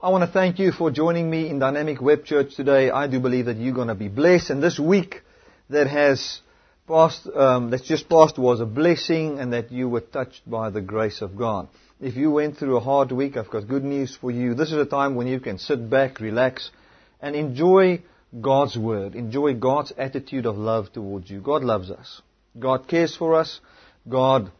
I 0.00 0.10
want 0.10 0.22
to 0.22 0.32
thank 0.32 0.60
you 0.60 0.70
for 0.70 0.92
joining 0.92 1.28
me 1.28 1.50
in 1.50 1.58
Dynamic 1.58 2.00
Web 2.00 2.24
Church 2.24 2.54
today. 2.54 2.88
I 2.88 3.08
do 3.08 3.18
believe 3.18 3.46
that 3.46 3.56
you're 3.56 3.74
going 3.74 3.88
to 3.88 3.96
be 3.96 4.06
blessed. 4.06 4.50
And 4.50 4.62
this 4.62 4.78
week 4.78 5.22
that 5.70 5.88
has 5.88 6.40
passed, 6.86 7.26
um, 7.34 7.70
that's 7.70 7.82
just 7.82 8.08
passed 8.08 8.38
was 8.38 8.60
a 8.60 8.64
blessing 8.64 9.40
and 9.40 9.52
that 9.52 9.72
you 9.72 9.88
were 9.88 10.00
touched 10.00 10.48
by 10.48 10.70
the 10.70 10.80
grace 10.80 11.20
of 11.20 11.36
God. 11.36 11.66
If 12.00 12.14
you 12.14 12.30
went 12.30 12.58
through 12.58 12.76
a 12.76 12.80
hard 12.80 13.10
week, 13.10 13.36
I've 13.36 13.50
got 13.50 13.66
good 13.66 13.82
news 13.82 14.16
for 14.20 14.30
you. 14.30 14.54
This 14.54 14.68
is 14.68 14.76
a 14.78 14.86
time 14.86 15.16
when 15.16 15.26
you 15.26 15.40
can 15.40 15.58
sit 15.58 15.90
back, 15.90 16.20
relax, 16.20 16.70
and 17.20 17.34
enjoy 17.34 18.00
God's 18.40 18.78
Word. 18.78 19.16
Enjoy 19.16 19.54
God's 19.54 19.92
attitude 19.98 20.46
of 20.46 20.56
love 20.56 20.92
towards 20.92 21.28
you. 21.28 21.40
God 21.40 21.64
loves 21.64 21.90
us. 21.90 22.22
God 22.56 22.86
cares 22.86 23.16
for 23.16 23.34
us. 23.34 23.58
God 24.08 24.52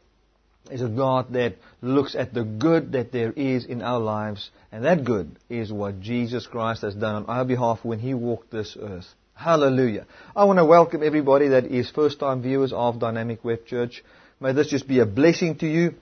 is 0.71 0.82
a 0.82 0.89
God 0.89 1.32
that 1.32 1.57
looks 1.80 2.14
at 2.14 2.34
the 2.34 2.45
good 2.45 2.93
that 2.93 3.12
there 3.12 3.32
is 3.32 3.64
in 3.64 3.82
our 3.82 3.98
lives, 3.98 4.51
and 4.71 4.84
that 4.84 5.05
good 5.05 5.37
is 5.48 5.73
what 5.73 6.01
Jesus 6.01 6.46
Christ 6.46 6.83
has 6.83 6.95
done 6.95 7.16
on 7.16 7.27
our 7.27 7.45
behalf 7.45 7.80
when 7.83 7.98
He 7.98 8.15
walked 8.15 8.51
this 8.51 8.77
earth. 8.80 9.07
Hallelujah. 9.34 10.07
I 10.34 10.45
want 10.45 10.59
to 10.59 10.65
welcome 10.65 11.02
everybody 11.02 11.48
that 11.48 11.66
is 11.66 11.91
first 11.91 12.19
time 12.19 12.43
viewers 12.43 12.73
of 12.73 12.98
Dynamic 12.98 13.45
Web 13.45 13.66
Church. 13.66 14.02
May 14.41 14.52
this 14.52 14.69
just 14.69 14.88
be 14.88 14.98
a 14.98 15.07
blessing 15.07 15.57
to 15.59 15.66
you. 15.66 15.95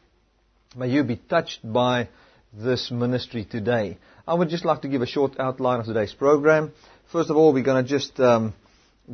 May 0.74 0.88
you 0.88 1.04
be 1.04 1.16
touched 1.16 1.60
by 1.62 2.08
this 2.52 2.90
ministry 2.90 3.44
today. 3.44 3.98
I 4.26 4.34
would 4.34 4.48
just 4.48 4.64
like 4.64 4.82
to 4.82 4.88
give 4.88 5.02
a 5.02 5.06
short 5.06 5.38
outline 5.38 5.80
of 5.80 5.86
today's 5.86 6.14
program. 6.14 6.72
First 7.12 7.30
of 7.30 7.36
all, 7.36 7.52
we're 7.52 7.62
going 7.62 7.84
to 7.84 7.88
just 7.88 8.18
um, 8.20 8.54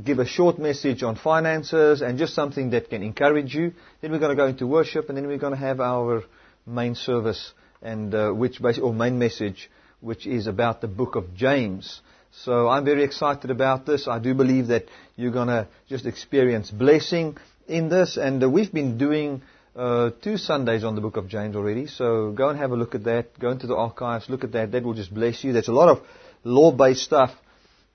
give 0.00 0.18
a 0.18 0.26
short 0.26 0.58
message 0.58 1.02
on 1.02 1.16
finances 1.16 2.00
and 2.00 2.18
just 2.18 2.34
something 2.34 2.70
that 2.70 2.88
can 2.88 3.02
encourage 3.02 3.54
you. 3.54 3.72
Then 4.00 4.10
we're 4.10 4.18
going 4.18 4.36
to 4.36 4.36
go 4.36 4.46
into 4.46 4.66
worship, 4.66 5.08
and 5.08 5.18
then 5.18 5.26
we're 5.26 5.38
going 5.38 5.52
to 5.52 5.58
have 5.58 5.80
our 5.80 6.24
main 6.66 6.94
service 6.94 7.52
and 7.82 8.14
uh, 8.14 8.30
which 8.30 8.60
or 8.80 8.94
main 8.94 9.18
message, 9.18 9.70
which 10.00 10.26
is 10.26 10.46
about 10.46 10.80
the 10.80 10.88
book 10.88 11.16
of 11.16 11.34
James. 11.34 12.00
So 12.30 12.68
I'm 12.68 12.84
very 12.84 13.04
excited 13.04 13.50
about 13.50 13.84
this. 13.84 14.08
I 14.08 14.18
do 14.18 14.32
believe 14.34 14.68
that 14.68 14.86
you're 15.16 15.32
going 15.32 15.48
to 15.48 15.68
just 15.88 16.06
experience 16.06 16.70
blessing 16.70 17.36
in 17.68 17.88
this, 17.88 18.16
and 18.16 18.42
uh, 18.42 18.48
we've 18.48 18.72
been 18.72 18.98
doing. 18.98 19.42
Uh, 19.74 20.10
two 20.20 20.36
Sundays 20.36 20.84
on 20.84 20.96
the 20.96 21.00
book 21.00 21.16
of 21.16 21.28
James 21.28 21.56
already, 21.56 21.86
so 21.86 22.30
go 22.30 22.50
and 22.50 22.58
have 22.58 22.72
a 22.72 22.76
look 22.76 22.94
at 22.94 23.04
that. 23.04 23.38
Go 23.38 23.48
into 23.48 23.66
the 23.66 23.74
archives, 23.74 24.28
look 24.28 24.44
at 24.44 24.52
that. 24.52 24.70
That 24.72 24.84
will 24.84 24.92
just 24.92 25.14
bless 25.14 25.42
you. 25.42 25.54
There's 25.54 25.68
a 25.68 25.72
lot 25.72 25.88
of 25.88 26.02
law-based 26.44 27.02
stuff 27.02 27.30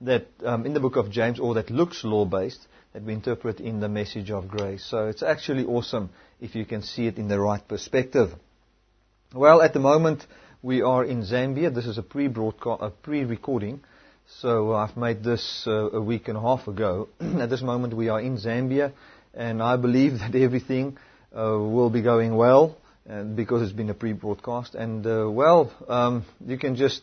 that 0.00 0.26
um, 0.44 0.66
in 0.66 0.74
the 0.74 0.80
book 0.80 0.96
of 0.96 1.10
James, 1.10 1.40
or 1.40 1.54
that 1.54 1.70
looks 1.70 2.04
law-based, 2.04 2.66
that 2.92 3.02
we 3.02 3.12
interpret 3.12 3.60
in 3.60 3.80
the 3.80 3.88
message 3.88 4.30
of 4.30 4.48
grace. 4.48 4.84
So 4.84 5.08
it's 5.08 5.22
actually 5.22 5.64
awesome 5.64 6.10
if 6.40 6.54
you 6.54 6.64
can 6.64 6.82
see 6.82 7.06
it 7.06 7.18
in 7.18 7.28
the 7.28 7.38
right 7.38 7.66
perspective. 7.66 8.30
Well, 9.34 9.60
at 9.60 9.72
the 9.72 9.80
moment 9.80 10.24
we 10.62 10.82
are 10.82 11.04
in 11.04 11.22
Zambia. 11.22 11.72
This 11.74 11.86
is 11.86 11.98
a 11.98 12.02
pre-broadcast, 12.02 12.82
a 12.82 12.90
pre-recording. 12.90 13.80
So 14.40 14.74
I've 14.74 14.96
made 14.96 15.22
this 15.22 15.64
uh, 15.66 15.90
a 15.90 16.00
week 16.00 16.28
and 16.28 16.36
a 16.36 16.40
half 16.40 16.66
ago. 16.68 17.08
at 17.20 17.50
this 17.50 17.62
moment 17.62 17.94
we 17.94 18.08
are 18.08 18.20
in 18.20 18.36
Zambia, 18.38 18.92
and 19.34 19.62
I 19.62 19.76
believe 19.76 20.12
that 20.18 20.34
everything 20.34 20.98
uh, 21.36 21.58
will 21.58 21.90
be 21.90 22.02
going 22.02 22.34
well, 22.34 22.76
because 23.34 23.62
it's 23.62 23.72
been 23.72 23.90
a 23.90 23.94
pre-broadcast. 23.94 24.74
And 24.74 25.06
uh, 25.06 25.30
well, 25.30 25.72
um, 25.88 26.24
you 26.46 26.58
can 26.58 26.76
just 26.76 27.02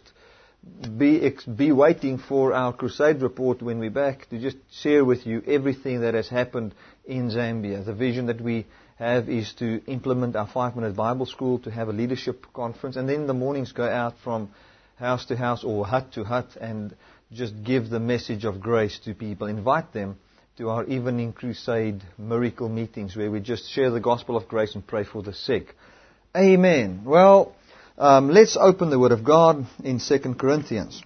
be, 0.98 1.36
be 1.56 1.72
waiting 1.72 2.18
for 2.18 2.54
our 2.54 2.74
crusade 2.74 3.22
report 3.22 3.62
when 3.62 3.80
we're 3.80 3.90
back 3.90 4.30
to 4.30 4.40
just 4.40 4.58
share 4.72 5.06
with 5.06 5.26
you 5.26 5.42
everything 5.46 6.02
that 6.02 6.14
has 6.14 6.28
happened 6.28 6.74
in 7.06 7.30
Zambia. 7.30 7.86
The 7.86 7.94
vision 7.94 8.28
that 8.28 8.42
we 8.42 8.66
have 8.98 9.30
is 9.30 9.54
to 9.60 9.82
implement 9.88 10.36
our 10.36 10.48
five 10.48 10.76
minute 10.76 10.96
Bible 10.96 11.26
school, 11.26 11.60
to 11.60 11.72
have 11.72 11.90
a 11.90 11.94
leadership 11.94 12.46
conference, 12.54 12.96
and 12.96 13.08
then 13.08 13.28
the 13.28 13.34
mornings 13.34 13.72
go 13.72 13.86
out 13.86 14.16
from 14.24 14.50
house 14.98 15.26
to 15.26 15.36
house 15.36 15.64
or 15.64 15.86
hut 15.86 16.14
to 16.14 16.24
hut 16.24 16.56
and 16.60 16.96
just 17.32 17.64
give 17.64 17.90
the 17.90 18.00
message 18.00 18.46
of 18.46 18.62
grace 18.62 19.00
to 19.00 19.14
people. 19.14 19.48
Invite 19.48 19.92
them 19.94 20.18
to 20.58 20.70
our 20.70 20.86
evening 20.86 21.34
crusade 21.34 22.02
miracle 22.18 22.70
meetings 22.70 23.16
where 23.16 23.30
we 23.30 23.42
just 23.42 23.70
share 23.70 23.92
the 23.92 24.00
gospel 24.00 24.38
of 24.38 24.48
grace 24.48 24.74
and 24.74 24.88
pray 24.88 25.04
for 25.04 25.22
the 25.22 25.34
sick. 25.34 25.76
Amen. 26.36 27.02
Well, 27.04 27.54
um, 27.98 28.30
let's 28.30 28.58
open 28.58 28.90
the 28.90 29.00
Word 29.00 29.12
of 29.12 29.24
God 29.24 29.66
in 29.84 30.00
2 30.00 30.36
Corinthians. 30.36 31.02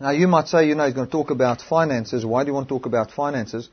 Now 0.00 0.10
you 0.10 0.26
might 0.26 0.48
say, 0.48 0.66
you 0.66 0.74
know, 0.74 0.86
he's 0.86 0.94
going 0.94 1.06
to 1.06 1.12
talk 1.12 1.30
about 1.30 1.60
finances. 1.60 2.24
Why 2.24 2.42
do 2.42 2.48
you 2.48 2.54
want 2.54 2.68
to 2.68 2.74
talk 2.74 2.86
about 2.86 3.10
finances? 3.12 3.68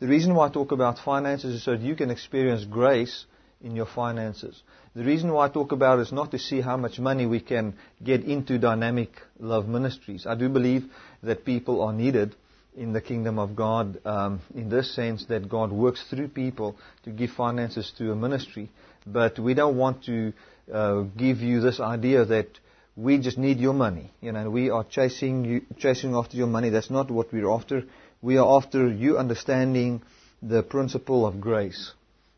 The 0.00 0.06
reason 0.06 0.34
why 0.34 0.48
I 0.48 0.50
talk 0.50 0.72
about 0.72 0.98
finances 0.98 1.54
is 1.54 1.64
so 1.64 1.72
that 1.72 1.80
you 1.80 1.94
can 1.94 2.10
experience 2.10 2.64
grace 2.64 3.26
in 3.62 3.76
your 3.76 3.86
finances. 3.86 4.60
The 4.94 5.04
reason 5.04 5.32
why 5.32 5.46
I 5.46 5.48
talk 5.48 5.72
about 5.72 6.00
it 6.00 6.02
is 6.02 6.12
not 6.12 6.32
to 6.32 6.38
see 6.38 6.60
how 6.60 6.76
much 6.76 6.98
money 6.98 7.24
we 7.24 7.40
can 7.40 7.74
get 8.02 8.24
into 8.24 8.58
dynamic 8.58 9.10
love 9.38 9.68
ministries. 9.68 10.26
I 10.26 10.34
do 10.34 10.48
believe 10.48 10.84
that 11.22 11.44
people 11.44 11.82
are 11.82 11.92
needed 11.92 12.34
in 12.76 12.92
the 12.92 13.00
kingdom 13.00 13.38
of 13.38 13.54
God 13.54 14.04
um, 14.06 14.40
in 14.54 14.68
this 14.68 14.94
sense 14.94 15.26
that 15.26 15.48
God 15.48 15.70
works 15.72 16.04
through 16.10 16.28
people 16.28 16.76
to 17.04 17.10
give 17.10 17.30
finances 17.30 17.92
to 17.98 18.12
a 18.12 18.16
ministry. 18.16 18.70
But 19.06 19.38
we 19.38 19.54
don't 19.54 19.76
want 19.76 20.04
to 20.04 20.32
uh, 20.72 21.02
give 21.16 21.38
you 21.38 21.60
this 21.60 21.80
idea 21.80 22.24
that 22.24 22.48
we 22.96 23.18
just 23.18 23.38
need 23.38 23.58
your 23.58 23.72
money. 23.72 24.10
You 24.20 24.32
know, 24.32 24.50
we 24.50 24.70
are 24.70 24.84
chasing 24.84 25.44
you, 25.44 25.62
chasing 25.78 26.14
after 26.14 26.36
your 26.36 26.46
money. 26.46 26.68
That's 26.68 26.90
not 26.90 27.10
what 27.10 27.32
we're 27.32 27.50
after. 27.50 27.84
We 28.20 28.36
are 28.36 28.56
after 28.56 28.88
you 28.88 29.18
understanding 29.18 30.02
the 30.42 30.62
principle 30.62 31.26
of 31.26 31.40
grace 31.40 31.92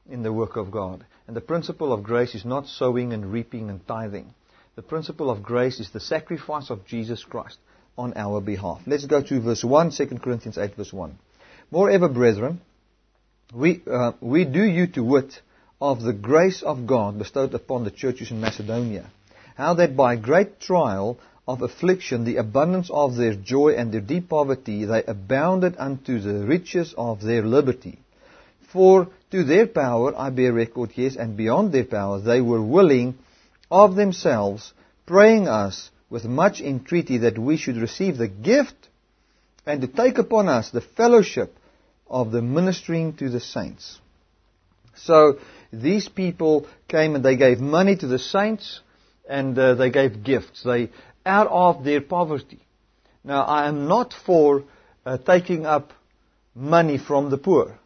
in 0.09 0.23
the 0.23 0.33
work 0.33 0.57
of 0.57 0.71
God. 0.71 1.05
And 1.27 1.37
the 1.37 1.41
principle 1.41 1.93
of 1.93 2.03
grace 2.03 2.35
is 2.35 2.45
not 2.45 2.67
sowing 2.67 3.13
and 3.13 3.33
reaping 3.33 3.71
and 3.71 3.87
tithing. 3.87 4.33
The 4.77 4.83
principle 4.83 5.31
of 5.31 5.43
grace 5.43 5.81
is 5.81 5.91
the 5.91 6.01
sacrifice 6.01 6.71
of 6.71 6.87
Jesus 6.87 7.25
Christ 7.25 7.59
on 7.97 8.13
our 8.17 8.41
behalf. 8.41 8.81
Let's 8.87 9.07
go 9.07 9.23
to 9.23 9.41
verse 9.41 9.65
1, 9.65 9.93
2 9.93 10.07
Corinthians 10.23 10.59
8, 10.59 10.77
verse 10.77 10.93
1. 10.93 11.19
Moreover, 11.71 12.09
brethren, 12.09 12.61
we, 13.55 13.83
uh, 13.91 14.13
we 14.21 14.45
do 14.45 14.63
you 14.63 14.87
to 14.89 15.03
wit 15.03 15.41
of 15.85 16.01
the 16.01 16.15
grace 16.15 16.63
of 16.63 16.87
God 16.87 17.19
bestowed 17.19 17.53
upon 17.53 17.85
the 17.85 17.91
churches 17.91 18.31
in 18.31 18.41
Macedonia, 18.41 19.11
how 19.55 19.75
that 19.75 19.95
by 19.95 20.17
great 20.17 20.59
trial 20.59 21.19
of 21.47 21.61
affliction, 21.61 22.25
the 22.25 22.39
abundance 22.39 22.89
of 22.91 23.17
their 23.17 23.35
joy 23.35 23.75
and 23.75 23.93
their 23.93 24.01
deep 24.01 24.31
poverty, 24.31 24.87
they 24.87 25.03
abounded 25.05 25.75
unto 25.79 26.21
the 26.21 26.47
riches 26.47 26.95
of 26.97 27.21
their 27.21 27.43
liberty. 27.43 27.99
For 28.73 29.09
to 29.31 29.45
their 29.45 29.67
power 29.67 30.19
I 30.19 30.31
bear 30.31 30.55
record, 30.55 30.93
yes, 30.95 31.17
and 31.17 31.37
beyond 31.37 31.73
their 31.73 31.85
power, 31.85 32.19
they 32.19 32.41
were 32.41 32.63
willing 32.63 33.19
of 33.71 33.95
themselves, 33.95 34.73
praying 35.05 35.49
us 35.49 35.91
with 36.09 36.25
much 36.25 36.63
entreaty 36.63 37.19
that 37.19 37.39
we 37.39 37.59
should 37.59 37.77
receive 37.77 38.17
the 38.17 38.29
gift 38.29 38.89
and 39.67 39.83
to 39.83 39.87
take 39.87 40.17
upon 40.17 40.49
us 40.49 40.71
the 40.71 40.81
fellowship 40.81 41.55
of 42.09 42.33
the 42.33 42.41
ministering 42.41 43.13
to 43.19 43.29
the 43.29 43.41
saints. 43.41 43.99
So 44.97 45.39
these 45.83 46.09
people 46.09 46.67
came 46.89 47.15
and 47.15 47.25
they 47.25 47.37
gave 47.37 47.61
money 47.61 47.97
to 47.97 48.07
the 48.07 48.19
saints 48.19 48.81
and 49.29 49.59
uh, 49.59 49.75
they 49.75 49.91
gave 49.91 50.23
gifts. 50.23 50.63
They, 50.63 50.91
out 51.25 51.49
of 51.49 51.85
their 51.85 52.01
poverty. 52.01 52.61
Now, 53.23 53.43
I 53.45 53.69
am 53.69 53.89
not 53.89 54.15
for 54.27 54.65
uh, 55.07 55.19
taking 55.19 55.65
up 55.67 55.93
money 56.55 56.99
from 56.99 57.31
the 57.31 57.39
poor. 57.39 57.79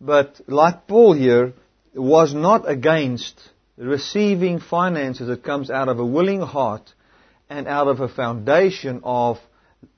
But 0.00 0.40
like 0.46 0.86
Paul 0.86 1.14
here, 1.14 1.52
was 1.96 2.34
not 2.34 2.68
against 2.68 3.40
receiving 3.76 4.60
finances 4.60 5.28
that 5.28 5.42
comes 5.42 5.70
out 5.70 5.88
of 5.88 5.98
a 5.98 6.04
willing 6.04 6.40
heart 6.40 6.92
and 7.48 7.66
out 7.66 7.88
of 7.88 8.00
a 8.00 8.08
foundation 8.08 9.00
of 9.04 9.38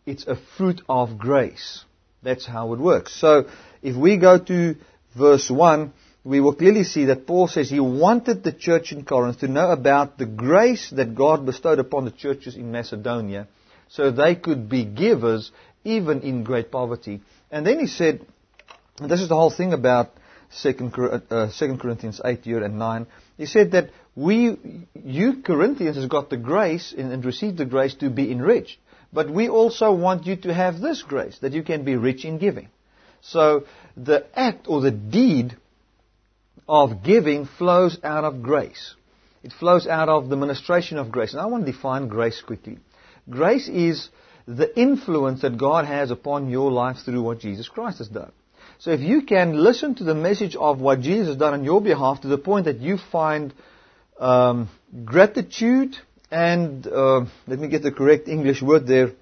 it's 0.06 0.26
a 0.26 0.36
fruit 0.56 0.80
of 0.88 1.18
grace. 1.18 1.84
That's 2.22 2.46
how 2.46 2.72
it 2.72 2.80
works. 2.80 3.18
So 3.20 3.46
if 3.82 3.96
we 3.96 4.16
go 4.16 4.38
to 4.38 4.76
verse 5.16 5.50
1, 5.50 5.92
we 6.28 6.40
will 6.40 6.54
clearly 6.54 6.84
see 6.84 7.06
that 7.06 7.26
Paul 7.26 7.48
says 7.48 7.70
he 7.70 7.80
wanted 7.80 8.44
the 8.44 8.52
church 8.52 8.92
in 8.92 9.06
Corinth 9.06 9.40
to 9.40 9.48
know 9.48 9.70
about 9.70 10.18
the 10.18 10.26
grace 10.26 10.90
that 10.90 11.14
God 11.14 11.46
bestowed 11.46 11.78
upon 11.78 12.04
the 12.04 12.10
churches 12.10 12.54
in 12.54 12.70
Macedonia 12.70 13.48
so 13.88 14.10
they 14.10 14.34
could 14.34 14.68
be 14.68 14.84
givers 14.84 15.50
even 15.84 16.20
in 16.20 16.44
great 16.44 16.70
poverty. 16.70 17.22
And 17.50 17.66
then 17.66 17.80
he 17.80 17.86
said, 17.86 18.26
and 18.98 19.10
this 19.10 19.22
is 19.22 19.30
the 19.30 19.36
whole 19.36 19.50
thing 19.50 19.72
about 19.72 20.10
2 20.62 20.92
uh, 21.30 21.48
Corinthians 21.80 22.20
8 22.22 22.46
year 22.46 22.62
and 22.62 22.78
9. 22.78 23.06
He 23.38 23.46
said 23.46 23.70
that 23.70 23.88
we, 24.14 24.58
you 25.02 25.42
Corinthians 25.42 25.96
has 25.96 26.06
got 26.06 26.28
the 26.28 26.36
grace 26.36 26.94
and 26.96 27.24
received 27.24 27.56
the 27.56 27.64
grace 27.64 27.94
to 27.94 28.10
be 28.10 28.30
enriched. 28.30 28.76
But 29.14 29.30
we 29.30 29.48
also 29.48 29.94
want 29.94 30.26
you 30.26 30.36
to 30.36 30.52
have 30.52 30.78
this 30.78 31.00
grace, 31.00 31.38
that 31.38 31.52
you 31.52 31.62
can 31.62 31.84
be 31.84 31.96
rich 31.96 32.26
in 32.26 32.36
giving. 32.36 32.68
So 33.22 33.64
the 33.96 34.26
act 34.38 34.66
or 34.68 34.82
the 34.82 34.90
deed 34.90 35.56
of 36.68 37.02
giving 37.02 37.46
flows 37.46 37.98
out 38.04 38.24
of 38.24 38.42
grace. 38.42 38.94
It 39.42 39.52
flows 39.52 39.86
out 39.86 40.08
of 40.08 40.28
the 40.28 40.36
ministration 40.36 40.98
of 40.98 41.10
grace. 41.10 41.32
And 41.32 41.40
I 41.40 41.46
want 41.46 41.64
to 41.64 41.72
define 41.72 42.08
grace 42.08 42.42
quickly. 42.42 42.78
Grace 43.30 43.68
is 43.68 44.08
the 44.46 44.78
influence 44.78 45.42
that 45.42 45.58
God 45.58 45.84
has 45.84 46.10
upon 46.10 46.50
your 46.50 46.70
life 46.70 46.98
through 47.04 47.22
what 47.22 47.40
Jesus 47.40 47.68
Christ 47.68 47.98
has 47.98 48.08
done. 48.08 48.32
So 48.78 48.90
if 48.90 49.00
you 49.00 49.22
can 49.22 49.62
listen 49.62 49.94
to 49.96 50.04
the 50.04 50.14
message 50.14 50.54
of 50.56 50.80
what 50.80 51.00
Jesus 51.00 51.28
has 51.28 51.36
done 51.36 51.54
on 51.54 51.64
your 51.64 51.80
behalf 51.80 52.20
to 52.22 52.28
the 52.28 52.38
point 52.38 52.66
that 52.66 52.78
you 52.78 52.98
find 53.10 53.52
um, 54.18 54.68
gratitude 55.04 55.96
and 56.30 56.86
uh, 56.86 57.24
let 57.46 57.58
me 57.58 57.68
get 57.68 57.82
the 57.82 57.92
correct 57.92 58.28
English 58.28 58.62
word 58.62 58.86
there. 58.86 59.12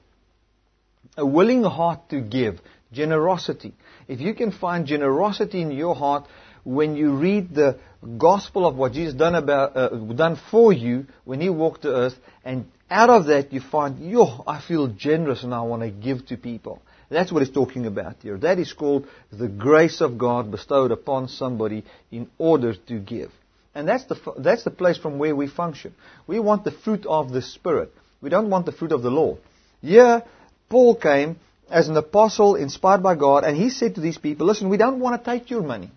A 1.16 1.24
willing 1.24 1.62
heart 1.62 2.10
to 2.10 2.20
give, 2.20 2.60
generosity. 2.92 3.74
If 4.08 4.20
you 4.20 4.34
can 4.34 4.52
find 4.52 4.86
generosity 4.86 5.62
in 5.62 5.70
your 5.70 5.94
heart 5.94 6.26
when 6.66 6.96
you 6.96 7.12
read 7.12 7.54
the 7.54 7.78
gospel 8.18 8.66
of 8.66 8.74
what 8.74 8.92
Jesus 8.92 9.14
done 9.14 9.36
about 9.36 9.76
uh, 9.76 9.88
done 9.88 10.36
for 10.50 10.72
you 10.72 11.06
when 11.24 11.40
He 11.40 11.48
walked 11.48 11.82
the 11.82 11.94
earth, 11.94 12.16
and 12.44 12.66
out 12.90 13.08
of 13.08 13.26
that 13.26 13.52
you 13.52 13.60
find, 13.60 14.10
yo, 14.10 14.42
I 14.46 14.60
feel 14.60 14.88
generous 14.88 15.44
and 15.44 15.54
I 15.54 15.62
want 15.62 15.82
to 15.82 15.90
give 15.90 16.26
to 16.26 16.36
people. 16.36 16.82
That's 17.08 17.30
what 17.30 17.44
he's 17.44 17.54
talking 17.54 17.86
about 17.86 18.16
here. 18.22 18.36
That 18.36 18.58
is 18.58 18.72
called 18.72 19.06
the 19.30 19.46
grace 19.46 20.00
of 20.00 20.18
God 20.18 20.50
bestowed 20.50 20.90
upon 20.90 21.28
somebody 21.28 21.84
in 22.10 22.28
order 22.36 22.74
to 22.74 22.98
give. 22.98 23.30
And 23.76 23.86
that's 23.86 24.04
the, 24.06 24.16
that's 24.38 24.64
the 24.64 24.72
place 24.72 24.98
from 24.98 25.18
where 25.18 25.36
we 25.36 25.46
function. 25.46 25.94
We 26.26 26.40
want 26.40 26.64
the 26.64 26.72
fruit 26.72 27.06
of 27.06 27.30
the 27.30 27.42
Spirit. 27.42 27.92
We 28.20 28.28
don't 28.28 28.50
want 28.50 28.66
the 28.66 28.72
fruit 28.72 28.90
of 28.90 29.02
the 29.02 29.10
law. 29.10 29.38
Here, 29.82 30.24
Paul 30.68 30.96
came 30.96 31.38
as 31.70 31.88
an 31.88 31.96
apostle 31.96 32.56
inspired 32.56 33.04
by 33.04 33.14
God, 33.14 33.44
and 33.44 33.56
he 33.56 33.70
said 33.70 33.94
to 33.94 34.00
these 34.00 34.18
people, 34.18 34.46
listen, 34.46 34.68
we 34.68 34.76
don't 34.76 34.98
want 34.98 35.22
to 35.22 35.30
take 35.30 35.48
your 35.50 35.62
money. 35.62 35.90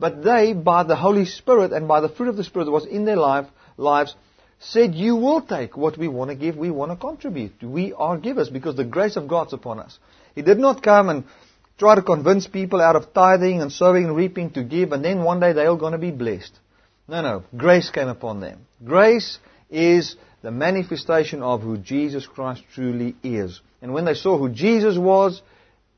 But 0.00 0.24
they, 0.24 0.54
by 0.54 0.82
the 0.84 0.96
Holy 0.96 1.26
Spirit 1.26 1.72
and 1.72 1.86
by 1.86 2.00
the 2.00 2.08
fruit 2.08 2.30
of 2.30 2.36
the 2.36 2.44
Spirit 2.44 2.64
that 2.64 2.70
was 2.70 2.86
in 2.86 3.04
their 3.04 3.16
life, 3.16 3.46
lives, 3.76 4.14
said, 4.58 4.94
you 4.94 5.16
will 5.16 5.42
take 5.42 5.76
what 5.76 5.98
we 5.98 6.08
want 6.08 6.30
to 6.30 6.34
give, 6.34 6.56
we 6.56 6.70
want 6.70 6.90
to 6.90 6.96
contribute. 6.96 7.62
We 7.62 7.92
are 7.92 8.18
givers 8.18 8.48
because 8.48 8.76
the 8.76 8.84
grace 8.84 9.16
of 9.16 9.28
God's 9.28 9.52
upon 9.52 9.78
us. 9.78 9.98
He 10.34 10.42
did 10.42 10.58
not 10.58 10.82
come 10.82 11.08
and 11.08 11.24
try 11.78 11.94
to 11.94 12.02
convince 12.02 12.46
people 12.46 12.80
out 12.80 12.96
of 12.96 13.12
tithing 13.14 13.60
and 13.62 13.72
sowing 13.72 14.04
and 14.04 14.16
reaping 14.16 14.50
to 14.50 14.62
give, 14.62 14.92
and 14.92 15.04
then 15.04 15.22
one 15.22 15.40
day 15.40 15.52
they're 15.52 15.68
all 15.68 15.76
going 15.76 15.92
to 15.92 15.98
be 15.98 16.10
blessed. 16.10 16.52
No, 17.08 17.22
no. 17.22 17.42
Grace 17.56 17.90
came 17.90 18.08
upon 18.08 18.40
them. 18.40 18.66
Grace 18.84 19.38
is 19.70 20.16
the 20.42 20.50
manifestation 20.50 21.42
of 21.42 21.62
who 21.62 21.76
Jesus 21.76 22.26
Christ 22.26 22.62
truly 22.74 23.16
is. 23.22 23.60
And 23.82 23.92
when 23.92 24.04
they 24.04 24.14
saw 24.14 24.38
who 24.38 24.48
Jesus 24.48 24.96
was, 24.96 25.42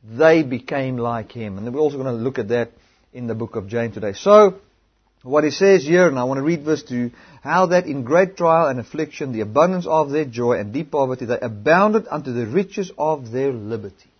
they 0.04 0.42
became 0.42 0.96
like 0.96 1.32
him. 1.32 1.58
And 1.58 1.72
we're 1.72 1.80
also 1.80 1.98
going 1.98 2.16
to 2.16 2.22
look 2.22 2.38
at 2.38 2.48
that 2.48 2.70
in 3.12 3.26
the 3.26 3.34
book 3.34 3.56
of 3.56 3.68
James 3.68 3.94
today. 3.94 4.12
So, 4.14 4.60
what 5.22 5.44
he 5.44 5.50
says 5.50 5.84
here, 5.84 6.08
and 6.08 6.18
I 6.18 6.24
want 6.24 6.38
to 6.38 6.42
read 6.42 6.64
verse 6.64 6.82
2, 6.82 7.10
how 7.42 7.66
that 7.66 7.86
in 7.86 8.02
great 8.02 8.36
trial 8.36 8.66
and 8.66 8.80
affliction, 8.80 9.32
the 9.32 9.40
abundance 9.40 9.86
of 9.86 10.10
their 10.10 10.24
joy 10.24 10.54
and 10.54 10.72
deep 10.72 10.90
poverty, 10.90 11.26
they 11.26 11.38
abounded 11.38 12.06
unto 12.10 12.32
the 12.32 12.46
riches 12.46 12.90
of 12.98 13.30
their 13.30 13.52
liberty. 13.52 14.10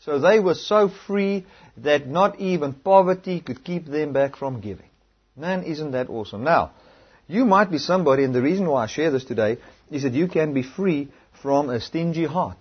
So 0.00 0.18
they 0.18 0.40
were 0.40 0.54
so 0.54 0.88
free 0.88 1.46
that 1.78 2.06
not 2.06 2.40
even 2.40 2.72
poverty 2.72 3.40
could 3.40 3.64
keep 3.64 3.86
them 3.86 4.12
back 4.12 4.36
from 4.36 4.60
giving. 4.60 4.88
Man, 5.36 5.62
isn't 5.62 5.92
that 5.92 6.10
awesome? 6.10 6.44
Now, 6.44 6.72
you 7.26 7.44
might 7.44 7.70
be 7.70 7.78
somebody, 7.78 8.24
and 8.24 8.34
the 8.34 8.42
reason 8.42 8.66
why 8.66 8.84
I 8.84 8.86
share 8.88 9.10
this 9.10 9.24
today 9.24 9.58
is 9.90 10.02
that 10.02 10.12
you 10.12 10.28
can 10.28 10.52
be 10.52 10.62
free 10.62 11.08
from 11.42 11.70
a 11.70 11.80
stingy 11.80 12.24
heart. 12.24 12.58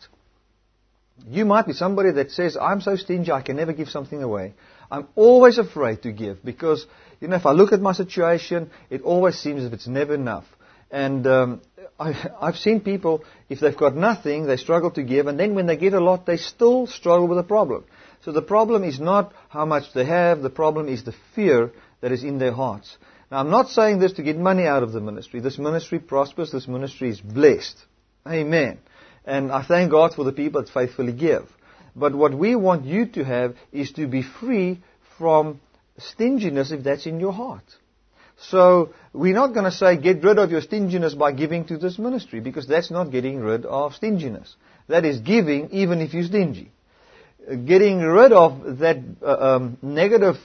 You 1.27 1.43
might 1.43 1.67
be 1.67 1.73
somebody 1.73 2.11
that 2.11 2.31
says, 2.31 2.55
I'm 2.55 2.81
so 2.81 2.95
stingy, 2.95 3.31
I 3.31 3.41
can 3.41 3.57
never 3.57 3.73
give 3.73 3.89
something 3.89 4.21
away. 4.21 4.53
I'm 4.91 5.07
always 5.15 5.57
afraid 5.57 6.03
to 6.03 6.11
give 6.11 6.43
because, 6.43 6.85
you 7.19 7.27
know, 7.27 7.35
if 7.35 7.45
I 7.45 7.51
look 7.51 7.71
at 7.73 7.81
my 7.81 7.93
situation, 7.93 8.71
it 8.89 9.01
always 9.01 9.37
seems 9.37 9.61
as 9.61 9.67
if 9.67 9.73
it's 9.73 9.87
never 9.87 10.15
enough. 10.15 10.45
And 10.91 11.27
um, 11.27 11.61
I, 11.99 12.29
I've 12.41 12.57
seen 12.57 12.81
people, 12.81 13.23
if 13.49 13.59
they've 13.59 13.75
got 13.75 13.95
nothing, 13.95 14.45
they 14.45 14.57
struggle 14.57 14.91
to 14.91 15.03
give, 15.03 15.27
and 15.27 15.39
then 15.39 15.53
when 15.53 15.65
they 15.65 15.77
get 15.77 15.93
a 15.93 15.99
lot, 15.99 16.25
they 16.25 16.37
still 16.37 16.87
struggle 16.87 17.27
with 17.27 17.37
a 17.37 17.43
problem. 17.43 17.85
So 18.23 18.31
the 18.31 18.41
problem 18.41 18.83
is 18.83 18.99
not 18.99 19.33
how 19.49 19.65
much 19.65 19.93
they 19.93 20.05
have, 20.05 20.41
the 20.41 20.49
problem 20.49 20.87
is 20.87 21.03
the 21.03 21.15
fear 21.35 21.71
that 22.01 22.11
is 22.11 22.23
in 22.23 22.39
their 22.39 22.53
hearts. 22.53 22.97
Now, 23.31 23.39
I'm 23.39 23.49
not 23.49 23.69
saying 23.69 23.99
this 23.99 24.13
to 24.13 24.23
get 24.23 24.37
money 24.37 24.65
out 24.65 24.83
of 24.83 24.91
the 24.91 25.01
ministry. 25.01 25.39
This 25.39 25.57
ministry 25.57 25.99
prospers. 25.99 26.51
This 26.51 26.67
ministry 26.67 27.09
is 27.09 27.21
blessed. 27.21 27.77
Amen. 28.27 28.79
And 29.25 29.51
I 29.51 29.63
thank 29.63 29.91
God 29.91 30.15
for 30.15 30.23
the 30.23 30.31
people 30.31 30.61
that 30.61 30.71
faithfully 30.71 31.13
give. 31.13 31.47
But 31.99 32.15
what 32.15 32.33
we 32.33 32.55
want 32.55 32.85
you 32.85 33.05
to 33.07 33.23
have 33.23 33.55
is 33.71 33.91
to 33.93 34.07
be 34.07 34.21
free 34.21 34.79
from 35.17 35.59
stinginess 35.97 36.71
if 36.71 36.83
that's 36.83 37.05
in 37.05 37.19
your 37.19 37.33
heart. 37.33 37.63
So 38.41 38.93
we're 39.11 39.33
not 39.33 39.53
going 39.53 39.65
to 39.65 39.71
say 39.71 39.97
get 39.97 40.23
rid 40.23 40.39
of 40.39 40.49
your 40.49 40.61
stinginess 40.61 41.13
by 41.13 41.33
giving 41.33 41.65
to 41.65 41.77
this 41.77 41.99
ministry 41.99 42.39
because 42.39 42.67
that's 42.67 42.89
not 42.89 43.11
getting 43.11 43.39
rid 43.39 43.65
of 43.65 43.95
stinginess. 43.95 44.55
That 44.87 45.03
is 45.03 45.19
giving 45.19 45.71
even 45.71 45.99
if 45.99 46.13
you're 46.13 46.23
stingy. 46.23 46.71
Getting 47.65 47.99
rid 47.99 48.31
of 48.31 48.79
that 48.79 48.97
uh, 49.21 49.55
um, 49.55 49.77
negative 49.81 50.37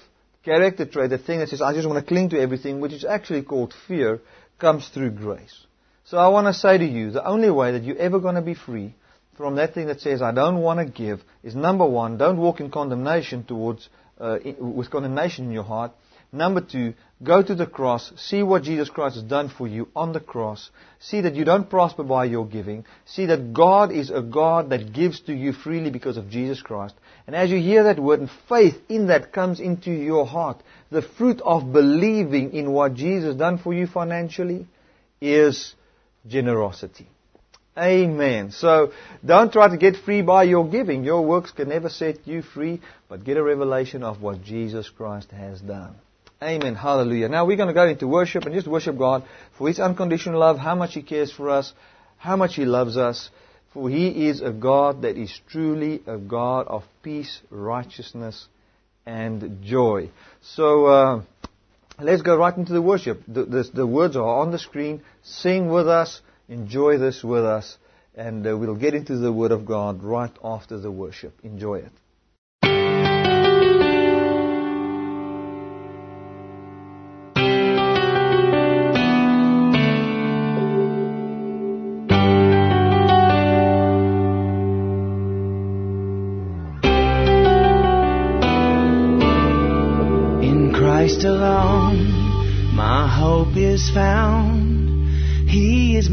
character 0.45 0.87
trait, 0.87 1.11
the 1.11 1.19
thing 1.19 1.39
that 1.39 1.51
says, 1.51 1.63
I 1.63 1.73
just 1.73 1.87
want 1.89 2.05
to 2.05 2.07
cling 2.07 2.31
to 2.31 2.41
everything, 2.41 2.81
which 2.81 2.93
is 2.93 3.05
actually 3.05 3.43
called 3.43 3.75
fear, 3.87 4.21
comes 4.59 4.89
through 4.89 5.11
grace. 5.11 5.67
So 6.05 6.19
I 6.19 6.29
want 6.29 6.49
to 6.49 6.55
say 6.55 6.79
to 6.79 6.85
you, 6.85 7.11
the 7.13 7.25
only 7.25 7.51
way 7.51 7.73
that 7.73 7.85
you're 7.85 7.99
ever 7.99 8.19
going 8.19 8.35
to 8.35 8.43
be 8.43 8.55
free 8.55 8.95
from 9.37 9.57
that 9.57 9.75
thing 9.75 9.87
that 9.89 10.01
says, 10.01 10.23
I 10.23 10.33
don't 10.33 10.59
want 10.59 10.81
to 10.81 10.87
give, 10.87 11.23
is 11.43 11.55
number 11.55 11.87
one, 11.87 12.19
don't 12.19 12.39
walk 12.39 12.61
in 12.61 12.71
condemnation 12.71 13.45
towards, 13.45 13.89
uh, 14.19 14.39
with 14.59 14.91
condemnation 14.91 15.47
in 15.47 15.51
your 15.53 15.65
heart. 15.65 15.93
Number 16.33 16.61
two, 16.61 16.95
go 17.23 17.43
to 17.45 17.55
the 17.55 17.67
cross, 17.67 18.13
see 18.17 18.43
what 18.43 18.65
Jesus 18.65 18.91
Christ 18.91 19.15
has 19.15 19.25
done 19.25 19.49
for 19.49 19.69
you 19.69 19.89
on 19.95 20.13
the 20.13 20.19
cross, 20.19 20.71
see 20.99 21.21
that 21.21 21.37
you 21.37 21.45
don't 21.45 21.71
prosper 21.71 22.03
by 22.03 22.25
your 22.25 22.45
giving, 22.45 22.85
see 23.05 23.27
that 23.27 23.53
God 23.53 23.93
is 23.93 24.11
a 24.11 24.21
God 24.21 24.71
that 24.71 24.93
gives 24.93 25.21
to 25.23 25.33
you 25.33 25.53
freely 25.53 25.91
because 25.91 26.17
of 26.17 26.29
Jesus 26.29 26.61
Christ. 26.61 26.97
And 27.29 27.37
as 27.37 27.51
you 27.51 27.59
hear 27.59 27.85
that 27.85 28.01
word 28.01 28.19
and 28.19 28.31
faith 28.49 28.75
in 28.89 29.07
that 29.07 29.33
comes 29.33 29.61
into 29.61 29.93
your 29.93 30.27
heart, 30.27 30.61
the 30.91 31.03
fruit 31.03 31.41
of 31.41 31.73
believing 31.73 32.53
in 32.53 32.73
what 32.73 32.95
Jesus 32.95 33.29
has 33.29 33.37
done 33.37 33.59
for 33.59 33.73
you 33.73 33.87
financially 33.87 34.67
is 35.21 35.75
generosity. 36.27 37.09
Amen. 37.77 38.53
So 38.53 38.93
don't 39.25 39.53
try 39.53 39.69
to 39.69 39.77
get 39.77 39.97
free 39.97 40.23
by 40.23 40.45
your 40.45 40.69
giving. 40.69 41.03
Your 41.03 41.23
works 41.23 41.51
can 41.51 41.69
never 41.69 41.89
set 41.89 42.27
you 42.27 42.43
free, 42.43 42.81
but 43.09 43.25
get 43.25 43.37
a 43.37 43.43
revelation 43.43 44.05
of 44.05 44.23
what 44.23 44.45
Jesus 44.45 44.89
Christ 44.89 45.33
has 45.33 45.61
done. 45.61 45.97
Amen. 46.41 46.75
Hallelujah. 46.77 47.29
Now 47.29 47.47
we're 47.47 47.57
going 47.57 47.69
to 47.69 47.75
go 47.75 47.87
into 47.87 48.07
worship 48.07 48.45
and 48.45 48.55
just 48.55 48.69
worship 48.69 48.97
God 48.97 49.25
for 49.59 49.67
His 49.67 49.81
unconditional 49.81 50.41
love, 50.41 50.59
how 50.59 50.75
much 50.75 50.95
He 50.95 51.03
cares 51.03 51.33
for 51.33 51.51
us, 51.51 51.73
how 52.17 52.37
much 52.37 52.55
He 52.55 52.65
loves 52.65 52.97
us. 52.97 53.31
For 53.73 53.91
He 53.91 54.29
is 54.29 54.41
a 54.41 54.53
God 54.53 55.03
that 55.03 55.17
is 55.17 55.41
truly 55.49 56.01
a 56.07 56.17
God 56.17 56.69
of 56.69 56.85
peace, 57.03 57.41
righteousness, 57.51 58.47
and 59.05 59.63
joy. 59.65 60.11
So, 60.43 60.87
uh, 60.87 61.23
let's 61.99 62.23
go 62.23 62.37
right 62.37 62.57
into 62.57 62.73
the 62.73 62.83
worship. 62.83 63.23
The, 63.27 63.45
the, 63.45 63.71
the, 63.75 63.87
words 63.87 64.15
are 64.17 64.23
on 64.23 64.53
the 64.53 64.59
screen. 64.59 65.03
Sing 65.23 65.69
with 65.69 65.89
us. 65.89 66.21
Enjoy 66.49 66.99
this 66.99 67.23
with 67.25 67.45
us. 67.45 67.79
And 68.17 68.47
uh, 68.47 68.57
we'll 68.57 68.77
get 68.77 68.95
into 68.95 69.17
the 69.17 69.33
Word 69.33 69.51
of 69.51 69.67
God 69.67 70.03
right 70.03 70.31
after 70.43 70.79
the 70.79 70.91
worship. 70.91 71.35
Enjoy 71.43 71.77
it. 71.77 71.93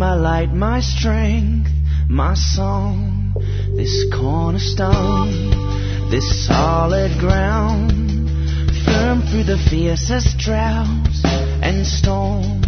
My 0.02 0.16
light, 0.16 0.52
my 0.52 0.80
strength, 0.80 1.70
my 2.10 2.34
song, 2.34 3.36
this 3.76 3.94
cornerstone, 4.12 6.10
this 6.10 6.26
solid 6.48 7.12
ground, 7.20 8.02
firm 8.84 9.22
through 9.30 9.44
the 9.44 9.62
fiercest 9.70 10.40
droughts 10.40 11.22
and 11.62 11.86
storm. 11.86 12.66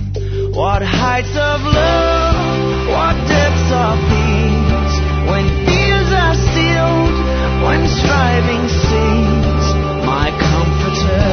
What 0.53 0.83
heights 0.83 1.33
of 1.33 1.57
love, 1.65 2.93
what 2.93 3.17
depths 3.25 3.69
of 3.81 3.97
peace, 4.13 4.95
when 5.25 5.45
fears 5.65 6.13
are 6.13 6.37
stilled, 6.37 7.17
when 7.65 7.81
striving 7.89 8.69
cease, 8.69 9.69
my 10.05 10.29
comforter, 10.37 11.32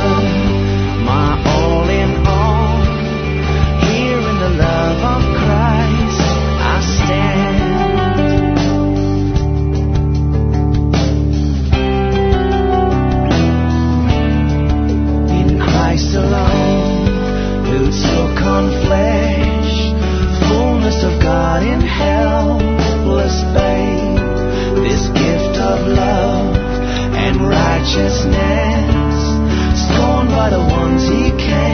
flesh, 18.84 19.72
fullness 20.48 21.02
of 21.04 21.22
God 21.22 21.62
in 21.62 21.80
helpless 21.80 23.40
this 24.84 25.08
gift 25.08 25.56
of 25.56 25.78
love 25.86 26.56
and 27.16 27.40
righteousness, 27.40 29.16
scorned 29.86 30.30
by 30.30 30.50
the 30.50 30.60
ones 30.60 31.02
he 31.08 31.30
came. 31.38 31.69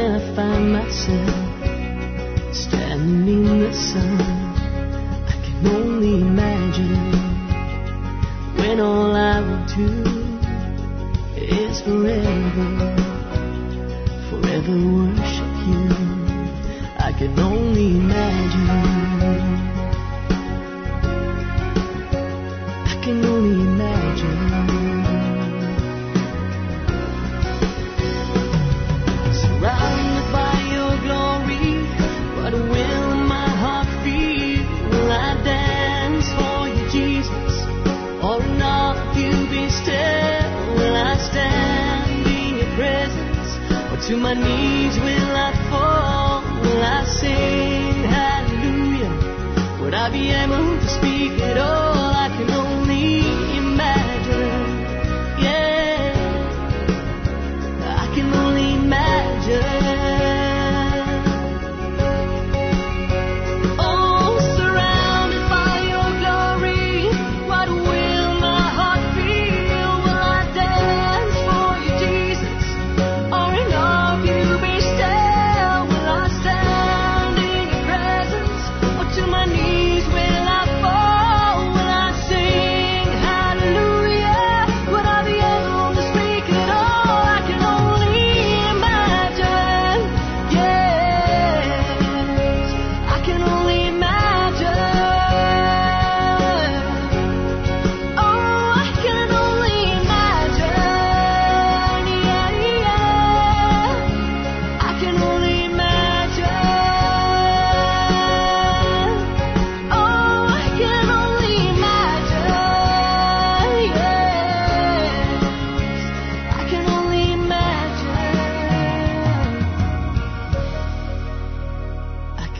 when 0.00 0.12
I 0.12 0.34
find 0.34 0.72
myself 0.72 2.54
standing 2.54 3.44
in 3.46 3.58
the 3.60 3.72
sun. 3.72 4.20
I 5.28 5.36
can 5.44 5.66
only 5.66 6.14
imagine 6.22 7.12
when 8.56 8.80
all 8.80 9.14
I 9.14 9.40
will 9.40 9.64
do 9.76 9.90
is 11.36 11.82
forever, 11.82 12.68
forever 14.30 14.76
worship 14.96 15.52
you. 15.68 15.84
I 16.98 17.12
can 17.18 17.38
only 17.38 17.96
imagine. 17.96 19.09
my 44.30 44.36
knees 44.36 44.96
will 45.00 45.36
I 45.36 45.50
fall? 45.70 46.42
Will 46.62 46.82
I 46.84 47.04
sing 47.04 48.04
hallelujah? 48.04 49.82
Would 49.82 49.94
I 49.94 50.08
be 50.08 50.30
able 50.30 50.78
to 50.78 50.88
speak 50.88 51.40
at 51.40 51.58
all? 51.58 51.89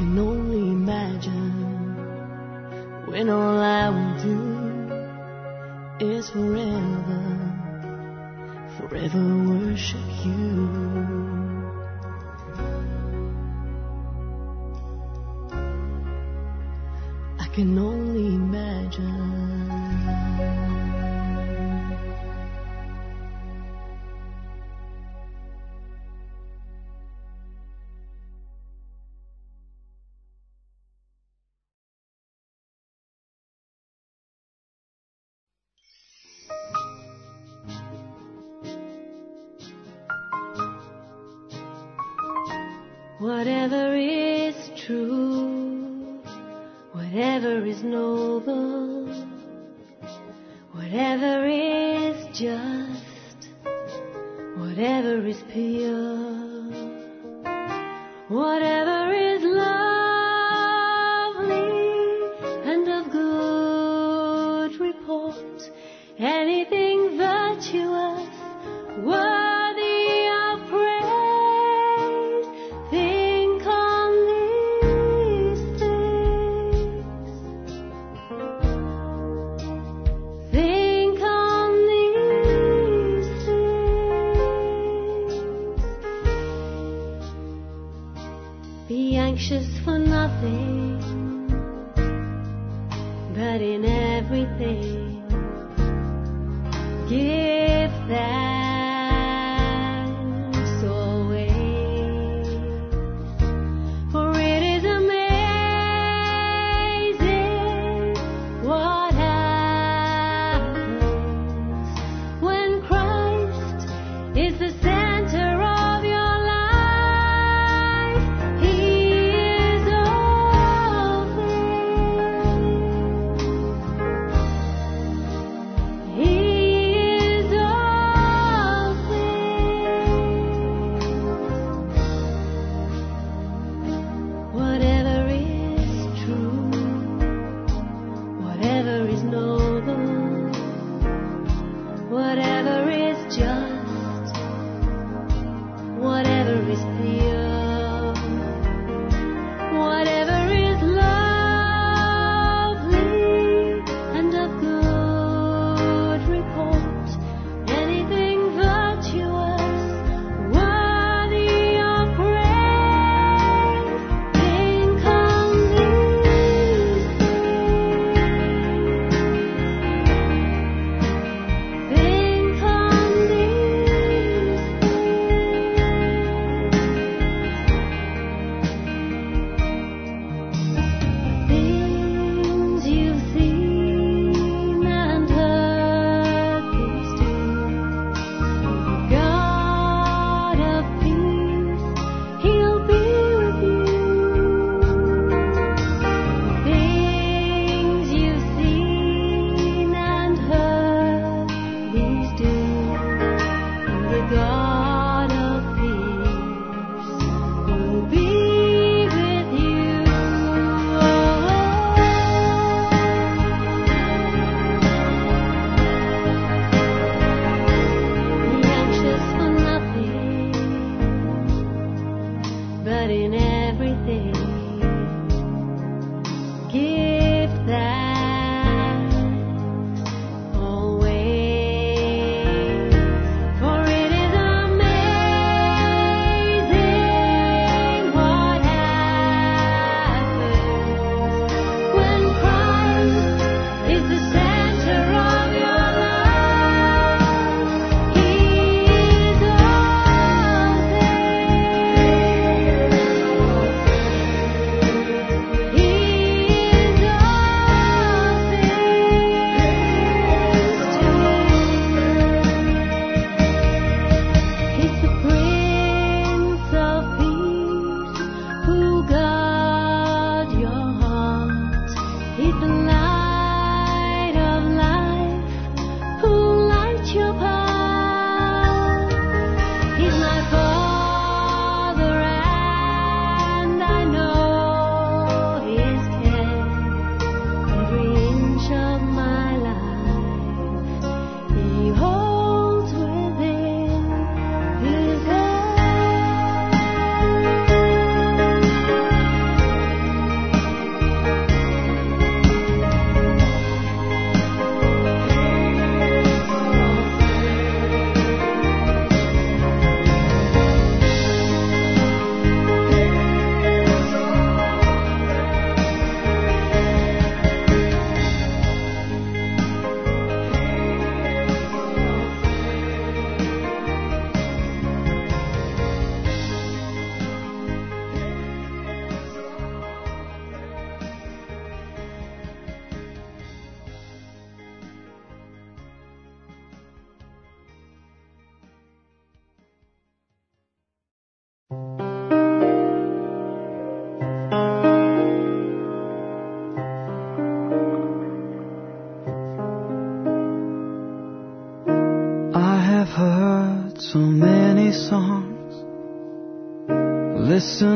can 0.00 0.18
only 0.18 0.70
imagine 0.70 1.52
when 3.06 3.28
all 3.28 3.58
I 3.60 3.90
will 3.90 4.16
do 4.22 4.40
is 6.00 6.30
forever, 6.30 7.22
forever 8.78 9.24
worship 9.46 10.00
you. 10.24 10.68
I 17.38 17.46
can 17.52 17.78
only 17.78 17.99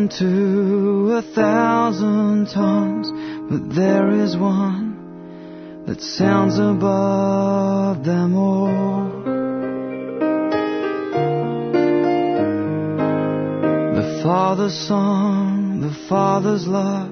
to 0.09 1.13
a 1.19 1.23
thousand 1.35 2.47
tongues, 2.53 3.11
but 3.51 3.75
there 3.75 4.11
is 4.11 4.37
one 4.37 5.85
that 5.87 6.01
sounds 6.01 6.59
above 6.59 8.05
them 8.05 8.37
all. 8.37 9.23
The 13.95 14.21
Father's 14.23 14.89
song, 14.89 15.81
the 15.81 15.95
Father's 16.09 16.67
love. 16.67 17.11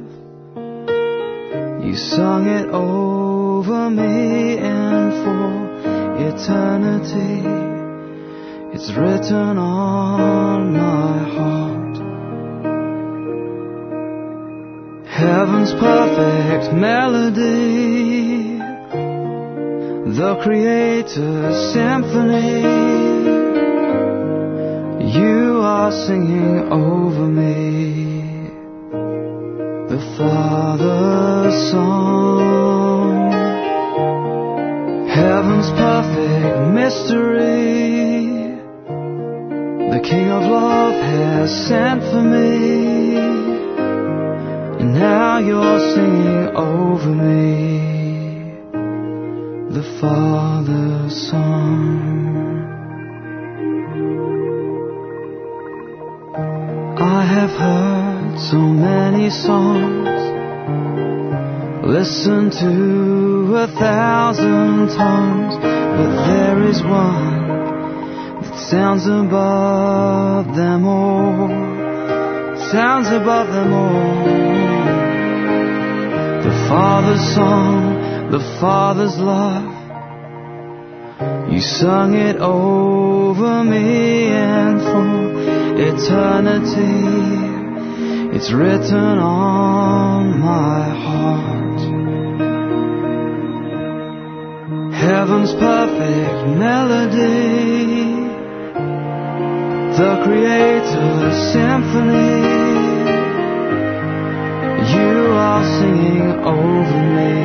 You 1.85 1.97
sung 1.97 2.47
it 2.49 2.69
over 2.71 3.91
me 3.91 4.59
and 4.59 5.13
for 5.25 5.73
eternity. 6.29 7.43
It's 8.75 8.91
written 8.97 9.59
on 9.59 10.73
my 10.73 11.19
heart. 11.35 11.82
Heaven's 15.23 15.73
perfect 15.75 16.75
melody. 16.75 18.59
The 20.19 20.35
Creator's 20.43 21.73
symphony. 21.73 22.63
You 25.17 25.61
are 25.63 25.93
singing 25.93 26.73
over 26.73 27.27
me 27.29 28.51
the 29.93 30.01
Father's 30.19 31.71
song. 31.71 33.31
Heaven's 35.09 35.71
perfect 35.87 36.73
mystery. 36.75 38.27
The 39.89 40.01
King 40.03 40.31
of 40.33 40.43
Love 40.51 40.95
has 40.95 41.69
sent 41.69 42.03
for 42.11 42.23
me. 42.23 42.82
You're 45.45 45.95
singing 45.95 46.57
over 46.57 47.11
me 47.11 48.53
the 49.75 49.83
Father's 50.01 51.31
song. 51.31 52.23
I 56.97 57.25
have 57.25 57.51
heard 57.51 58.39
so 58.39 58.59
many 58.59 59.31
songs, 59.31 60.21
listened 61.87 62.53
to 62.53 63.57
a 63.57 63.67
thousand 63.67 64.89
tongues, 64.97 65.57
but 65.57 66.11
there 66.29 66.63
is 66.69 66.81
one 66.85 67.49
that 68.43 68.59
sounds 68.71 69.07
above 69.07 70.55
them 70.55 70.87
all, 70.87 71.49
sounds 72.71 73.09
above 73.09 73.49
them 73.49 73.73
all. 73.73 74.42
The 76.73 76.79
Father's 76.79 77.35
song, 77.35 78.31
the 78.31 78.41
Father's 78.59 79.19
love. 79.19 79.69
You 81.53 81.61
sung 81.61 82.15
it 82.15 82.37
over 82.37 83.63
me 83.63 84.29
and 84.29 84.81
for 84.81 85.05
eternity. 85.77 86.97
It's 88.35 88.51
written 88.55 89.19
on 89.19 90.41
my 90.41 90.89
heart. 91.07 91.81
Heaven's 94.95 95.53
perfect 95.53 96.47
melody. 96.57 98.17
The 99.99 100.23
Creator's 100.25 101.53
symphony. 101.53 102.52
Are 105.55 105.69
singing 105.81 106.31
over 106.59 107.01
me 107.19 107.37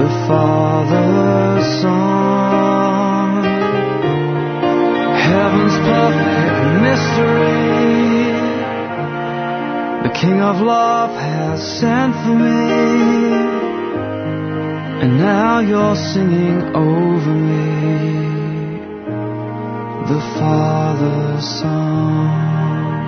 the 0.00 0.10
Father's 0.26 1.66
song. 1.82 3.44
Heaven's 5.28 5.76
perfect 5.90 6.56
mystery. 6.86 8.24
The 10.06 10.12
King 10.18 10.40
of 10.40 10.62
Love 10.62 11.10
has 11.10 11.60
sent 11.80 12.14
for 12.24 12.36
me. 12.46 12.72
And 15.02 15.18
now 15.18 15.60
you're 15.60 15.96
singing 15.96 16.74
over 16.74 17.34
me 17.50 17.68
the 20.08 20.20
Father's 20.38 21.46
song. 21.60 23.01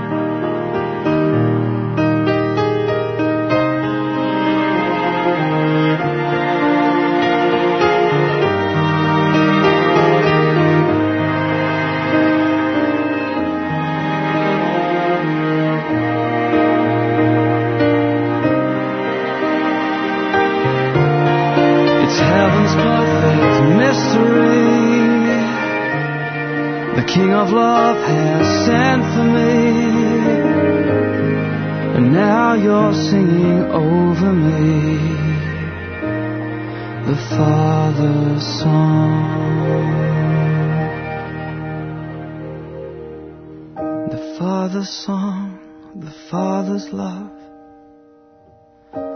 The 44.84 44.90
song, 44.90 45.48
the 45.94 46.12
Father's 46.30 46.92
love. 46.92 47.32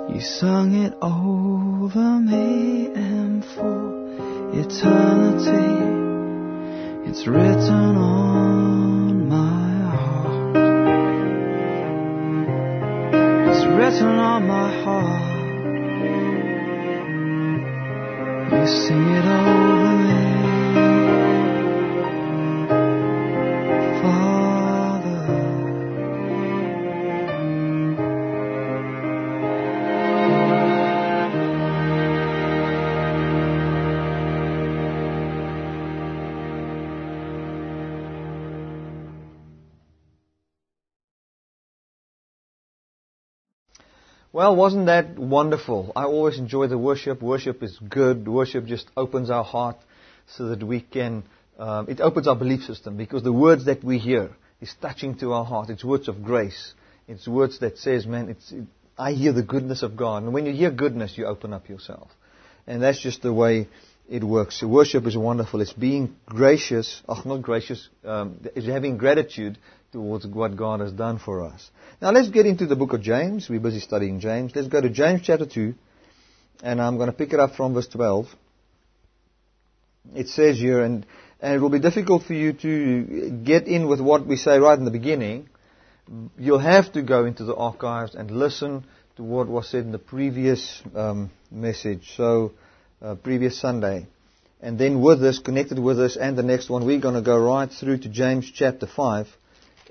You 0.08 0.20
sung 0.22 0.74
it 0.74 0.94
over 1.02 2.20
me 2.20 2.86
and 2.94 3.44
for 3.44 4.06
eternity. 4.56 5.68
It's 7.10 7.26
written 7.26 7.96
on 7.98 9.28
my 9.28 9.68
heart. 9.92 10.56
It's 13.50 13.66
written 13.66 14.18
on 14.32 14.46
my 14.46 14.70
heart. 14.84 15.22
You 18.54 18.66
sing 18.86 19.06
it 19.18 19.26
over 19.26 19.67
Well, 44.38 44.54
wasn't 44.54 44.86
that 44.86 45.18
wonderful? 45.18 45.90
I 45.96 46.04
always 46.04 46.38
enjoy 46.38 46.68
the 46.68 46.78
worship. 46.78 47.20
Worship 47.20 47.60
is 47.64 47.76
good. 47.76 48.28
Worship 48.28 48.66
just 48.66 48.86
opens 48.96 49.30
our 49.30 49.42
heart 49.42 49.78
so 50.28 50.50
that 50.50 50.62
we 50.62 50.80
can, 50.80 51.24
um, 51.58 51.88
it 51.88 52.00
opens 52.00 52.28
our 52.28 52.36
belief 52.36 52.62
system 52.62 52.96
because 52.96 53.24
the 53.24 53.32
words 53.32 53.64
that 53.64 53.82
we 53.82 53.98
hear 53.98 54.30
is 54.60 54.72
touching 54.80 55.18
to 55.18 55.32
our 55.32 55.44
heart. 55.44 55.70
It's 55.70 55.82
words 55.82 56.06
of 56.06 56.22
grace. 56.22 56.72
It's 57.08 57.26
words 57.26 57.58
that 57.58 57.78
says, 57.78 58.06
man, 58.06 58.28
it's, 58.28 58.52
it, 58.52 58.62
I 58.96 59.10
hear 59.10 59.32
the 59.32 59.42
goodness 59.42 59.82
of 59.82 59.96
God. 59.96 60.22
And 60.22 60.32
when 60.32 60.46
you 60.46 60.52
hear 60.52 60.70
goodness, 60.70 61.18
you 61.18 61.26
open 61.26 61.52
up 61.52 61.68
yourself. 61.68 62.08
And 62.64 62.80
that's 62.80 63.00
just 63.00 63.22
the 63.22 63.32
way 63.32 63.66
it 64.08 64.22
works. 64.22 64.62
Worship 64.62 65.04
is 65.08 65.16
wonderful. 65.16 65.62
It's 65.62 65.72
being 65.72 66.14
gracious, 66.26 67.02
oh, 67.08 67.20
not 67.24 67.42
gracious, 67.42 67.88
um, 68.04 68.38
it's 68.54 68.68
having 68.68 68.98
gratitude 68.98 69.58
towards 69.92 70.26
what 70.26 70.56
God 70.56 70.80
has 70.80 70.92
done 70.92 71.18
for 71.18 71.42
us. 71.42 71.70
Now 72.00 72.10
let's 72.10 72.28
get 72.28 72.46
into 72.46 72.66
the 72.66 72.76
book 72.76 72.92
of 72.92 73.00
James. 73.00 73.48
We're 73.48 73.60
busy 73.60 73.80
studying 73.80 74.20
James. 74.20 74.52
Let's 74.54 74.68
go 74.68 74.80
to 74.80 74.90
James 74.90 75.22
chapter 75.24 75.46
2, 75.46 75.74
and 76.62 76.80
I'm 76.80 76.96
going 76.96 77.10
to 77.10 77.16
pick 77.16 77.32
it 77.32 77.40
up 77.40 77.54
from 77.54 77.74
verse 77.74 77.88
12. 77.88 78.26
It 80.14 80.28
says 80.28 80.58
here, 80.58 80.82
and, 80.82 81.06
and 81.40 81.54
it 81.54 81.58
will 81.60 81.70
be 81.70 81.80
difficult 81.80 82.24
for 82.24 82.34
you 82.34 82.52
to 82.54 83.30
get 83.44 83.66
in 83.66 83.88
with 83.88 84.00
what 84.00 84.26
we 84.26 84.36
say 84.36 84.58
right 84.58 84.78
in 84.78 84.84
the 84.84 84.90
beginning. 84.90 85.48
You'll 86.38 86.58
have 86.58 86.92
to 86.92 87.02
go 87.02 87.24
into 87.24 87.44
the 87.44 87.54
archives 87.54 88.14
and 88.14 88.30
listen 88.30 88.84
to 89.16 89.22
what 89.22 89.48
was 89.48 89.68
said 89.68 89.84
in 89.84 89.92
the 89.92 89.98
previous 89.98 90.82
um, 90.94 91.30
message, 91.50 92.12
so 92.16 92.52
uh, 93.02 93.14
previous 93.16 93.60
Sunday. 93.60 94.06
And 94.60 94.78
then 94.78 95.00
with 95.00 95.20
this, 95.20 95.38
connected 95.38 95.78
with 95.78 95.98
this 95.98 96.16
and 96.16 96.36
the 96.36 96.42
next 96.42 96.68
one, 96.68 96.84
we're 96.84 97.00
going 97.00 97.14
to 97.14 97.22
go 97.22 97.38
right 97.38 97.70
through 97.70 97.98
to 97.98 98.08
James 98.08 98.50
chapter 98.52 98.86
5. 98.86 99.28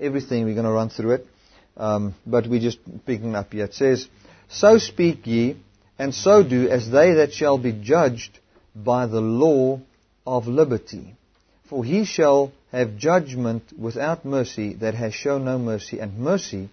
Everything, 0.00 0.44
we're 0.44 0.54
going 0.54 0.66
to 0.66 0.72
run 0.72 0.90
through 0.90 1.12
it. 1.12 1.26
Um, 1.76 2.14
but 2.26 2.46
we're 2.46 2.60
just 2.60 2.78
picking 3.06 3.34
up 3.34 3.52
here. 3.52 3.64
It 3.64 3.74
says, 3.74 4.08
So 4.48 4.78
speak 4.78 5.26
ye, 5.26 5.56
and 5.98 6.14
so 6.14 6.42
do 6.42 6.68
as 6.68 6.90
they 6.90 7.14
that 7.14 7.32
shall 7.32 7.58
be 7.58 7.72
judged 7.72 8.38
by 8.74 9.06
the 9.06 9.20
law 9.20 9.80
of 10.26 10.46
liberty. 10.46 11.14
For 11.68 11.84
he 11.84 12.04
shall 12.04 12.52
have 12.72 12.96
judgment 12.96 13.64
without 13.78 14.24
mercy 14.24 14.74
that 14.74 14.94
has 14.94 15.14
shown 15.14 15.44
no 15.44 15.58
mercy, 15.58 15.98
and 15.98 16.18
mercy 16.18 16.68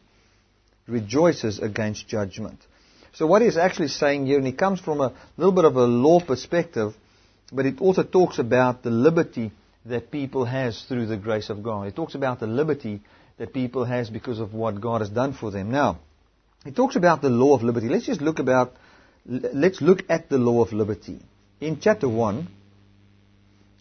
rejoices 0.87 1.59
against 1.59 2.07
judgment. 2.07 2.59
So 3.13 3.27
what 3.27 3.41
he's 3.41 3.57
actually 3.57 3.87
saying 3.87 4.25
here, 4.25 4.37
and 4.37 4.45
he 4.45 4.53
comes 4.53 4.79
from 4.79 5.01
a 5.01 5.13
little 5.37 5.53
bit 5.53 5.65
of 5.65 5.75
a 5.75 5.85
law 5.85 6.19
perspective, 6.19 6.93
but 7.51 7.65
it 7.65 7.79
also 7.79 8.03
talks 8.03 8.39
about 8.39 8.83
the 8.83 8.89
liberty 8.89 9.51
that 9.85 10.11
people 10.11 10.45
has 10.45 10.83
through 10.87 11.05
the 11.05 11.17
grace 11.17 11.49
of 11.49 11.61
God. 11.61 11.87
It 11.87 11.95
talks 11.95 12.15
about 12.15 12.39
the 12.39 12.47
liberty 12.47 13.01
that 13.37 13.53
people 13.53 13.85
has 13.85 14.09
because 14.09 14.39
of 14.39 14.53
what 14.53 14.81
God 14.81 15.01
has 15.01 15.09
done 15.09 15.33
for 15.33 15.51
them. 15.51 15.71
Now, 15.71 15.99
he 16.63 16.71
talks 16.71 16.95
about 16.95 17.21
the 17.21 17.29
law 17.29 17.55
of 17.55 17.63
liberty. 17.63 17.87
Let's 17.87 18.05
just 18.05 18.21
look 18.21 18.39
about, 18.39 18.73
let's 19.25 19.81
look 19.81 20.03
at 20.09 20.29
the 20.29 20.37
law 20.37 20.63
of 20.63 20.73
liberty. 20.73 21.19
In 21.61 21.79
chapter 21.79 22.09
1, 22.09 22.47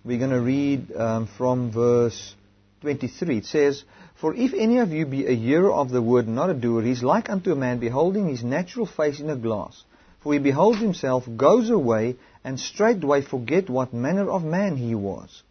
we're 0.04 0.18
going 0.18 0.30
to 0.30 0.40
read 0.40 0.92
um, 0.94 1.26
from 1.26 1.72
verse 1.72 2.34
23. 2.82 3.38
It 3.38 3.46
says, 3.46 3.84
For 4.20 4.34
if 4.34 4.52
any 4.52 4.78
of 4.78 4.90
you 4.90 5.06
be 5.06 5.26
a 5.26 5.34
hearer 5.34 5.72
of 5.72 5.88
the 5.88 6.02
word, 6.02 6.28
not 6.28 6.50
a 6.50 6.54
doer, 6.54 6.82
he 6.82 6.90
is 6.90 7.02
like 7.02 7.30
unto 7.30 7.52
a 7.52 7.56
man 7.56 7.78
beholding 7.78 8.28
his 8.28 8.44
natural 8.44 8.84
face 8.84 9.20
in 9.20 9.30
a 9.30 9.36
glass. 9.36 9.82
For 10.22 10.34
he 10.34 10.38
beholds 10.38 10.80
himself, 10.80 11.24
goes 11.36 11.70
away, 11.70 12.16
and 12.44 12.60
straightway 12.60 13.22
forget 13.22 13.70
what 13.70 13.94
manner 13.94 14.30
of 14.30 14.44
man 14.44 14.76
he 14.76 14.94
was. 14.94 15.42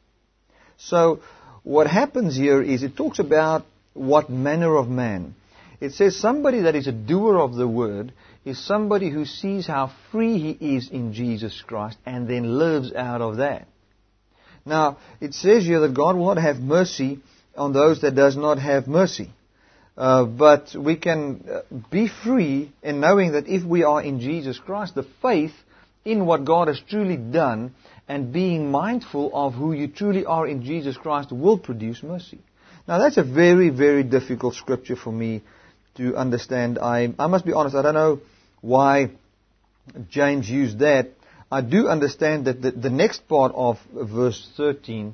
So, 0.78 1.20
what 1.64 1.88
happens 1.88 2.36
here 2.36 2.62
is 2.62 2.84
it 2.84 2.98
talks 2.98 3.20
about 3.20 3.66
what 3.94 4.30
manner 4.30 4.76
of 4.76 4.90
man. 4.90 5.36
It 5.80 5.94
says 5.94 6.16
somebody 6.16 6.62
that 6.62 6.76
is 6.76 6.88
a 6.88 6.92
doer 6.92 7.40
of 7.40 7.56
the 7.56 7.68
word 7.68 8.14
is 8.46 8.58
somebody 8.66 9.10
who 9.10 9.26
sees 9.26 9.68
how 9.68 9.92
free 10.12 10.38
he 10.38 10.76
is 10.76 10.90
in 10.90 11.14
Jesus 11.14 11.62
Christ 11.66 11.98
and 12.06 12.28
then 12.28 12.58
lives 12.58 12.94
out 12.94 13.22
of 13.22 13.38
that. 13.38 13.68
Now, 14.66 14.98
it 15.20 15.34
says 15.34 15.66
here 15.66 15.82
that 15.82 15.94
God 15.94 16.16
will 16.16 16.34
not 16.34 16.42
have 16.42 16.60
mercy 16.60 17.20
on 17.56 17.74
those 17.74 18.02
that 18.02 18.16
does 18.16 18.36
not 18.36 18.60
have 18.60 18.88
mercy. 18.88 19.32
Uh, 19.96 20.26
but 20.26 20.76
we 20.76 20.96
can 20.96 21.46
uh, 21.52 21.62
be 21.92 22.08
free 22.08 22.72
in 22.82 23.00
knowing 23.00 23.34
that 23.34 23.48
if 23.48 23.64
we 23.64 23.84
are 23.84 24.02
in 24.02 24.20
Jesus 24.20 24.58
Christ, 24.58 24.96
the 24.96 25.06
faith 25.22 25.54
in 26.04 26.26
what 26.26 26.46
God 26.46 26.68
has 26.68 26.82
truly 26.90 27.18
done 27.18 27.76
and 28.08 28.34
being 28.34 28.72
mindful 28.72 29.32
of 29.34 29.54
who 29.54 29.72
you 29.74 29.88
truly 29.88 30.26
are 30.26 30.48
in 30.48 30.64
Jesus 30.64 30.98
Christ 30.98 31.32
will 31.32 31.58
produce 31.58 32.04
mercy. 32.04 32.40
Now 32.88 32.98
that's 33.00 33.18
a 33.18 33.24
very, 33.24 33.70
very 33.70 34.04
difficult 34.04 34.56
scripture 34.56 34.96
for 34.96 35.12
me 35.12 35.42
to 35.96 36.16
understand. 36.16 36.80
I, 36.80 37.14
I 37.18 37.28
must 37.28 37.46
be 37.46 37.54
honest, 37.54 37.76
I 37.76 37.82
don't 37.82 37.94
know 37.94 38.20
why 38.62 39.12
James 40.10 40.50
used 40.50 40.80
that. 40.80 41.12
I 41.52 41.62
do 41.62 41.88
understand 41.88 42.46
that 42.46 42.62
the, 42.62 42.72
the 42.72 42.90
next 42.90 43.28
part 43.28 43.54
of 43.56 43.78
verse 43.94 44.50
13 44.58 45.14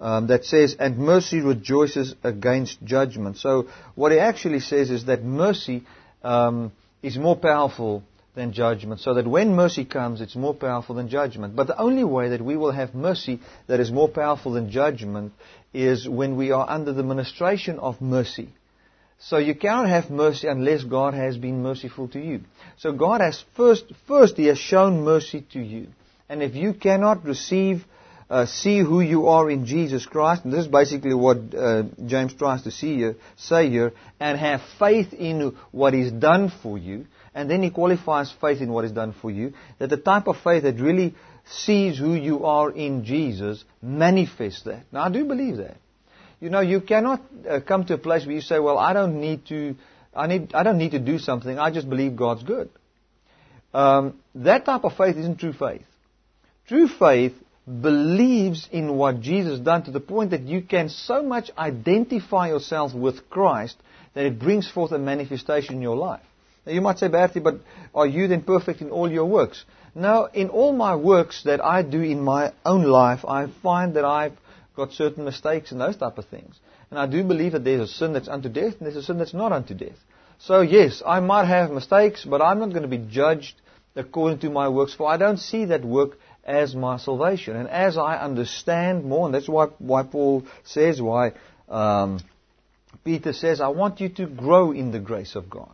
um, 0.00 0.28
that 0.28 0.44
says, 0.44 0.76
and 0.78 0.98
mercy 0.98 1.40
rejoices 1.40 2.14
against 2.22 2.82
judgment. 2.82 3.36
So 3.36 3.68
what 3.94 4.12
he 4.12 4.18
actually 4.18 4.60
says 4.60 4.90
is 4.90 5.06
that 5.06 5.22
mercy 5.22 5.84
um, 6.22 6.72
is 7.02 7.18
more 7.18 7.36
powerful 7.36 8.02
than 8.40 8.52
judgment. 8.52 9.00
So 9.00 9.14
that 9.14 9.26
when 9.26 9.54
mercy 9.54 9.84
comes, 9.84 10.20
it's 10.20 10.34
more 10.34 10.54
powerful 10.54 10.94
than 10.94 11.08
judgment. 11.08 11.54
But 11.54 11.66
the 11.66 11.78
only 11.78 12.04
way 12.04 12.30
that 12.30 12.42
we 12.42 12.56
will 12.56 12.72
have 12.72 12.94
mercy 12.94 13.40
that 13.66 13.80
is 13.80 13.92
more 13.92 14.08
powerful 14.08 14.52
than 14.52 14.70
judgment 14.70 15.34
is 15.74 16.08
when 16.08 16.36
we 16.36 16.50
are 16.50 16.68
under 16.68 16.92
the 16.92 17.02
ministration 17.02 17.78
of 17.78 18.00
mercy. 18.00 18.48
So 19.18 19.36
you 19.36 19.54
cannot 19.54 19.90
have 19.90 20.10
mercy 20.10 20.48
unless 20.48 20.82
God 20.82 21.12
has 21.12 21.36
been 21.36 21.62
merciful 21.62 22.08
to 22.08 22.18
you. 22.18 22.40
So 22.78 22.92
God 22.92 23.20
has 23.20 23.44
first, 23.54 23.84
first 24.08 24.38
He 24.38 24.46
has 24.46 24.58
shown 24.58 25.04
mercy 25.04 25.44
to 25.52 25.60
you. 25.60 25.88
And 26.30 26.42
if 26.42 26.54
you 26.54 26.72
cannot 26.72 27.24
receive, 27.26 27.84
uh, 28.30 28.46
see 28.46 28.78
who 28.78 29.00
you 29.02 29.26
are 29.26 29.50
in 29.50 29.66
Jesus 29.66 30.06
Christ, 30.06 30.44
and 30.44 30.52
this 30.54 30.60
is 30.60 30.68
basically 30.68 31.12
what 31.12 31.38
uh, 31.54 31.82
James 32.06 32.32
tries 32.32 32.62
to 32.62 32.70
see 32.70 32.96
here, 32.96 33.16
say 33.36 33.68
here, 33.68 33.92
and 34.18 34.38
have 34.38 34.62
faith 34.78 35.12
in 35.12 35.54
what 35.72 35.92
is 35.92 36.10
done 36.10 36.50
for 36.62 36.78
you, 36.78 37.04
and 37.34 37.50
then 37.50 37.62
he 37.62 37.70
qualifies 37.70 38.32
faith 38.40 38.60
in 38.60 38.72
what 38.72 38.84
is 38.84 38.92
done 38.92 39.12
for 39.12 39.30
you, 39.30 39.52
that 39.78 39.90
the 39.90 39.96
type 39.96 40.26
of 40.26 40.36
faith 40.38 40.62
that 40.64 40.80
really 40.80 41.14
sees 41.46 41.98
who 41.98 42.14
you 42.14 42.44
are 42.44 42.70
in 42.70 43.04
Jesus 43.04 43.64
manifests 43.82 44.62
that. 44.62 44.84
Now 44.92 45.02
I 45.02 45.10
do 45.10 45.24
believe 45.24 45.58
that. 45.58 45.76
You 46.40 46.48
know, 46.48 46.60
you 46.60 46.80
cannot 46.80 47.22
uh, 47.48 47.60
come 47.60 47.84
to 47.86 47.94
a 47.94 47.98
place 47.98 48.24
where 48.24 48.34
you 48.34 48.40
say, 48.40 48.58
well, 48.58 48.78
I 48.78 48.92
don't 48.92 49.20
need 49.20 49.46
to, 49.46 49.76
I, 50.14 50.26
need, 50.26 50.54
I 50.54 50.62
don't 50.62 50.78
need 50.78 50.92
to 50.92 50.98
do 50.98 51.18
something, 51.18 51.58
I 51.58 51.70
just 51.70 51.88
believe 51.88 52.16
God's 52.16 52.42
good. 52.42 52.70
Um, 53.72 54.18
that 54.34 54.64
type 54.64 54.84
of 54.84 54.96
faith 54.96 55.16
isn't 55.16 55.38
true 55.38 55.52
faith. 55.52 55.84
True 56.66 56.88
faith 56.88 57.34
believes 57.66 58.68
in 58.72 58.96
what 58.96 59.20
Jesus 59.20 59.60
done 59.60 59.84
to 59.84 59.90
the 59.90 60.00
point 60.00 60.30
that 60.30 60.42
you 60.42 60.62
can 60.62 60.88
so 60.88 61.22
much 61.22 61.50
identify 61.56 62.48
yourself 62.48 62.94
with 62.94 63.28
Christ 63.28 63.76
that 64.14 64.24
it 64.24 64.38
brings 64.38 64.68
forth 64.68 64.92
a 64.92 64.98
manifestation 64.98 65.76
in 65.76 65.82
your 65.82 65.96
life. 65.96 66.22
Now 66.66 66.72
you 66.72 66.80
might 66.80 66.98
say, 66.98 67.08
Bertie, 67.08 67.40
but 67.40 67.60
are 67.94 68.06
you 68.06 68.28
then 68.28 68.42
perfect 68.42 68.80
in 68.80 68.90
all 68.90 69.10
your 69.10 69.24
works? 69.24 69.64
No, 69.94 70.28
in 70.32 70.50
all 70.50 70.72
my 70.72 70.94
works 70.96 71.42
that 71.44 71.64
I 71.64 71.82
do 71.82 72.00
in 72.00 72.20
my 72.20 72.52
own 72.64 72.84
life, 72.84 73.24
I 73.24 73.48
find 73.62 73.94
that 73.94 74.04
I've 74.04 74.36
got 74.76 74.92
certain 74.92 75.24
mistakes 75.24 75.72
and 75.72 75.80
those 75.80 75.96
type 75.96 76.18
of 76.18 76.26
things. 76.26 76.58
And 76.90 76.98
I 76.98 77.06
do 77.06 77.24
believe 77.24 77.52
that 77.52 77.64
there's 77.64 77.90
a 77.90 77.92
sin 77.92 78.12
that's 78.12 78.28
unto 78.28 78.48
death 78.48 78.74
and 78.78 78.86
there's 78.86 78.96
a 78.96 79.02
sin 79.02 79.18
that's 79.18 79.34
not 79.34 79.52
unto 79.52 79.74
death. 79.74 79.98
So 80.38 80.60
yes, 80.60 81.02
I 81.04 81.20
might 81.20 81.46
have 81.46 81.70
mistakes, 81.70 82.24
but 82.24 82.40
I'm 82.40 82.58
not 82.60 82.70
going 82.70 82.82
to 82.82 82.88
be 82.88 82.98
judged 82.98 83.54
according 83.96 84.38
to 84.40 84.50
my 84.50 84.68
works, 84.68 84.94
for 84.94 85.08
I 85.08 85.16
don't 85.16 85.38
see 85.38 85.66
that 85.66 85.84
work 85.84 86.18
as 86.44 86.74
my 86.74 86.96
salvation. 86.96 87.56
And 87.56 87.68
as 87.68 87.98
I 87.98 88.16
understand 88.16 89.04
more, 89.04 89.26
and 89.26 89.34
that's 89.34 89.48
why, 89.48 89.66
why 89.78 90.04
Paul 90.04 90.44
says, 90.64 91.00
why 91.00 91.32
um, 91.68 92.20
Peter 93.04 93.32
says, 93.32 93.60
I 93.60 93.68
want 93.68 94.00
you 94.00 94.08
to 94.10 94.26
grow 94.26 94.72
in 94.72 94.92
the 94.92 95.00
grace 95.00 95.34
of 95.34 95.50
God. 95.50 95.72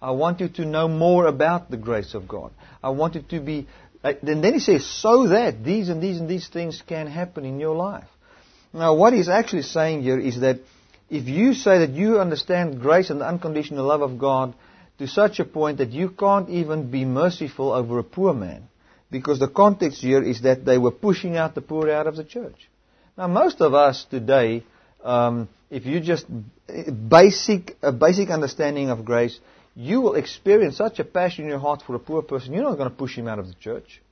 I 0.00 0.12
want 0.12 0.40
you 0.40 0.48
to 0.48 0.64
know 0.64 0.88
more 0.88 1.26
about 1.26 1.70
the 1.70 1.76
grace 1.76 2.14
of 2.14 2.28
God. 2.28 2.52
I 2.82 2.90
want 2.90 3.14
you 3.16 3.22
to 3.22 3.40
be. 3.40 3.66
Uh, 4.02 4.12
and 4.22 4.44
then 4.44 4.54
he 4.54 4.60
says, 4.60 4.86
so 4.86 5.28
that 5.28 5.64
these 5.64 5.88
and 5.88 6.00
these 6.00 6.20
and 6.20 6.28
these 6.28 6.48
things 6.48 6.82
can 6.86 7.08
happen 7.08 7.44
in 7.44 7.58
your 7.58 7.74
life. 7.74 8.06
Now, 8.72 8.94
what 8.94 9.12
he's 9.12 9.28
actually 9.28 9.62
saying 9.62 10.02
here 10.02 10.20
is 10.20 10.40
that 10.40 10.60
if 11.10 11.26
you 11.26 11.54
say 11.54 11.78
that 11.78 11.90
you 11.90 12.20
understand 12.20 12.80
grace 12.80 13.10
and 13.10 13.20
the 13.20 13.26
unconditional 13.26 13.86
love 13.86 14.02
of 14.02 14.18
God 14.18 14.54
to 14.98 15.08
such 15.08 15.40
a 15.40 15.44
point 15.44 15.78
that 15.78 15.90
you 15.90 16.10
can't 16.10 16.48
even 16.48 16.90
be 16.90 17.04
merciful 17.04 17.72
over 17.72 17.98
a 17.98 18.04
poor 18.04 18.34
man, 18.34 18.68
because 19.10 19.38
the 19.38 19.48
context 19.48 20.02
here 20.02 20.22
is 20.22 20.42
that 20.42 20.64
they 20.64 20.78
were 20.78 20.90
pushing 20.90 21.36
out 21.36 21.54
the 21.54 21.62
poor 21.62 21.90
out 21.90 22.06
of 22.06 22.14
the 22.14 22.24
church. 22.24 22.68
Now, 23.16 23.26
most 23.26 23.60
of 23.60 23.74
us 23.74 24.04
today, 24.10 24.64
um, 25.02 25.48
if 25.70 25.86
you 25.86 26.00
just 26.00 26.26
basic 27.08 27.76
a 27.82 27.90
basic 27.90 28.30
understanding 28.30 28.90
of 28.90 29.04
grace, 29.04 29.38
you 29.78 30.00
will 30.00 30.16
experience 30.16 30.76
such 30.76 30.98
a 30.98 31.04
passion 31.04 31.44
in 31.44 31.50
your 31.50 31.60
heart 31.60 31.82
for 31.86 31.94
a 31.94 32.00
poor 32.00 32.20
person. 32.20 32.52
You're 32.52 32.64
not 32.64 32.78
going 32.78 32.90
to 32.90 32.96
push 32.96 33.16
him 33.16 33.28
out 33.28 33.38
of 33.38 33.46
the 33.46 33.54
church. 33.54 34.02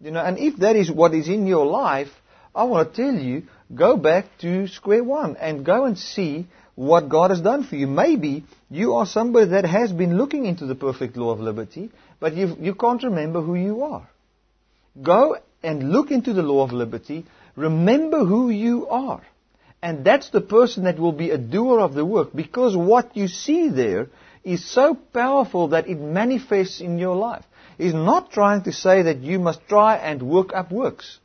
You 0.00 0.12
know, 0.12 0.20
and 0.20 0.38
if 0.38 0.58
that 0.58 0.76
is 0.76 0.88
what 0.88 1.14
is 1.14 1.26
in 1.28 1.48
your 1.48 1.66
life, 1.66 2.10
I 2.54 2.62
want 2.62 2.94
to 2.94 3.02
tell 3.02 3.20
you, 3.20 3.42
go 3.74 3.96
back 3.96 4.26
to 4.42 4.68
square 4.68 5.02
one 5.02 5.36
and 5.36 5.66
go 5.66 5.84
and 5.84 5.98
see 5.98 6.46
what 6.76 7.08
God 7.08 7.30
has 7.30 7.40
done 7.40 7.64
for 7.64 7.74
you. 7.74 7.88
Maybe 7.88 8.44
you 8.70 8.94
are 8.94 9.04
somebody 9.04 9.50
that 9.50 9.64
has 9.64 9.90
been 9.90 10.16
looking 10.16 10.46
into 10.46 10.64
the 10.64 10.76
perfect 10.76 11.16
law 11.16 11.30
of 11.30 11.40
liberty, 11.40 11.90
but 12.20 12.36
you, 12.36 12.56
you 12.60 12.76
can't 12.76 13.02
remember 13.02 13.42
who 13.42 13.56
you 13.56 13.82
are. 13.82 14.08
Go 15.02 15.38
and 15.60 15.90
look 15.90 16.12
into 16.12 16.32
the 16.32 16.42
law 16.42 16.62
of 16.62 16.70
liberty. 16.70 17.26
Remember 17.56 18.24
who 18.24 18.50
you 18.50 18.86
are. 18.86 19.22
And 19.82 20.04
that's 20.04 20.30
the 20.30 20.40
person 20.40 20.84
that 20.84 21.00
will 21.00 21.12
be 21.12 21.30
a 21.30 21.38
doer 21.38 21.80
of 21.80 21.94
the 21.94 22.04
work 22.04 22.28
because 22.32 22.76
what 22.76 23.16
you 23.16 23.26
see 23.26 23.68
there 23.68 24.08
is 24.48 24.64
so 24.64 24.94
powerful 24.94 25.68
that 25.68 25.88
it 25.88 26.00
manifests 26.00 26.80
in 26.80 26.98
your 26.98 27.16
life. 27.16 27.44
He's 27.76 27.94
not 27.94 28.32
trying 28.32 28.62
to 28.64 28.72
say 28.72 29.02
that 29.02 29.18
you 29.18 29.38
must 29.38 29.60
try 29.68 29.96
and 29.96 30.22
work 30.22 30.52
up 30.52 30.72
works. 30.72 31.18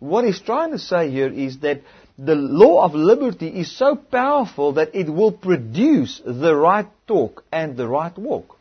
What 0.00 0.24
he's 0.24 0.40
trying 0.40 0.72
to 0.72 0.78
say 0.78 1.10
here 1.10 1.28
is 1.28 1.58
that 1.58 1.82
the 2.18 2.34
law 2.34 2.84
of 2.84 2.94
liberty 2.94 3.48
is 3.48 3.76
so 3.76 3.96
powerful 3.96 4.72
that 4.72 4.94
it 4.94 5.08
will 5.08 5.32
produce 5.32 6.20
the 6.24 6.54
right 6.54 6.88
talk 7.06 7.44
and 7.52 7.76
the 7.76 7.86
right 7.86 8.16
walk. 8.18 8.56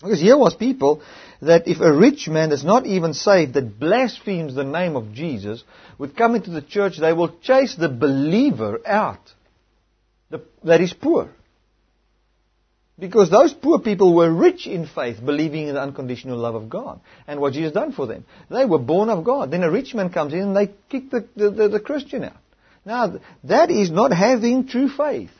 Because 0.00 0.20
here 0.20 0.36
was 0.36 0.54
people 0.54 1.02
that 1.40 1.66
if 1.66 1.80
a 1.80 1.92
rich 1.92 2.28
man 2.28 2.50
that's 2.50 2.64
not 2.64 2.86
even 2.86 3.14
saved, 3.14 3.54
that 3.54 3.80
blasphemes 3.80 4.54
the 4.54 4.64
name 4.64 4.94
of 4.94 5.12
Jesus, 5.12 5.64
would 5.98 6.16
come 6.16 6.34
into 6.34 6.50
the 6.50 6.62
church, 6.62 6.98
they 6.98 7.14
will 7.14 7.38
chase 7.38 7.74
the 7.74 7.88
believer 7.88 8.80
out 8.86 9.32
the, 10.30 10.42
that 10.64 10.80
is 10.80 10.92
poor. 10.92 11.30
Because 12.98 13.30
those 13.30 13.52
poor 13.52 13.78
people 13.78 14.14
were 14.14 14.32
rich 14.32 14.66
in 14.66 14.86
faith, 14.86 15.18
believing 15.22 15.68
in 15.68 15.74
the 15.74 15.82
unconditional 15.82 16.38
love 16.38 16.54
of 16.54 16.70
God 16.70 17.00
and 17.26 17.40
what 17.40 17.52
Jesus 17.52 17.72
done 17.72 17.92
for 17.92 18.06
them. 18.06 18.24
They 18.50 18.64
were 18.64 18.78
born 18.78 19.10
of 19.10 19.22
God. 19.22 19.50
Then 19.50 19.62
a 19.64 19.70
rich 19.70 19.94
man 19.94 20.10
comes 20.10 20.32
in 20.32 20.40
and 20.40 20.56
they 20.56 20.72
kick 20.88 21.10
the, 21.10 21.28
the, 21.36 21.50
the, 21.50 21.68
the 21.68 21.80
Christian 21.80 22.24
out. 22.24 22.36
Now, 22.86 23.18
that 23.44 23.70
is 23.70 23.90
not 23.90 24.12
having 24.12 24.66
true 24.66 24.88
faith. 24.88 25.30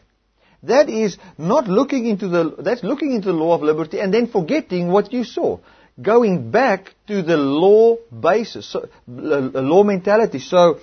That 0.64 0.90
is 0.90 1.16
not 1.38 1.66
looking 1.68 2.06
into 2.06 2.28
the, 2.28 2.56
that's 2.58 2.82
looking 2.82 3.12
into 3.12 3.28
the 3.28 3.38
law 3.38 3.54
of 3.54 3.62
liberty 3.62 4.00
and 4.00 4.12
then 4.12 4.26
forgetting 4.26 4.88
what 4.88 5.12
you 5.12 5.24
saw. 5.24 5.58
Going 6.00 6.50
back 6.50 6.94
to 7.06 7.22
the 7.22 7.38
law 7.38 7.96
basis, 8.20 8.70
so, 8.70 8.88
law 9.06 9.82
mentality. 9.82 10.40
So, 10.40 10.80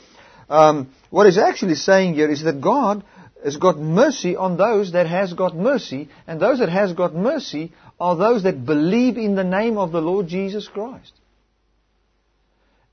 um, 0.49 0.91
what 1.11 1.27
is 1.27 1.37
actually 1.37 1.75
saying 1.75 2.15
here 2.15 2.31
is 2.31 2.43
that 2.43 2.61
God 2.61 3.03
has 3.43 3.57
got 3.57 3.77
mercy 3.77 4.35
on 4.35 4.57
those 4.57 4.93
that 4.93 5.07
has 5.07 5.33
got 5.33 5.55
mercy, 5.55 6.09
and 6.27 6.39
those 6.39 6.59
that 6.59 6.69
has 6.69 6.93
got 6.93 7.13
mercy 7.13 7.73
are 7.99 8.15
those 8.15 8.43
that 8.43 8.65
believe 8.65 9.17
in 9.17 9.35
the 9.35 9.43
name 9.43 9.77
of 9.77 9.91
the 9.91 10.01
Lord 10.01 10.27
Jesus 10.27 10.67
Christ. 10.67 11.11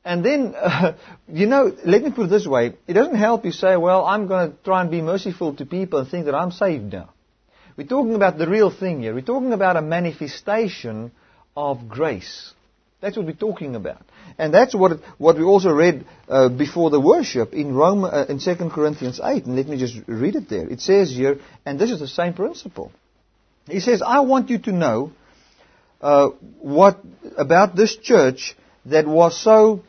And 0.04 0.24
then, 0.24 0.54
uh, 0.56 0.94
you 1.28 1.46
know, 1.46 1.74
let 1.84 2.02
me 2.02 2.10
put 2.10 2.26
it 2.26 2.30
this 2.30 2.46
way. 2.46 2.74
It 2.86 2.94
doesn't 2.94 3.16
help 3.16 3.44
you 3.44 3.52
say, 3.52 3.76
well, 3.76 4.04
I'm 4.04 4.26
going 4.26 4.52
to 4.52 4.56
try 4.64 4.80
and 4.80 4.90
be 4.90 5.02
merciful 5.02 5.54
to 5.56 5.66
people 5.66 6.00
and 6.00 6.08
think 6.08 6.26
that 6.26 6.34
I'm 6.34 6.50
saved 6.50 6.92
now. 6.92 7.10
We're 7.76 7.86
talking 7.86 8.14
about 8.14 8.36
the 8.36 8.48
real 8.48 8.70
thing 8.70 9.00
here. 9.00 9.14
We're 9.14 9.20
talking 9.22 9.52
about 9.52 9.76
a 9.76 9.82
manifestation 9.82 11.12
of 11.56 11.88
grace. 11.88 12.52
That's 13.00 13.16
what 13.16 13.26
we're 13.26 13.32
talking 13.32 13.76
about. 13.76 14.02
And 14.38 14.52
that's 14.52 14.74
what, 14.74 15.00
what 15.16 15.36
we 15.36 15.44
also 15.44 15.70
read 15.70 16.04
uh, 16.28 16.48
before 16.50 16.90
the 16.90 17.00
worship 17.00 17.54
in 17.54 17.74
Rome, 17.74 18.04
uh, 18.04 18.26
in 18.28 18.38
2 18.38 18.54
Corinthians 18.70 19.20
8. 19.22 19.46
And 19.46 19.56
let 19.56 19.68
me 19.68 19.78
just 19.78 19.96
read 20.06 20.36
it 20.36 20.48
there. 20.48 20.68
It 20.68 20.80
says 20.80 21.10
here, 21.10 21.38
and 21.64 21.78
this 21.78 21.90
is 21.90 22.00
the 22.00 22.08
same 22.08 22.34
principle. 22.34 22.92
He 23.66 23.80
says, 23.80 24.02
I 24.02 24.20
want 24.20 24.50
you 24.50 24.58
to 24.58 24.72
know 24.72 25.12
uh, 26.00 26.28
what 26.60 26.98
about 27.36 27.74
this 27.74 27.96
church 27.96 28.56
that 28.86 29.06
was 29.06 29.40
so 29.40 29.82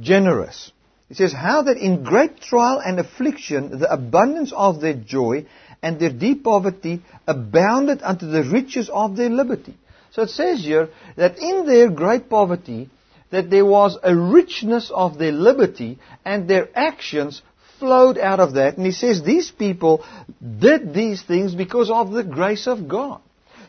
generous. 0.00 0.72
It 1.10 1.16
says, 1.16 1.32
How 1.32 1.62
that 1.62 1.76
in 1.76 2.02
great 2.02 2.40
trial 2.40 2.80
and 2.84 2.98
affliction 2.98 3.78
the 3.78 3.92
abundance 3.92 4.52
of 4.54 4.80
their 4.80 4.94
joy 4.94 5.46
and 5.82 6.00
their 6.00 6.12
deep 6.12 6.44
poverty 6.44 7.02
abounded 7.26 8.00
unto 8.02 8.26
the 8.26 8.42
riches 8.42 8.88
of 8.88 9.16
their 9.16 9.28
liberty. 9.28 9.76
So 10.14 10.22
it 10.22 10.30
says 10.30 10.60
here 10.60 10.90
that 11.16 11.38
in 11.38 11.66
their 11.66 11.90
great 11.90 12.30
poverty, 12.30 12.88
that 13.30 13.50
there 13.50 13.66
was 13.66 13.98
a 14.00 14.14
richness 14.14 14.92
of 14.94 15.18
their 15.18 15.32
liberty 15.32 15.98
and 16.24 16.48
their 16.48 16.68
actions 16.72 17.42
flowed 17.80 18.16
out 18.16 18.38
of 18.38 18.54
that. 18.54 18.76
And 18.76 18.86
he 18.86 18.92
says 18.92 19.22
these 19.22 19.50
people 19.50 20.04
did 20.40 20.94
these 20.94 21.20
things 21.22 21.52
because 21.56 21.90
of 21.90 22.12
the 22.12 22.22
grace 22.22 22.68
of 22.68 22.86
God. 22.86 23.20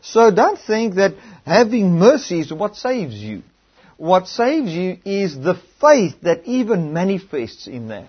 So 0.02 0.30
don't 0.30 0.58
think 0.58 0.94
that 0.94 1.14
having 1.44 1.98
mercy 1.98 2.38
is 2.38 2.52
what 2.52 2.76
saves 2.76 3.16
you. 3.16 3.42
What 3.96 4.28
saves 4.28 4.70
you 4.70 4.98
is 5.04 5.36
the 5.36 5.60
faith 5.80 6.14
that 6.22 6.44
even 6.44 6.92
manifests 6.92 7.66
in 7.66 7.88
that. 7.88 8.08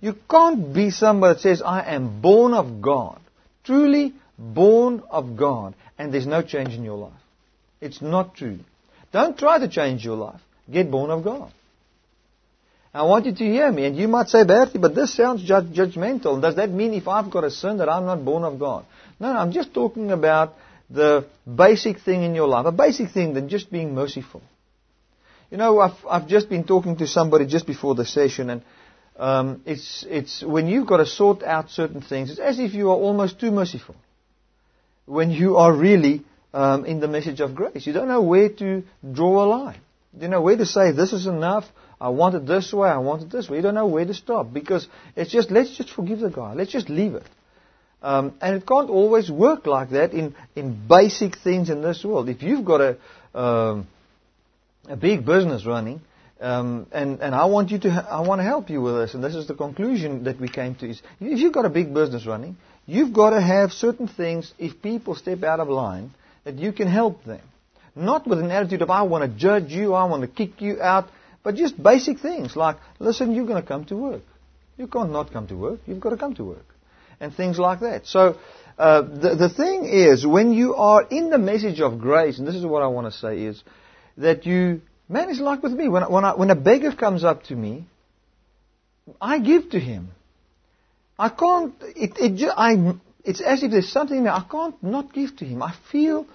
You 0.00 0.16
can't 0.30 0.72
be 0.72 0.90
somebody 0.90 1.34
that 1.34 1.42
says, 1.42 1.60
I 1.60 1.94
am 1.94 2.22
born 2.22 2.54
of 2.54 2.80
God. 2.80 3.20
Truly 3.62 4.14
born 4.38 5.02
of 5.10 5.36
God. 5.36 5.74
And 5.98 6.14
there's 6.14 6.26
no 6.26 6.40
change 6.40 6.72
in 6.72 6.82
your 6.82 6.96
life. 6.96 7.23
It's 7.84 8.00
not 8.00 8.34
true. 8.34 8.60
Don't 9.12 9.38
try 9.38 9.58
to 9.58 9.68
change 9.68 10.04
your 10.04 10.16
life. 10.16 10.40
Get 10.72 10.90
born 10.90 11.10
of 11.10 11.22
God. 11.22 11.52
I 12.94 13.02
want 13.02 13.26
you 13.26 13.34
to 13.34 13.44
hear 13.44 13.70
me, 13.70 13.84
and 13.84 13.96
you 13.96 14.08
might 14.08 14.28
say, 14.28 14.44
Bertie, 14.44 14.78
but 14.78 14.94
this 14.94 15.12
sounds 15.12 15.42
judge, 15.42 15.66
judgmental. 15.66 16.40
Does 16.40 16.56
that 16.56 16.70
mean 16.70 16.94
if 16.94 17.06
I've 17.08 17.30
got 17.30 17.44
a 17.44 17.50
sin 17.50 17.78
that 17.78 17.88
I'm 17.88 18.06
not 18.06 18.24
born 18.24 18.44
of 18.44 18.58
God? 18.58 18.86
No, 19.20 19.32
no, 19.32 19.38
I'm 19.38 19.52
just 19.52 19.74
talking 19.74 20.12
about 20.12 20.54
the 20.88 21.26
basic 21.44 22.00
thing 22.00 22.22
in 22.22 22.34
your 22.34 22.48
life, 22.48 22.64
a 22.64 22.72
basic 22.72 23.10
thing 23.10 23.34
than 23.34 23.48
just 23.48 23.70
being 23.70 23.94
merciful. 23.94 24.42
You 25.50 25.58
know, 25.58 25.80
I've, 25.80 25.98
I've 26.08 26.26
just 26.28 26.48
been 26.48 26.64
talking 26.64 26.96
to 26.98 27.06
somebody 27.06 27.46
just 27.46 27.66
before 27.66 27.94
the 27.94 28.06
session, 28.06 28.48
and 28.48 28.62
um, 29.16 29.62
it's, 29.66 30.06
it's 30.08 30.42
when 30.42 30.68
you've 30.68 30.86
got 30.86 30.98
to 30.98 31.06
sort 31.06 31.42
out 31.42 31.70
certain 31.70 32.00
things, 32.00 32.30
it's 32.30 32.40
as 32.40 32.58
if 32.58 32.72
you 32.72 32.90
are 32.90 32.96
almost 32.96 33.40
too 33.40 33.50
merciful. 33.50 33.96
When 35.04 35.30
you 35.30 35.56
are 35.56 35.72
really 35.72 36.22
um, 36.54 36.86
in 36.86 37.00
the 37.00 37.08
message 37.08 37.40
of 37.40 37.54
grace. 37.54 37.86
You 37.86 37.92
don't 37.92 38.08
know 38.08 38.22
where 38.22 38.48
to 38.48 38.84
draw 39.12 39.44
a 39.44 39.46
line. 39.46 39.80
You 40.18 40.28
know 40.28 40.40
where 40.40 40.56
to 40.56 40.64
say 40.64 40.92
this 40.92 41.12
is 41.12 41.26
enough. 41.26 41.64
I 42.00 42.10
want 42.10 42.36
it 42.36 42.46
this 42.46 42.72
way. 42.72 42.88
I 42.88 42.98
want 42.98 43.22
it 43.22 43.30
this 43.30 43.50
way. 43.50 43.56
You 43.56 43.62
don't 43.62 43.74
know 43.74 43.88
where 43.88 44.04
to 44.04 44.14
stop 44.14 44.52
because 44.52 44.86
it's 45.16 45.32
just 45.32 45.50
let's 45.50 45.76
just 45.76 45.90
forgive 45.90 46.20
the 46.20 46.30
guy. 46.30 46.54
Let's 46.54 46.70
just 46.70 46.88
leave 46.88 47.14
it. 47.14 47.24
Um, 48.02 48.34
and 48.40 48.54
it 48.56 48.66
can't 48.66 48.88
always 48.88 49.30
work 49.30 49.66
like 49.66 49.90
that 49.90 50.12
in 50.12 50.36
in 50.54 50.86
basic 50.88 51.38
things 51.38 51.70
in 51.70 51.82
this 51.82 52.04
world. 52.04 52.28
If 52.28 52.42
you've 52.42 52.64
got 52.64 52.80
a 52.80 52.96
um, 53.38 53.88
a 54.88 54.96
big 54.96 55.26
business 55.26 55.66
running, 55.66 56.02
um, 56.40 56.86
and 56.92 57.20
and 57.20 57.34
I 57.34 57.46
want 57.46 57.72
you 57.72 57.80
to 57.80 57.88
I 57.88 58.20
want 58.20 58.38
to 58.38 58.44
help 58.44 58.70
you 58.70 58.80
with 58.80 58.94
this, 58.94 59.14
and 59.14 59.24
this 59.24 59.34
is 59.34 59.48
the 59.48 59.54
conclusion 59.54 60.24
that 60.24 60.40
we 60.40 60.48
came 60.48 60.76
to: 60.76 60.88
is 60.88 61.02
if 61.20 61.40
you've 61.40 61.54
got 61.54 61.64
a 61.64 61.70
big 61.70 61.92
business 61.92 62.26
running, 62.26 62.56
you've 62.86 63.12
got 63.12 63.30
to 63.30 63.40
have 63.40 63.72
certain 63.72 64.06
things. 64.06 64.52
If 64.58 64.80
people 64.82 65.16
step 65.16 65.42
out 65.42 65.58
of 65.58 65.68
line, 65.68 66.12
that 66.44 66.58
you 66.58 66.72
can 66.72 66.88
help 66.88 67.24
them. 67.24 67.42
Not 67.96 68.26
with 68.26 68.40
an 68.40 68.50
attitude 68.50 68.82
of, 68.82 68.90
I 68.90 69.02
want 69.02 69.22
to 69.30 69.38
judge 69.38 69.70
you, 69.70 69.94
I 69.94 70.04
want 70.04 70.22
to 70.22 70.28
kick 70.28 70.60
you 70.60 70.80
out, 70.80 71.08
but 71.42 71.54
just 71.54 71.80
basic 71.80 72.18
things 72.18 72.56
like, 72.56 72.76
listen, 72.98 73.34
you're 73.34 73.46
going 73.46 73.62
to 73.62 73.66
come 73.66 73.84
to 73.86 73.96
work. 73.96 74.22
You 74.76 74.86
can't 74.88 75.12
not 75.12 75.32
come 75.32 75.46
to 75.48 75.56
work. 75.56 75.80
You've 75.86 76.00
got 76.00 76.10
to 76.10 76.16
come 76.16 76.34
to 76.34 76.44
work. 76.44 76.66
And 77.20 77.32
things 77.32 77.58
like 77.58 77.80
that. 77.80 78.06
So, 78.06 78.36
uh, 78.76 79.02
the, 79.02 79.36
the 79.36 79.48
thing 79.48 79.84
is, 79.84 80.26
when 80.26 80.52
you 80.52 80.74
are 80.74 81.02
in 81.02 81.30
the 81.30 81.38
message 81.38 81.80
of 81.80 82.00
grace, 82.00 82.38
and 82.38 82.48
this 82.48 82.56
is 82.56 82.66
what 82.66 82.82
I 82.82 82.88
want 82.88 83.12
to 83.12 83.16
say, 83.16 83.42
is 83.42 83.62
that 84.16 84.46
you, 84.46 84.80
man, 85.08 85.30
it's 85.30 85.38
like 85.38 85.62
with 85.62 85.72
me. 85.72 85.88
When, 85.88 86.02
when, 86.10 86.24
I, 86.24 86.34
when 86.34 86.50
a 86.50 86.56
beggar 86.56 86.92
comes 86.92 87.22
up 87.22 87.44
to 87.44 87.54
me, 87.54 87.86
I 89.20 89.38
give 89.38 89.70
to 89.70 89.78
him. 89.78 90.08
I 91.16 91.28
can't, 91.28 91.74
it, 91.80 92.12
it, 92.16 92.50
I 92.56 92.94
it's 93.24 93.40
as 93.40 93.62
if 93.62 93.70
there's 93.70 93.90
something 93.90 94.24
there 94.24 94.32
I 94.32 94.44
can't 94.50 94.80
not 94.82 95.12
give 95.12 95.36
to 95.38 95.44
him. 95.44 95.62
I 95.62 95.74
feel 95.90 96.26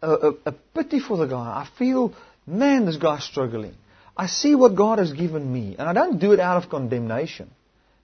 a, 0.00 0.10
a, 0.10 0.32
a 0.46 0.52
pity 0.74 0.98
for 0.98 1.16
the 1.16 1.26
guy. 1.26 1.36
I 1.36 1.68
feel, 1.78 2.14
man, 2.46 2.86
this 2.86 2.96
guy's 2.96 3.24
struggling. 3.24 3.74
I 4.16 4.26
see 4.26 4.54
what 4.54 4.74
God 4.74 4.98
has 4.98 5.12
given 5.12 5.50
me, 5.50 5.76
and 5.78 5.88
I 5.88 5.92
don't 5.92 6.18
do 6.18 6.32
it 6.32 6.40
out 6.40 6.62
of 6.62 6.70
condemnation. 6.70 7.50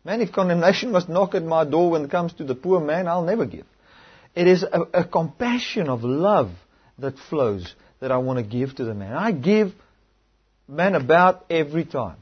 Man, 0.04 0.20
if 0.20 0.32
condemnation 0.32 0.92
must 0.96 1.08
knock 1.08 1.34
at 1.34 1.42
my 1.42 1.64
door 1.64 1.90
when 1.90 2.04
it 2.04 2.10
comes 2.10 2.32
to 2.34 2.44
the 2.44 2.54
poor 2.54 2.80
man, 2.80 3.08
I'll 3.08 3.24
never 3.24 3.46
give. 3.46 3.66
It 4.34 4.46
is 4.46 4.62
a, 4.62 4.80
a 4.92 5.04
compassion 5.04 5.88
of 5.88 6.04
love 6.04 6.50
that 6.98 7.18
flows 7.18 7.74
that 8.00 8.12
I 8.12 8.18
want 8.18 8.38
to 8.38 8.42
give 8.42 8.76
to 8.76 8.84
the 8.84 8.94
man. 8.94 9.14
I 9.14 9.32
give, 9.32 9.72
man, 10.68 10.94
about 10.94 11.46
every 11.50 11.84
time. 11.84 12.16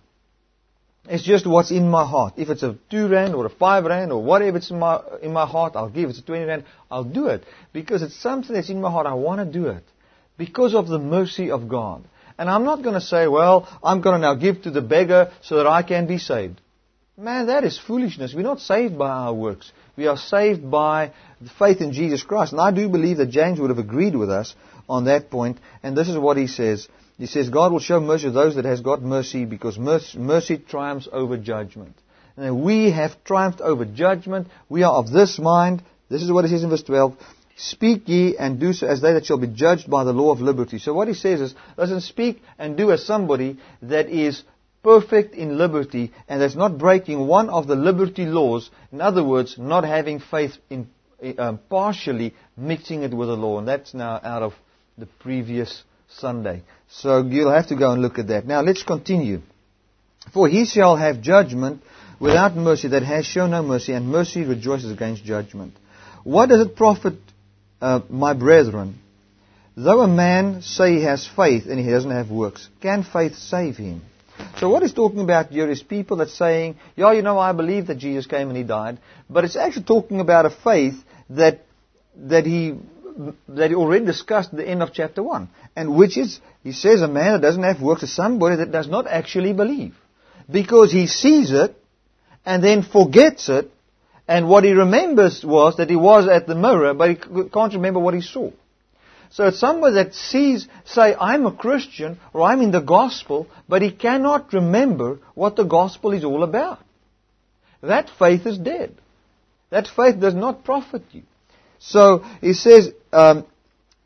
It's 1.09 1.23
just 1.23 1.47
what's 1.47 1.71
in 1.71 1.89
my 1.89 2.05
heart. 2.07 2.35
If 2.37 2.49
it's 2.49 2.63
a 2.63 2.77
two 2.91 3.09
rand 3.09 3.35
or 3.35 3.47
a 3.47 3.51
five 3.51 3.85
rand 3.85 4.13
or 4.13 4.23
whatever 4.23 4.57
it's 4.57 4.71
in 4.71 4.79
my, 4.79 5.01
in 5.23 5.33
my 5.33 5.47
heart, 5.47 5.75
I'll 5.77 5.89
give. 5.89 6.05
If 6.05 6.11
it's 6.11 6.19
a 6.21 6.23
twenty 6.23 6.45
rand, 6.45 6.65
I'll 6.91 7.05
do 7.05 7.29
it. 7.29 7.45
Because 7.73 8.03
it's 8.03 8.21
something 8.21 8.55
that's 8.55 8.71
in 8.71 8.81
my 8.81 8.91
heart. 8.91 9.07
I 9.07 9.15
want 9.15 9.41
to 9.41 9.59
do 9.59 9.69
it. 9.69 9.85
Because 10.37 10.75
of 10.75 10.89
the 10.89 10.99
mercy 10.99 11.51
of 11.51 11.69
God. 11.69 12.05
And 12.39 12.51
I'm 12.51 12.65
not 12.65 12.83
going 12.83 12.95
to 12.95 13.01
say, 13.01 13.29
well, 13.29 13.69
I'm 13.83 14.03
going 14.03 14.21
to 14.21 14.21
now 14.21 14.35
give 14.35 14.63
to 14.63 14.71
the 14.71 14.83
beggar 14.83 15.33
so 15.43 15.57
that 15.57 15.67
I 15.67 15.83
can 15.83 16.07
be 16.07 16.19
saved. 16.19 16.61
Man, 17.17 17.47
that 17.47 17.65
is 17.65 17.79
foolishness. 17.79 18.35
We're 18.35 18.43
not 18.43 18.61
saved 18.61 18.99
by 18.99 19.09
our 19.09 19.33
works. 19.33 19.73
We 19.97 20.07
are 20.07 20.19
saved 20.19 20.71
by 20.71 21.13
faith 21.59 21.81
in 21.81 21.93
Jesus 21.93 22.23
Christ. 22.23 22.53
And 22.53 22.61
I 22.61 22.71
do 22.73 22.91
believe 22.91 23.17
that 23.17 23.31
James 23.31 23.59
would 23.59 23.71
have 23.71 23.79
agreed 23.79 24.15
with 24.15 24.29
us 24.29 24.55
on 24.87 25.07
that 25.07 25.31
point. 25.31 25.59
And 25.83 25.97
this 25.97 26.09
is 26.09 26.19
what 26.19 26.37
he 26.37 26.47
says. 26.47 26.89
He 27.19 27.27
says, 27.27 27.49
God 27.49 27.73
will 27.73 27.81
show 27.81 27.99
mercy 28.01 28.25
to 28.25 28.31
those 28.31 28.57
that 28.57 28.67
has 28.67 28.81
got 28.81 29.03
mercy 29.03 29.47
because 29.47 29.79
mercy, 29.79 30.19
mercy 30.19 30.59
triumphs 30.59 31.09
over 31.11 31.37
judgment. 31.39 31.97
And 32.37 32.63
we 32.63 32.91
have 32.91 33.25
triumphed 33.25 33.63
over 33.63 33.87
judgment. 33.87 34.49
We 34.69 34.83
are 34.83 34.93
of 34.93 35.11
this 35.11 35.39
mind. 35.39 35.83
This 36.11 36.23
is 36.23 36.31
what 36.31 36.45
he 36.45 36.51
says 36.51 36.63
in 36.63 36.71
verse 36.71 36.83
12. 36.83 37.17
Speak 37.57 38.07
ye 38.07 38.37
and 38.37 38.61
do 38.61 38.75
so 38.75 38.87
as 38.87 39.01
they 39.01 39.15
that 39.15 39.25
shall 39.25 39.39
be 39.39 39.47
judged 39.47 39.89
by 39.89 40.05
the 40.05 40.13
law 40.13 40.31
of 40.31 40.43
liberty. 40.43 40.79
So 40.79 40.93
what 40.93 41.09
he 41.09 41.15
says 41.15 41.41
is, 41.41 41.55
listen, 41.79 42.03
speak 42.03 42.43
and 42.59 42.77
do 42.77 42.93
as 42.93 43.07
somebody 43.07 43.59
that 43.81 44.11
is 44.11 44.43
perfect 44.83 45.35
in 45.35 45.57
liberty 45.57 46.13
and 46.29 46.43
that's 46.43 46.55
not 46.55 46.77
breaking 46.77 47.27
one 47.27 47.49
of 47.49 47.67
the 47.67 47.77
liberty 47.77 48.27
laws. 48.27 48.71
In 48.93 49.01
other 49.01 49.25
words, 49.25 49.57
not 49.57 49.85
having 49.85 50.21
faith 50.21 50.59
in 50.69 50.89
um, 51.39 51.61
partially 51.71 52.35
mixing 52.59 53.03
it 53.03 53.15
with 53.15 53.29
the 53.29 53.37
law. 53.37 53.59
And 53.59 53.67
that's 53.67 53.95
now 53.95 54.21
out 54.23 54.43
of 54.43 54.53
the 54.99 55.07
previous 55.07 55.83
Sunday. 56.19 56.63
So 56.89 57.23
you'll 57.23 57.53
have 57.53 57.69
to 57.69 57.77
go 57.77 57.93
and 57.93 58.03
look 58.03 58.19
at 58.19 58.29
that. 58.29 58.47
Now 58.47 58.61
let's 58.63 58.83
continue. 58.83 59.41
For 60.33 60.49
he 60.49 60.65
shall 60.65 60.97
have 60.97 61.21
judgment 61.21 61.83
without 62.19 62.57
mercy 62.57 62.89
that 62.89 63.03
has 63.03 63.27
shown 63.27 63.51
no 63.51 63.63
mercy, 63.63 63.93
and 63.93 64.09
mercy 64.09 64.45
rejoices 64.45 64.91
against 64.91 65.25
judgment. 65.25 65.75
What 66.25 66.49
does 66.49 66.67
it 66.67 66.77
profit, 66.77 67.15
uh, 67.81 68.01
my 68.09 68.33
brethren, 68.33 68.99
though 69.77 70.01
a 70.01 70.09
man 70.09 70.63
say 70.63 70.95
he 70.95 71.03
has 71.03 71.27
faith 71.27 71.67
and 71.67 71.79
he 71.79 71.91
doesn't 71.91 72.11
have 72.11 72.31
works? 72.31 72.69
Can 72.81 73.05
faith 73.05 73.37
save 73.37 73.77
him? 73.77 74.03
So 74.59 74.69
what 74.69 74.83
he's 74.83 74.93
talking 74.93 75.21
about 75.21 75.49
here 75.49 75.71
is 75.71 75.83
people 75.83 76.19
that 76.19 76.31
saying, 76.31 76.77
yeah, 76.95 77.13
you 77.13 77.23
know, 77.23 77.39
I 77.39 77.53
believe 77.53 77.87
that 77.87 77.99
Jesus 77.99 78.27
came 78.27 78.49
and 78.49 78.57
he 78.57 78.65
died, 78.65 78.99
but 79.31 79.45
it's 79.45 79.57
actually 79.57 79.85
talking 79.85 80.21
about 80.21 80.47
a 80.47 80.51
faith 80.51 80.95
that 81.31 81.63
that 82.19 82.47
he 82.47 82.75
that 83.49 83.71
he 83.71 83.77
already 83.77 84.05
discussed 84.05 84.51
at 84.51 84.57
the 84.57 84.69
end 84.69 84.83
of 84.83 84.93
chapter 84.93 85.23
1. 85.23 85.49
And 85.75 85.97
which 85.97 86.17
is, 86.17 86.41
he 86.63 86.73
says, 86.73 87.03
a 87.03 87.09
man 87.09 87.33
that 87.33 87.43
doesn't 87.43 87.63
have 87.63 87.81
works 87.81 88.03
is 88.03 88.15
somebody 88.15 88.57
that 88.57 88.73
does 88.73 88.89
not 88.89 89.07
actually 89.07 89.53
believe. 89.53 89.95
Because 90.51 90.93
he 90.93 91.07
sees 91.07 91.51
it, 91.51 91.77
and 92.45 92.63
then 92.63 92.83
forgets 92.83 93.49
it, 93.49 93.71
and 94.29 94.49
what 94.49 94.65
he 94.65 94.73
remembers 94.73 95.45
was 95.45 95.77
that 95.77 95.91
he 95.91 95.97
was 95.97 96.29
at 96.29 96.47
the 96.47 96.55
mirror, 96.55 96.95
but 96.95 97.11
he 97.11 97.17
can't 97.49 97.75
remember 97.75 98.01
what 98.01 98.15
he 98.15 98.21
saw. 98.21 98.51
So 99.31 99.47
it's 99.49 99.59
somebody 99.59 99.97
that 99.97 100.15
sees, 100.15 100.69
say, 100.85 101.15
I'm 101.15 101.47
a 101.47 101.53
Christian, 101.53 102.19
or 102.33 102.43
I'm 102.43 102.61
in 102.63 102.71
the 102.71 102.81
gospel, 102.81 103.49
but 103.69 103.83
he 103.83 103.91
cannot 103.91 104.53
remember 104.53 105.19
what 105.35 105.57
the 105.57 105.65
gospel 105.65 106.13
is 106.13 106.25
all 106.25 106.43
about. 106.43 106.79
That 107.83 108.11
faith 108.19 108.47
is 108.47 108.59
dead. 108.59 108.97
That 109.71 109.89
faith 109.89 110.21
does 110.21 110.35
not 110.35 110.65
profit 110.65 111.03
you. 111.13 111.23
So 111.79 112.25
he 112.41 112.53
says, 112.53 112.91
um, 113.13 113.45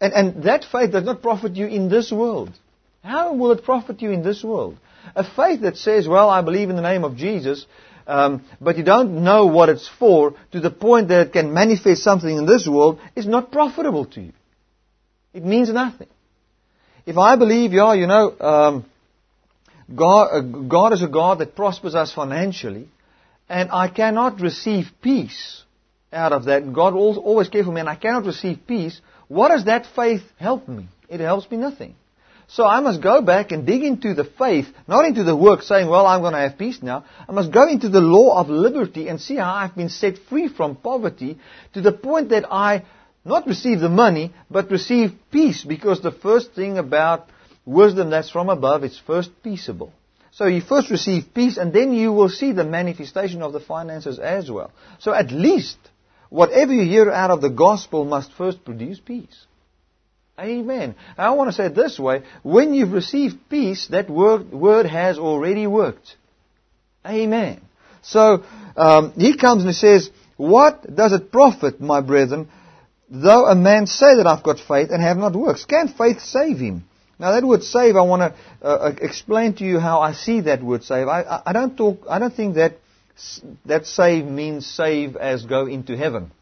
and, 0.00 0.12
and 0.12 0.42
that 0.44 0.64
faith 0.70 0.92
does 0.92 1.04
not 1.04 1.22
profit 1.22 1.56
you 1.56 1.66
in 1.66 1.88
this 1.88 2.10
world. 2.10 2.50
How 3.02 3.34
will 3.34 3.52
it 3.52 3.64
profit 3.64 4.02
you 4.02 4.10
in 4.10 4.22
this 4.22 4.42
world? 4.42 4.78
A 5.14 5.24
faith 5.24 5.62
that 5.62 5.76
says, 5.76 6.06
well, 6.06 6.28
I 6.28 6.42
believe 6.42 6.70
in 6.70 6.76
the 6.76 6.82
name 6.82 7.04
of 7.04 7.16
Jesus, 7.16 7.66
um, 8.06 8.44
but 8.60 8.76
you 8.76 8.84
don't 8.84 9.22
know 9.24 9.46
what 9.46 9.68
it's 9.68 9.88
for 9.98 10.34
to 10.52 10.60
the 10.60 10.70
point 10.70 11.08
that 11.08 11.28
it 11.28 11.32
can 11.32 11.52
manifest 11.52 12.02
something 12.02 12.36
in 12.36 12.46
this 12.46 12.66
world 12.68 13.00
is 13.16 13.26
not 13.26 13.52
profitable 13.52 14.04
to 14.06 14.20
you. 14.20 14.32
It 15.32 15.44
means 15.44 15.72
nothing. 15.72 16.08
If 17.06 17.16
I 17.16 17.36
believe, 17.36 17.72
yeah, 17.72 17.94
you 17.94 18.06
know, 18.06 18.38
um, 18.40 18.84
God, 19.94 20.28
uh, 20.32 20.40
God 20.40 20.92
is 20.92 21.02
a 21.02 21.08
God 21.08 21.38
that 21.38 21.56
prospers 21.56 21.94
us 21.94 22.12
financially, 22.12 22.88
and 23.48 23.70
I 23.70 23.88
cannot 23.88 24.40
receive 24.40 24.86
peace 25.02 25.62
out 26.12 26.32
of 26.32 26.44
that. 26.46 26.72
God 26.72 26.94
always 26.94 27.48
cares 27.48 27.66
for 27.66 27.72
me, 27.72 27.80
and 27.80 27.88
I 27.88 27.94
cannot 27.94 28.24
receive 28.24 28.66
peace. 28.66 29.00
What 29.28 29.48
does 29.48 29.64
that 29.66 29.86
faith 29.94 30.22
help 30.36 30.68
me? 30.68 30.88
It 31.08 31.20
helps 31.20 31.50
me 31.50 31.56
nothing. 31.56 31.94
So 32.48 32.66
I 32.66 32.80
must 32.80 33.00
go 33.00 33.22
back 33.22 33.52
and 33.52 33.64
dig 33.64 33.84
into 33.84 34.12
the 34.12 34.24
faith, 34.24 34.66
not 34.88 35.04
into 35.04 35.22
the 35.22 35.36
work 35.36 35.62
saying, 35.62 35.88
well, 35.88 36.04
I'm 36.04 36.20
going 36.20 36.32
to 36.32 36.40
have 36.40 36.58
peace 36.58 36.82
now. 36.82 37.04
I 37.28 37.30
must 37.30 37.52
go 37.52 37.68
into 37.68 37.88
the 37.88 38.00
law 38.00 38.40
of 38.40 38.48
liberty 38.48 39.06
and 39.06 39.20
see 39.20 39.36
how 39.36 39.54
I've 39.54 39.76
been 39.76 39.88
set 39.88 40.18
free 40.18 40.48
from 40.48 40.74
poverty 40.74 41.38
to 41.74 41.80
the 41.80 41.92
point 41.92 42.30
that 42.30 42.52
I 42.52 42.84
not 43.24 43.46
receive 43.46 43.78
the 43.78 43.88
money, 43.88 44.34
but 44.50 44.70
receive 44.70 45.12
peace 45.30 45.62
because 45.62 46.00
the 46.00 46.10
first 46.10 46.52
thing 46.52 46.76
about 46.76 47.28
wisdom 47.64 48.10
that's 48.10 48.30
from 48.30 48.48
above 48.48 48.82
is 48.82 49.00
first 49.06 49.30
peaceable. 49.44 49.92
So 50.32 50.46
you 50.46 50.60
first 50.60 50.90
receive 50.90 51.32
peace 51.32 51.56
and 51.56 51.72
then 51.72 51.92
you 51.92 52.12
will 52.12 52.28
see 52.28 52.50
the 52.50 52.64
manifestation 52.64 53.42
of 53.42 53.52
the 53.52 53.60
finances 53.60 54.18
as 54.18 54.50
well. 54.50 54.72
So 54.98 55.12
at 55.12 55.30
least 55.30 55.78
whatever 56.30 56.72
you 56.72 56.88
hear 56.88 57.10
out 57.10 57.30
of 57.30 57.42
the 57.42 57.50
gospel 57.50 58.04
must 58.04 58.32
first 58.32 58.64
produce 58.64 58.98
peace. 58.98 59.44
Amen. 60.38 60.94
I 61.18 61.30
want 61.30 61.50
to 61.50 61.52
say 61.52 61.66
it 61.66 61.74
this 61.74 61.98
way. 61.98 62.22
When 62.42 62.72
you've 62.72 62.92
received 62.92 63.36
peace, 63.50 63.88
that 63.88 64.08
word, 64.08 64.50
word 64.50 64.86
has 64.86 65.18
already 65.18 65.66
worked. 65.66 66.16
Amen. 67.06 67.60
So, 68.02 68.44
um, 68.76 69.12
he 69.12 69.36
comes 69.36 69.62
and 69.62 69.70
he 69.70 69.74
says, 69.74 70.08
What 70.38 70.94
does 70.94 71.12
it 71.12 71.30
profit, 71.30 71.80
my 71.80 72.00
brethren, 72.00 72.48
though 73.10 73.46
a 73.46 73.54
man 73.54 73.86
say 73.86 74.16
that 74.16 74.26
I've 74.26 74.42
got 74.42 74.60
faith 74.60 74.88
and 74.90 75.02
have 75.02 75.18
not 75.18 75.34
works? 75.34 75.66
Can 75.66 75.88
faith 75.88 76.20
save 76.20 76.58
him? 76.58 76.84
Now 77.18 77.32
that 77.32 77.44
word 77.44 77.62
save, 77.62 77.96
I 77.96 78.02
want 78.02 78.20
to 78.32 78.66
uh, 78.66 78.66
uh, 78.66 78.94
explain 79.02 79.54
to 79.56 79.64
you 79.64 79.78
how 79.78 80.00
I 80.00 80.12
see 80.12 80.40
that 80.42 80.62
word 80.62 80.84
save. 80.84 81.06
I, 81.06 81.20
I, 81.20 81.42
I 81.46 81.52
don't 81.52 81.76
talk, 81.76 82.06
I 82.08 82.18
don't 82.18 82.34
think 82.34 82.54
that 82.54 82.78
that 83.64 83.86
save 83.86 84.24
means 84.26 84.66
save 84.66 85.16
as 85.16 85.44
go 85.44 85.66
into 85.66 85.96
heaven. 85.96 86.32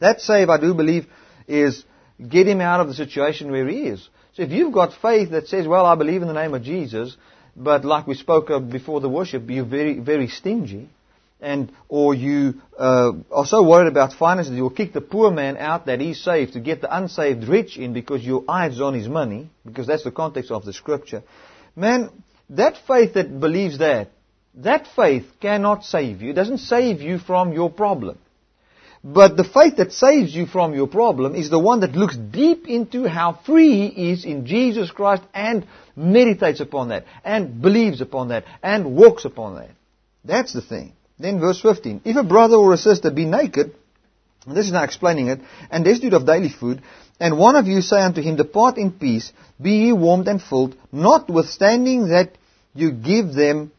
That 0.00 0.20
save, 0.20 0.48
I 0.48 0.60
do 0.60 0.74
believe, 0.74 1.06
is 1.48 1.84
get 2.26 2.46
him 2.46 2.60
out 2.60 2.80
of 2.80 2.88
the 2.88 2.94
situation 2.94 3.50
where 3.50 3.66
he 3.66 3.86
is. 3.86 4.08
So 4.34 4.42
if 4.42 4.50
you've 4.50 4.72
got 4.72 4.92
faith 5.00 5.30
that 5.30 5.48
says, 5.48 5.66
well, 5.66 5.86
I 5.86 5.94
believe 5.94 6.22
in 6.22 6.28
the 6.28 6.34
name 6.34 6.54
of 6.54 6.62
Jesus, 6.62 7.16
but 7.56 7.84
like 7.84 8.06
we 8.06 8.14
spoke 8.14 8.50
of 8.50 8.70
before 8.70 9.00
the 9.00 9.08
worship, 9.08 9.48
you're 9.48 9.64
very, 9.64 9.98
very 9.98 10.28
stingy, 10.28 10.90
and 11.40 11.72
or 11.88 12.14
you 12.14 12.60
uh, 12.78 13.12
are 13.30 13.46
so 13.46 13.62
worried 13.62 13.88
about 13.88 14.12
finances, 14.12 14.54
you'll 14.54 14.70
kick 14.70 14.92
the 14.92 15.00
poor 15.00 15.30
man 15.30 15.56
out 15.56 15.86
that 15.86 16.00
he's 16.00 16.22
saved 16.22 16.54
to 16.54 16.60
get 16.60 16.80
the 16.80 16.96
unsaved 16.96 17.44
rich 17.44 17.78
in 17.78 17.92
because 17.92 18.22
your 18.24 18.44
eyes 18.48 18.80
on 18.80 18.94
his 18.94 19.08
money, 19.08 19.50
because 19.64 19.86
that's 19.86 20.04
the 20.04 20.10
context 20.10 20.50
of 20.50 20.64
the 20.64 20.72
scripture. 20.72 21.22
Man, 21.74 22.10
that 22.50 22.78
faith 22.86 23.14
that 23.14 23.40
believes 23.40 23.78
that, 23.78 24.10
that 24.56 24.86
faith 24.96 25.26
cannot 25.40 25.84
save 25.84 26.22
you. 26.22 26.30
It 26.30 26.34
doesn't 26.34 26.58
save 26.58 27.00
you 27.00 27.18
from 27.18 27.52
your 27.52 27.70
problem. 27.70 28.18
But 29.04 29.36
the 29.36 29.44
faith 29.44 29.76
that 29.76 29.92
saves 29.92 30.34
you 30.34 30.46
from 30.46 30.74
your 30.74 30.88
problem 30.88 31.36
is 31.36 31.48
the 31.48 31.58
one 31.58 31.80
that 31.80 31.94
looks 31.94 32.16
deep 32.16 32.66
into 32.66 33.08
how 33.08 33.38
free 33.46 33.88
he 33.88 34.10
is 34.10 34.24
in 34.24 34.46
Jesus 34.46 34.90
Christ 34.90 35.22
and 35.32 35.66
meditates 35.94 36.60
upon 36.60 36.88
that 36.88 37.04
and 37.24 37.62
believes 37.62 38.00
upon 38.00 38.28
that 38.28 38.44
and 38.62 38.96
walks 38.96 39.24
upon 39.24 39.56
that. 39.56 39.70
That's 40.24 40.52
the 40.52 40.62
thing. 40.62 40.92
Then 41.18 41.38
verse 41.38 41.60
15. 41.60 42.00
If 42.04 42.16
a 42.16 42.24
brother 42.24 42.56
or 42.56 42.72
a 42.72 42.78
sister 42.78 43.10
be 43.10 43.26
naked, 43.26 43.74
this 44.46 44.66
is 44.66 44.72
now 44.72 44.82
explaining 44.82 45.28
it, 45.28 45.40
and 45.70 45.84
destitute 45.84 46.14
of 46.14 46.26
daily 46.26 46.48
food, 46.50 46.82
and 47.20 47.38
one 47.38 47.56
of 47.56 47.66
you 47.66 47.80
say 47.80 48.00
unto 48.00 48.20
him, 48.20 48.36
Depart 48.36 48.76
in 48.76 48.92
peace, 48.92 49.32
be 49.60 49.70
ye 49.70 49.92
warmed 49.92 50.28
and 50.28 50.42
filled, 50.42 50.76
notwithstanding 50.92 52.08
that 52.08 52.36
you 52.74 52.92
give 52.92 53.32
them 53.34 53.72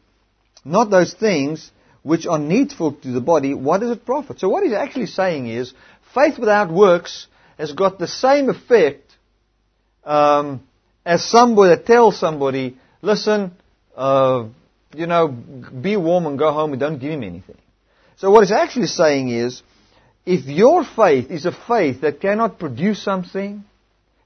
not 0.64 0.90
those 0.90 1.14
things 1.14 1.70
which 2.02 2.26
are 2.26 2.38
needful 2.38 2.92
to 2.92 3.10
the 3.10 3.20
body, 3.20 3.54
what 3.54 3.80
does 3.80 3.90
it 3.90 4.06
profit? 4.06 4.40
So 4.40 4.48
what 4.48 4.62
he's 4.62 4.72
actually 4.72 5.06
saying 5.06 5.48
is, 5.48 5.74
faith 6.14 6.38
without 6.38 6.72
works 6.72 7.26
has 7.58 7.72
got 7.72 7.98
the 7.98 8.06
same 8.06 8.48
effect 8.48 9.12
um, 10.04 10.62
as 11.04 11.24
somebody 11.24 11.74
that 11.74 11.86
tells 11.86 12.18
somebody, 12.18 12.78
listen, 13.02 13.52
uh, 13.96 14.46
you 14.94 15.06
know, 15.06 15.28
be 15.28 15.96
warm 15.96 16.26
and 16.26 16.38
go 16.38 16.52
home 16.52 16.72
and 16.72 16.80
don't 16.80 16.98
give 16.98 17.10
him 17.10 17.22
anything. 17.22 17.58
So 18.16 18.30
what 18.30 18.40
he's 18.40 18.52
actually 18.52 18.86
saying 18.86 19.28
is, 19.28 19.62
if 20.24 20.46
your 20.46 20.84
faith 20.84 21.30
is 21.30 21.46
a 21.46 21.52
faith 21.52 22.02
that 22.02 22.20
cannot 22.20 22.58
produce 22.58 23.02
something, 23.02 23.64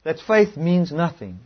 that 0.04 0.18
faith 0.18 0.56
means 0.56 0.92
nothing. 0.92 1.38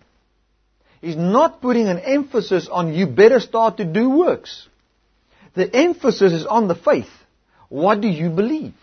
He's 1.00 1.16
not 1.16 1.60
putting 1.60 1.88
an 1.88 1.98
emphasis 1.98 2.68
on 2.70 2.94
you 2.94 3.06
better 3.06 3.40
start 3.40 3.76
to 3.78 3.84
do 3.84 4.08
works. 4.08 4.68
The 5.56 5.74
emphasis 5.74 6.32
is 6.32 6.46
on 6.46 6.68
the 6.68 6.74
faith. 6.74 7.10
What 7.68 8.00
do 8.00 8.08
you 8.08 8.30
believe? 8.30 8.74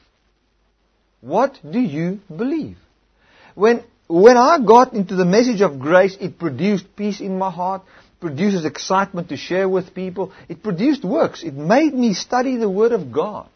What 1.21 1.57
do 1.69 1.79
you 1.79 2.19
believe? 2.35 2.77
When, 3.55 3.83
when 4.07 4.35
I 4.35 4.57
got 4.59 4.93
into 4.93 5.15
the 5.15 5.23
message 5.23 5.61
of 5.61 5.79
grace, 5.79 6.17
it 6.19 6.37
produced 6.37 6.95
peace 6.95 7.21
in 7.21 7.37
my 7.37 7.51
heart, 7.51 7.83
produces 8.19 8.65
excitement 8.65 9.29
to 9.29 9.37
share 9.37 9.69
with 9.69 9.93
people. 9.93 10.33
It 10.49 10.63
produced 10.63 11.05
works. 11.05 11.43
It 11.43 11.53
made 11.53 11.93
me 11.93 12.13
study 12.13 12.57
the 12.57 12.69
Word 12.69 12.91
of 12.91 13.11
God. 13.11 13.47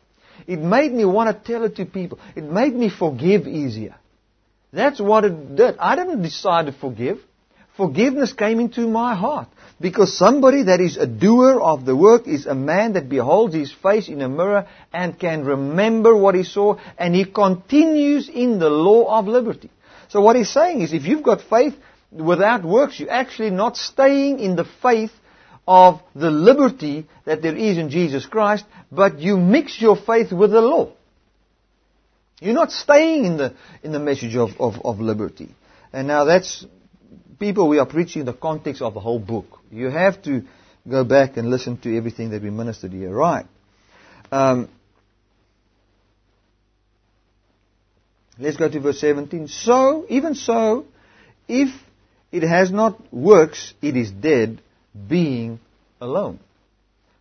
It 0.45 0.59
made 0.59 0.93
me 0.93 1.03
want 1.03 1.36
to 1.36 1.51
tell 1.51 1.65
it 1.65 1.76
to 1.78 1.86
people. 1.86 2.20
It 2.36 2.43
made 2.43 2.74
me 2.74 2.89
forgive 2.89 3.47
easier. 3.47 3.95
That's 4.72 5.01
what 5.01 5.26
it 5.26 5.55
did. 5.55 5.78
I 5.80 5.95
didn't 5.95 6.22
decide 6.22 6.68
to 6.68 6.72
forgive. 6.72 7.20
Forgiveness 7.76 8.34
came 8.34 8.59
into 8.59 8.88
my 8.88 9.15
heart. 9.15 9.47
Because 9.80 10.17
somebody 10.17 10.63
that 10.63 10.82
is 10.82 10.97
a 10.97 11.05
doer 11.05 11.61
of 11.61 11.86
the 11.86 11.95
work 11.95 12.28
is 12.28 12.47
a 12.47 12.55
man 12.55 12.93
that 12.93 13.09
beholds 13.09 13.53
his 13.53 13.71
face 13.71 14.07
in 14.07 14.21
a 14.21 14.30
mirror 14.30 14.67
and 14.91 15.19
can 15.19 15.45
remember 15.45 16.15
what 16.15 16.34
he 16.34 16.43
saw 16.43 16.80
and 16.97 17.13
he 17.13 17.25
continues 17.25 18.28
in 18.28 18.57
the 18.57 18.71
law 18.71 19.19
of 19.19 19.28
liberty. 19.28 19.69
So 20.09 20.21
what 20.21 20.36
he's 20.36 20.49
saying 20.49 20.82
is 20.82 20.93
if 20.93 21.05
you've 21.05 21.21
got 21.21 21.41
faith 21.41 21.75
without 22.11 22.63
works, 22.63 22.99
you're 22.99 23.11
actually 23.11 23.51
not 23.51 23.78
staying 23.78 24.39
in 24.39 24.55
the 24.55 24.65
faith 24.82 25.11
of 25.67 26.01
the 26.15 26.32
liberty 26.32 27.05
that 27.25 27.41
there 27.41 27.55
is 27.55 27.78
in 27.78 27.89
Jesus 27.89 28.25
Christ, 28.25 28.65
but 28.91 29.19
you 29.19 29.38
mix 29.38 29.80
your 29.80 29.97
faith 29.97 30.32
with 30.32 30.51
the 30.51 30.61
law. 30.61 30.91
You're 32.39 32.53
not 32.53 32.71
staying 32.71 33.25
in 33.25 33.38
the, 33.38 33.53
in 33.84 33.91
the 33.91 33.99
message 33.99 34.36
of, 34.36 34.51
of, 34.59 34.75
of 34.86 34.99
liberty. 34.99 35.49
And 35.91 36.07
now 36.07 36.23
that's 36.25 36.65
people, 37.39 37.67
we 37.67 37.79
are 37.79 37.85
preaching 37.85 38.25
the 38.25 38.33
context 38.33 38.81
of 38.81 38.93
the 38.93 38.99
whole 38.99 39.19
book. 39.19 39.59
You 39.71 39.89
have 39.89 40.21
to 40.23 40.43
go 40.89 41.03
back 41.03 41.38
and 41.38 41.49
listen 41.49 41.77
to 41.79 41.95
everything 41.97 42.29
that 42.31 42.41
we 42.41 42.49
ministered 42.49 42.91
here. 42.91 43.13
Right. 43.13 43.45
Um, 44.31 44.69
let's 48.39 48.57
go 48.57 48.69
to 48.69 48.79
verse 48.79 48.99
17. 48.99 49.47
So, 49.47 50.05
even 50.09 50.35
so, 50.35 50.85
if 51.47 51.69
it 52.31 52.43
has 52.43 52.71
not 52.71 53.13
works, 53.13 53.73
it 53.81 53.95
is 53.95 54.11
dead, 54.11 54.61
being 55.07 55.59
alone. 56.01 56.39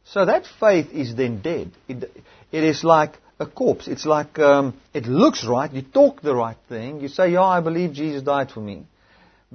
So 0.05 0.25
that 0.25 0.47
faith 0.61 0.93
is 0.93 1.15
then 1.15 1.43
dead. 1.43 1.73
It, 1.89 2.11
it 2.53 2.65
is 2.65 2.85
like 2.85 3.19
a 3.41 3.47
corpse. 3.47 3.89
It's 3.89 4.07
like 4.07 4.39
um, 4.39 4.81
it 4.95 5.07
looks 5.07 5.45
right. 5.45 5.73
You 5.73 5.83
talk 5.83 6.23
the 6.23 6.35
right 6.35 6.57
thing. 6.69 7.01
You 7.01 7.09
say, 7.09 7.33
"Yeah, 7.33 7.43
I 7.43 7.61
believe 7.61 7.93
Jesus 7.93 8.23
died 8.23 8.51
for 8.53 8.61
me." 8.61 8.85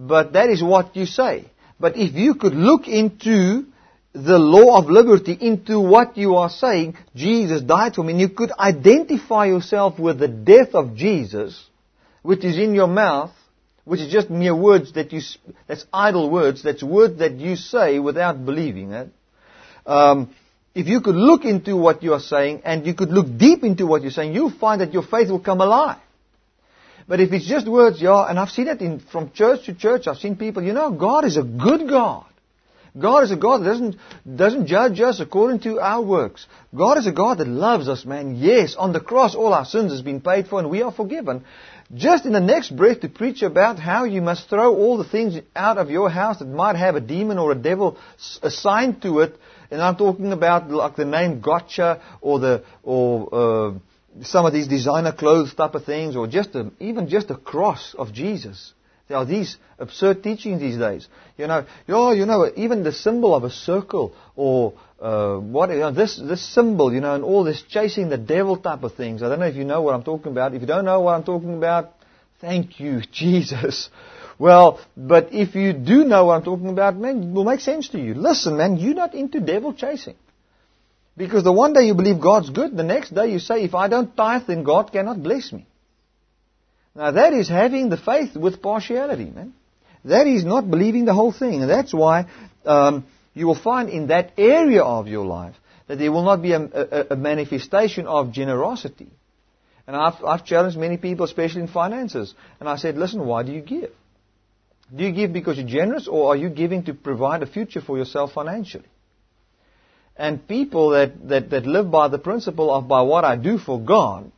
But 0.07 0.33
that 0.33 0.49
is 0.49 0.63
what 0.63 0.95
you 0.95 1.05
say. 1.05 1.45
But 1.79 1.95
if 1.95 2.15
you 2.15 2.33
could 2.33 2.55
look 2.55 2.87
into 2.87 3.65
the 4.13 4.39
law 4.39 4.79
of 4.79 4.89
liberty, 4.89 5.37
into 5.39 5.79
what 5.79 6.17
you 6.17 6.35
are 6.35 6.49
saying, 6.49 6.97
Jesus 7.15 7.61
died 7.61 7.93
for 7.93 8.03
me, 8.03 8.13
and 8.13 8.21
you 8.21 8.29
could 8.29 8.51
identify 8.51 9.45
yourself 9.45 9.99
with 9.99 10.17
the 10.17 10.27
death 10.27 10.73
of 10.73 10.95
Jesus, 10.95 11.63
which 12.23 12.43
is 12.43 12.57
in 12.57 12.73
your 12.73 12.87
mouth, 12.87 13.31
which 13.85 13.99
is 13.99 14.11
just 14.11 14.31
mere 14.31 14.55
words 14.55 14.93
that 14.93 15.13
you, 15.13 15.21
that's 15.67 15.85
idle 15.93 16.31
words, 16.31 16.63
that's 16.63 16.81
words 16.81 17.19
that 17.19 17.33
you 17.33 17.55
say 17.55 17.99
without 17.99 18.43
believing 18.43 18.91
it. 18.91 19.09
Um, 19.85 20.33
if 20.73 20.87
you 20.87 21.01
could 21.01 21.15
look 21.15 21.45
into 21.45 21.77
what 21.77 22.01
you 22.01 22.13
are 22.13 22.19
saying 22.19 22.61
and 22.65 22.87
you 22.87 22.95
could 22.95 23.09
look 23.09 23.37
deep 23.37 23.63
into 23.63 23.85
what 23.85 24.01
you're 24.01 24.11
saying, 24.11 24.33
you'll 24.33 24.57
find 24.57 24.81
that 24.81 24.93
your 24.93 25.03
faith 25.03 25.29
will 25.29 25.39
come 25.39 25.61
alive. 25.61 25.99
But 27.11 27.19
if 27.19 27.33
it's 27.33 27.45
just 27.45 27.67
words, 27.67 28.01
yeah, 28.01 28.23
and 28.29 28.39
I've 28.39 28.51
seen 28.51 28.69
it 28.69 28.79
in, 28.79 29.01
from 29.01 29.31
church 29.31 29.65
to 29.65 29.73
church, 29.73 30.07
I've 30.07 30.15
seen 30.15 30.37
people, 30.37 30.63
you 30.63 30.71
know, 30.71 30.91
God 30.91 31.25
is 31.25 31.35
a 31.35 31.43
good 31.43 31.89
God. 31.89 32.23
God 32.97 33.25
is 33.25 33.31
a 33.33 33.35
God 33.35 33.57
that 33.57 33.65
doesn't, 33.65 33.95
doesn't 34.37 34.67
judge 34.67 35.01
us 35.01 35.19
according 35.19 35.59
to 35.63 35.81
our 35.81 36.01
works. 36.01 36.47
God 36.73 36.97
is 36.97 37.07
a 37.07 37.11
God 37.11 37.39
that 37.39 37.49
loves 37.49 37.89
us, 37.89 38.05
man. 38.05 38.37
Yes, 38.37 38.75
on 38.77 38.93
the 38.93 39.01
cross 39.01 39.35
all 39.35 39.53
our 39.53 39.65
sins 39.65 39.91
has 39.91 40.01
been 40.01 40.21
paid 40.21 40.47
for 40.47 40.59
and 40.59 40.69
we 40.69 40.83
are 40.83 40.91
forgiven. 40.93 41.43
Just 41.93 42.25
in 42.25 42.31
the 42.31 42.39
next 42.39 42.73
breath 42.73 43.01
to 43.01 43.09
preach 43.09 43.41
about 43.41 43.77
how 43.77 44.05
you 44.05 44.21
must 44.21 44.47
throw 44.47 44.73
all 44.73 44.97
the 44.97 45.03
things 45.03 45.37
out 45.53 45.77
of 45.77 45.89
your 45.89 46.09
house 46.09 46.39
that 46.39 46.47
might 46.47 46.77
have 46.77 46.95
a 46.95 47.01
demon 47.01 47.37
or 47.37 47.51
a 47.51 47.55
devil 47.55 47.97
assigned 48.41 49.01
to 49.01 49.19
it. 49.19 49.37
And 49.69 49.81
I'm 49.81 49.97
talking 49.97 50.31
about 50.31 50.69
like 50.71 50.95
the 50.95 51.03
name 51.03 51.41
gotcha 51.41 52.01
or 52.21 52.39
the, 52.39 52.63
or, 52.83 53.35
uh, 53.75 53.79
some 54.23 54.45
of 54.45 54.53
these 54.53 54.67
designer 54.67 55.11
clothes 55.11 55.53
type 55.53 55.75
of 55.75 55.85
things 55.85 56.15
or 56.15 56.27
just 56.27 56.55
a, 56.55 56.71
even 56.79 57.07
just 57.07 57.29
a 57.29 57.35
cross 57.35 57.95
of 57.97 58.13
Jesus. 58.13 58.73
There 59.07 59.17
are 59.17 59.25
these 59.25 59.57
absurd 59.77 60.23
teachings 60.23 60.61
these 60.61 60.77
days. 60.77 61.07
You 61.37 61.47
know, 61.47 61.65
oh, 61.89 62.11
you 62.11 62.25
know, 62.25 62.49
even 62.55 62.83
the 62.83 62.93
symbol 62.93 63.35
of 63.35 63.43
a 63.43 63.49
circle 63.49 64.15
or 64.37 64.73
uh, 65.01 65.37
what 65.37 65.69
you 65.69 65.79
know, 65.79 65.91
this 65.91 66.15
this 66.17 66.41
symbol, 66.41 66.93
you 66.93 67.01
know, 67.01 67.15
and 67.15 67.23
all 67.23 67.43
this 67.43 67.61
chasing 67.63 68.07
the 68.07 68.17
devil 68.17 68.55
type 68.55 68.83
of 68.83 68.95
things. 68.95 69.21
I 69.21 69.27
don't 69.27 69.39
know 69.39 69.47
if 69.47 69.55
you 69.55 69.65
know 69.65 69.81
what 69.81 69.95
I'm 69.95 70.03
talking 70.03 70.31
about. 70.31 70.53
If 70.53 70.61
you 70.61 70.67
don't 70.67 70.85
know 70.85 71.01
what 71.01 71.15
I'm 71.15 71.23
talking 71.23 71.57
about, 71.57 71.93
thank 72.39 72.79
you, 72.79 73.01
Jesus. 73.11 73.89
Well, 74.39 74.79
but 74.95 75.33
if 75.33 75.55
you 75.55 75.73
do 75.73 76.05
know 76.05 76.25
what 76.25 76.35
I'm 76.35 76.43
talking 76.43 76.69
about, 76.69 76.95
man, 76.95 77.21
it 77.21 77.33
will 77.33 77.43
make 77.43 77.59
sense 77.59 77.89
to 77.89 77.99
you. 77.99 78.13
Listen, 78.13 78.57
man, 78.57 78.77
you're 78.77 78.95
not 78.95 79.13
into 79.13 79.39
devil 79.39 79.73
chasing. 79.73 80.15
Because 81.17 81.43
the 81.43 81.51
one 81.51 81.73
day 81.73 81.81
you 81.81 81.93
believe 81.93 82.21
God's 82.21 82.49
good, 82.49 82.75
the 82.75 82.83
next 82.83 83.13
day 83.13 83.31
you 83.31 83.39
say, 83.39 83.63
if 83.63 83.75
I 83.75 83.87
don't 83.87 84.15
tithe, 84.15 84.43
then 84.47 84.63
God 84.63 84.91
cannot 84.91 85.21
bless 85.21 85.51
me. 85.51 85.67
Now 86.95 87.11
that 87.11 87.33
is 87.33 87.47
having 87.47 87.89
the 87.89 87.97
faith 87.97 88.35
with 88.35 88.61
partiality, 88.61 89.29
man. 89.29 89.53
That 90.05 90.27
is 90.27 90.43
not 90.43 90.69
believing 90.69 91.05
the 91.05 91.13
whole 91.13 91.31
thing. 91.31 91.61
And 91.61 91.69
that's 91.69 91.93
why 91.93 92.25
um, 92.65 93.05
you 93.33 93.45
will 93.45 93.55
find 93.55 93.89
in 93.89 94.07
that 94.07 94.31
area 94.37 94.83
of 94.83 95.07
your 95.07 95.25
life 95.25 95.55
that 95.87 95.99
there 95.99 96.11
will 96.11 96.23
not 96.23 96.41
be 96.41 96.53
a, 96.53 96.61
a, 96.61 97.05
a 97.11 97.15
manifestation 97.15 98.07
of 98.07 98.31
generosity. 98.31 99.09
And 99.87 99.95
I've, 99.95 100.23
I've 100.23 100.45
challenged 100.45 100.77
many 100.77 100.97
people, 100.97 101.25
especially 101.25 101.61
in 101.61 101.67
finances. 101.67 102.33
And 102.59 102.69
I 102.69 102.77
said, 102.77 102.97
listen, 102.97 103.25
why 103.25 103.43
do 103.43 103.51
you 103.51 103.61
give? 103.61 103.91
Do 104.95 105.03
you 105.03 105.11
give 105.11 105.33
because 105.33 105.57
you're 105.57 105.67
generous 105.67 106.07
or 106.07 106.31
are 106.31 106.35
you 106.35 106.49
giving 106.49 106.83
to 106.85 106.93
provide 106.93 107.43
a 107.43 107.45
future 107.47 107.81
for 107.81 107.97
yourself 107.97 108.33
financially? 108.33 108.87
And 110.21 110.47
people 110.47 110.91
that, 110.91 111.27
that, 111.29 111.49
that 111.49 111.65
live 111.65 111.89
by 111.89 112.07
the 112.07 112.19
principle 112.19 112.71
of 112.71 112.87
by 112.87 113.01
what 113.01 113.25
I 113.25 113.37
do 113.37 113.57
for 113.57 113.79
God, 113.81 114.31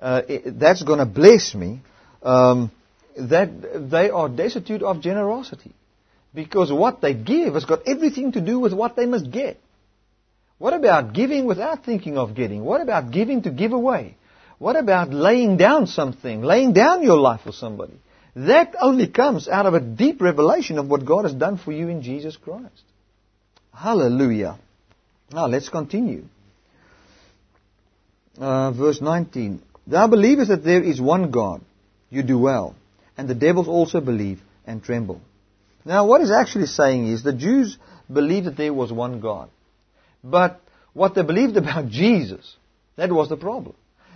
uh, 0.00 0.22
it, 0.28 0.58
that's 0.58 0.82
going 0.82 0.98
to 0.98 1.06
bless 1.06 1.54
me, 1.54 1.80
um, 2.24 2.72
that 3.16 3.50
they 3.88 4.10
are 4.10 4.28
destitute 4.28 4.82
of 4.82 5.00
generosity. 5.00 5.72
Because 6.34 6.72
what 6.72 7.00
they 7.00 7.14
give 7.14 7.54
has 7.54 7.64
got 7.64 7.86
everything 7.86 8.32
to 8.32 8.40
do 8.40 8.58
with 8.58 8.72
what 8.72 8.96
they 8.96 9.06
must 9.06 9.30
get. 9.30 9.60
What 10.58 10.74
about 10.74 11.12
giving 11.12 11.46
without 11.46 11.84
thinking 11.84 12.18
of 12.18 12.34
getting? 12.34 12.64
What 12.64 12.80
about 12.80 13.12
giving 13.12 13.42
to 13.42 13.50
give 13.50 13.72
away? 13.72 14.16
What 14.58 14.74
about 14.74 15.10
laying 15.10 15.56
down 15.56 15.86
something, 15.86 16.42
laying 16.42 16.72
down 16.72 17.04
your 17.04 17.20
life 17.28 17.42
for 17.44 17.52
somebody? 17.52 17.94
That 18.34 18.74
only 18.80 19.06
comes 19.06 19.46
out 19.46 19.66
of 19.66 19.74
a 19.74 19.80
deep 19.80 20.20
revelation 20.20 20.78
of 20.78 20.88
what 20.88 21.06
God 21.06 21.26
has 21.26 21.34
done 21.34 21.58
for 21.58 21.70
you 21.70 21.86
in 21.86 22.02
Jesus 22.02 22.36
Christ. 22.36 22.82
Hallelujah. 23.72 24.58
Now 25.32 25.46
let's 25.46 25.68
continue. 25.68 26.24
Uh, 28.38 28.72
verse 28.72 29.00
19. 29.00 29.62
Thou 29.86 30.06
believest 30.08 30.48
that 30.48 30.64
there 30.64 30.82
is 30.82 31.00
one 31.00 31.30
God. 31.30 31.62
You 32.10 32.22
do 32.22 32.38
well. 32.38 32.74
And 33.16 33.28
the 33.28 33.34
devils 33.34 33.68
also 33.68 34.00
believe 34.00 34.40
and 34.66 34.82
tremble. 34.82 35.20
Now 35.84 36.06
what 36.06 36.20
he's 36.20 36.30
actually 36.30 36.66
saying 36.66 37.08
is 37.08 37.22
the 37.22 37.32
Jews 37.32 37.76
believed 38.12 38.46
that 38.46 38.56
there 38.56 38.72
was 38.72 38.92
one 38.92 39.20
God. 39.20 39.50
But 40.22 40.60
what 40.92 41.14
they 41.14 41.22
believed 41.22 41.56
about 41.62 41.88
Jesus, 41.88 42.56
that 42.96 43.10
was 43.10 43.28
the 43.28 43.36
problem. 43.36 43.74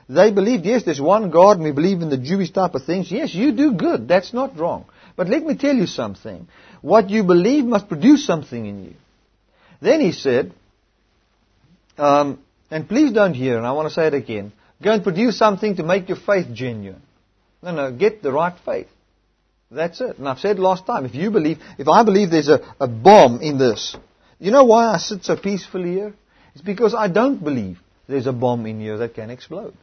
They 0.09 0.31
believed, 0.31 0.65
yes, 0.65 0.85
there's 0.85 1.01
one 1.01 1.31
God 1.31 1.57
and 1.57 1.65
we 1.65 1.73
believe 1.73 2.01
in 2.01 2.11
the 2.11 2.19
Jewish 2.19 2.53
type 2.53 2.75
of 2.77 2.85
things. 2.85 3.11
Yes, 3.11 3.35
you 3.35 3.53
do 3.53 3.73
good. 3.73 4.07
That's 4.07 4.33
not 4.33 4.57
wrong. 4.57 4.85
But 5.17 5.29
let 5.29 5.45
me 5.45 5.57
tell 5.57 5.75
you 5.75 5.87
something. 5.87 6.47
What 6.81 7.11
you 7.11 7.25
believe 7.25 7.65
must 7.65 7.89
produce 7.89 8.25
something 8.25 8.67
in 8.67 8.85
you. 8.85 8.95
Then 9.81 10.01
he 10.01 10.13
said, 10.13 10.53
um, 11.99 12.41
and 12.71 12.89
please 12.89 13.13
don't 13.13 13.35
hear, 13.35 13.57
and 13.57 13.67
I 13.67 13.73
want 13.73 13.89
to 13.89 13.95
say 13.95 14.07
it 14.07 14.15
again, 14.15 14.53
go 14.83 14.93
and 14.93 15.03
produce 15.03 15.39
something 15.39 15.77
to 15.77 15.83
make 15.83 16.09
your 16.09 16.19
faith 16.19 16.47
genuine. 16.53 17.03
No, 17.63 17.73
no, 17.73 17.93
get 17.93 18.23
the 18.23 18.33
right 18.33 18.55
faith. 18.65 18.89
That's 19.71 20.01
it. 20.01 20.19
And 20.19 20.29
I've 20.29 20.39
said 20.39 20.59
last 20.59 20.87
time, 20.87 21.05
if 21.05 21.15
you 21.15 21.31
believe, 21.31 21.59
if 21.79 21.89
I 21.89 22.05
believe 22.05 22.31
there's 22.31 22.49
a, 22.49 22.61
a 22.79 22.87
bomb 22.87 23.41
in 23.41 23.59
this, 23.59 23.97
you 24.39 24.51
know 24.51 24.65
why 24.65 24.95
I 24.95 24.99
sit 24.99 25.25
so 25.25 25.37
peacefully 25.37 25.95
here? 25.95 26.15
It's 26.55 26.63
because 26.63 26.95
I 26.95 27.09
don't 27.09 27.43
believe 27.43 27.79
there's 28.09 28.27
a 28.27 28.33
bomb 28.33 28.67
in 28.67 28.81
here 28.81 28.99
that 28.99 29.15
can 29.15 29.31
explode. 29.31 29.75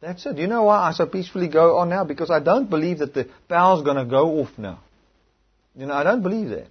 That's 0.00 0.24
it. 0.26 0.38
You 0.38 0.46
know 0.46 0.64
why 0.64 0.88
I 0.88 0.92
so 0.92 1.06
peacefully 1.06 1.48
go 1.48 1.78
on 1.78 1.88
now? 1.88 2.04
Because 2.04 2.30
I 2.30 2.40
don't 2.40 2.70
believe 2.70 2.98
that 2.98 3.14
the 3.14 3.28
power's 3.48 3.82
going 3.82 3.96
to 3.96 4.04
go 4.04 4.40
off 4.40 4.50
now. 4.56 4.80
You 5.74 5.86
know, 5.86 5.94
I 5.94 6.04
don't 6.04 6.22
believe 6.22 6.50
that. 6.50 6.68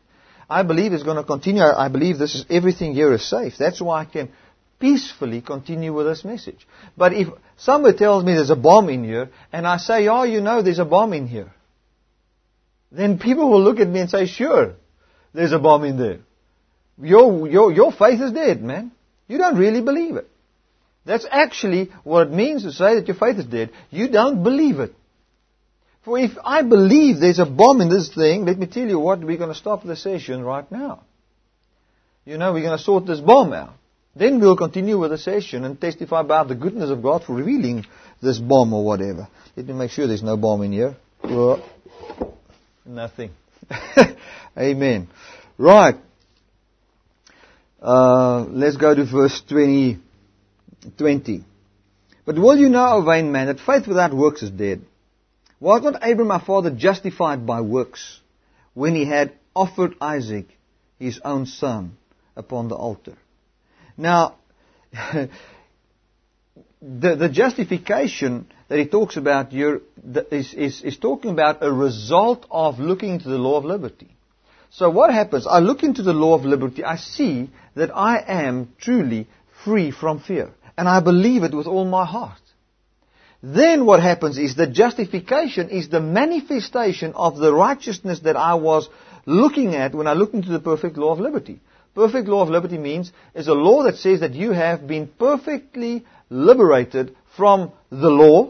I 0.50 0.64
believe 0.64 0.94
it's 0.94 1.04
going 1.04 1.18
to 1.18 1.24
continue. 1.24 1.64
I 1.64 1.88
believe 1.88 2.18
this 2.18 2.36
is 2.36 2.46
everything 2.50 2.94
here 2.94 3.12
is 3.14 3.28
safe. 3.28 3.54
That's 3.58 3.82
why 3.82 4.02
I 4.02 4.06
can 4.06 4.32
peacefully 4.80 5.42
continue 5.42 5.94
with 5.94 6.06
this 6.06 6.24
message. 6.24 6.68
But 6.98 7.14
if 7.14 7.28
somebody 7.58 7.98
tells 7.98 8.24
me 8.24 8.34
there's 8.34 8.50
a 8.50 8.56
bomb 8.56 8.90
in 8.90 9.04
here, 9.04 9.30
and 9.52 9.66
I 9.66 9.78
say, 9.78 10.08
oh, 10.08 10.24
you 10.24 10.42
know, 10.42 10.62
there's 10.62 10.80
a 10.80 10.86
bomb 10.86 11.14
in 11.14 11.28
here, 11.28 11.52
then 12.92 13.20
people 13.20 13.50
will 13.50 13.62
look 13.62 13.80
at 13.80 13.88
me 13.88 14.02
and 14.02 14.10
say, 14.10 14.26
sure, 14.26 14.76
there's 15.34 15.52
a 15.52 15.60
bomb 15.60 15.84
in 15.84 15.98
there. 15.98 16.20
Your, 17.02 17.48
your, 17.48 17.72
your 17.72 17.92
faith 17.92 18.22
is 18.22 18.32
dead, 18.32 18.62
man. 18.62 18.92
You 19.28 19.38
don't 19.38 19.58
really 19.58 19.82
believe 19.82 20.16
it. 20.16 20.30
That's 21.06 21.26
actually 21.30 21.92
what 22.04 22.28
it 22.28 22.34
means 22.34 22.64
to 22.64 22.72
say 22.72 22.96
that 22.96 23.08
your 23.08 23.18
faith 23.18 23.38
is 23.38 23.46
dead. 23.46 23.72
You 23.90 24.08
don't 24.08 24.44
believe 24.44 24.80
it. 24.80 24.94
For 26.06 26.20
if 26.20 26.38
I 26.46 26.62
believe 26.62 27.20
there's 27.20 27.40
a 27.40 27.48
bomb 27.48 27.82
in 27.82 27.90
this 27.90 28.14
thing, 28.14 28.46
let 28.46 28.60
me 28.60 28.68
tell 28.68 28.88
you 28.88 29.00
what, 29.00 29.22
we're 29.22 29.38
going 29.38 29.50
to 29.50 29.56
stop 29.56 29.84
the 29.84 29.96
session 29.96 30.44
right 30.44 30.72
now. 30.72 31.02
You 32.26 32.38
know, 32.38 32.54
we're 32.54 32.62
going 32.62 32.78
to 32.78 32.84
sort 32.84 33.08
this 33.08 33.20
bomb 33.20 33.54
out. 33.54 33.74
Then 34.16 34.40
we'll 34.40 34.56
continue 34.56 35.00
with 35.00 35.10
the 35.10 35.18
session 35.18 35.66
and 35.66 35.82
testify 35.82 36.22
about 36.22 36.48
the 36.48 36.56
goodness 36.56 36.92
of 36.92 37.02
God 37.02 37.24
for 37.24 37.34
revealing 37.36 37.86
this 38.22 38.38
bomb 38.38 38.72
or 38.72 38.86
whatever. 38.86 39.28
Let 39.56 39.66
me 39.66 39.74
make 39.74 39.92
sure 39.92 40.06
there's 40.06 40.24
no 40.24 40.38
bomb 40.38 40.62
in 40.62 40.74
here. 40.74 40.96
Well, 41.24 41.68
nothing. 42.86 43.32
Amen. 44.58 45.10
Right. 45.58 45.96
Uh, 47.82 48.46
let's 48.46 48.78
go 48.78 48.94
to 48.94 49.06
verse 49.06 49.42
20, 49.50 49.98
20. 50.98 51.44
But 52.26 52.36
will 52.38 52.58
you 52.58 52.70
know, 52.70 52.90
O 52.90 53.02
vain 53.04 53.32
man, 53.32 53.48
that 53.48 53.60
faith 53.60 53.88
without 53.88 54.14
works 54.14 54.44
is 54.44 54.52
dead? 54.52 54.82
Was 55.60 55.84
not 55.84 56.04
Abraham 56.04 56.32
our 56.32 56.42
father 56.42 56.70
justified 56.70 57.46
by 57.46 57.62
works 57.62 58.20
when 58.74 58.96
he 58.96 59.06
had 59.06 59.32
offered 59.56 59.96
Isaac, 60.02 60.48
his 61.00 61.20
own 61.24 61.46
son, 61.46 61.98
upon 62.36 62.68
the 62.68 62.76
altar? 62.76 63.18
Now, 63.98 64.36
the, 64.92 65.30
the 66.82 67.30
justification 67.30 68.48
that 68.68 68.80
he 68.80 68.86
talks 68.86 69.16
about 69.18 69.52
here 69.52 69.82
is, 70.32 70.54
is, 70.54 70.82
is 70.82 70.98
talking 70.98 71.32
about 71.32 71.64
a 71.64 71.72
result 71.72 72.46
of 72.52 72.80
looking 72.80 73.12
into 73.12 73.30
the 73.30 73.38
law 73.38 73.58
of 73.58 73.66
liberty. 73.66 74.16
So 74.72 74.90
what 74.90 75.14
happens? 75.14 75.48
I 75.48 75.60
look 75.60 75.84
into 75.84 76.04
the 76.04 76.14
law 76.14 76.36
of 76.36 76.44
liberty, 76.44 76.84
I 76.84 76.98
see 76.98 77.50
that 77.76 77.96
I 77.96 78.22
am 78.28 78.74
truly 78.78 79.28
free 79.64 79.92
from 79.92 80.20
fear. 80.20 80.52
And 80.78 80.90
I 80.90 81.00
believe 81.00 81.44
it 81.44 81.54
with 81.54 81.68
all 81.68 81.86
my 81.86 82.06
heart. 82.06 82.42
Then 83.48 83.86
what 83.86 84.02
happens 84.02 84.40
is 84.40 84.56
the 84.56 84.66
justification 84.66 85.70
is 85.70 85.88
the 85.88 86.00
manifestation 86.00 87.14
of 87.14 87.38
the 87.38 87.54
righteousness 87.54 88.22
that 88.22 88.36
I 88.36 88.56
was 88.56 88.90
looking 89.28 89.76
at 89.76 89.94
when 89.94 90.08
I 90.08 90.14
looked 90.14 90.34
into 90.34 90.50
the 90.50 90.60
perfect 90.60 90.98
law 90.98 91.12
of 91.12 91.20
liberty. 91.20 91.60
Perfect 91.94 92.28
law 92.28 92.42
of 92.42 92.50
liberty 92.50 92.80
means 92.80 93.12
is 93.36 93.48
a 93.48 93.54
law 93.54 93.84
that 93.84 93.98
says 93.98 94.22
that 94.22 94.34
you 94.34 94.52
have 94.52 94.88
been 94.88 95.08
perfectly 95.08 96.08
liberated 96.32 97.16
from 97.38 97.72
the 97.92 98.10
law, 98.10 98.50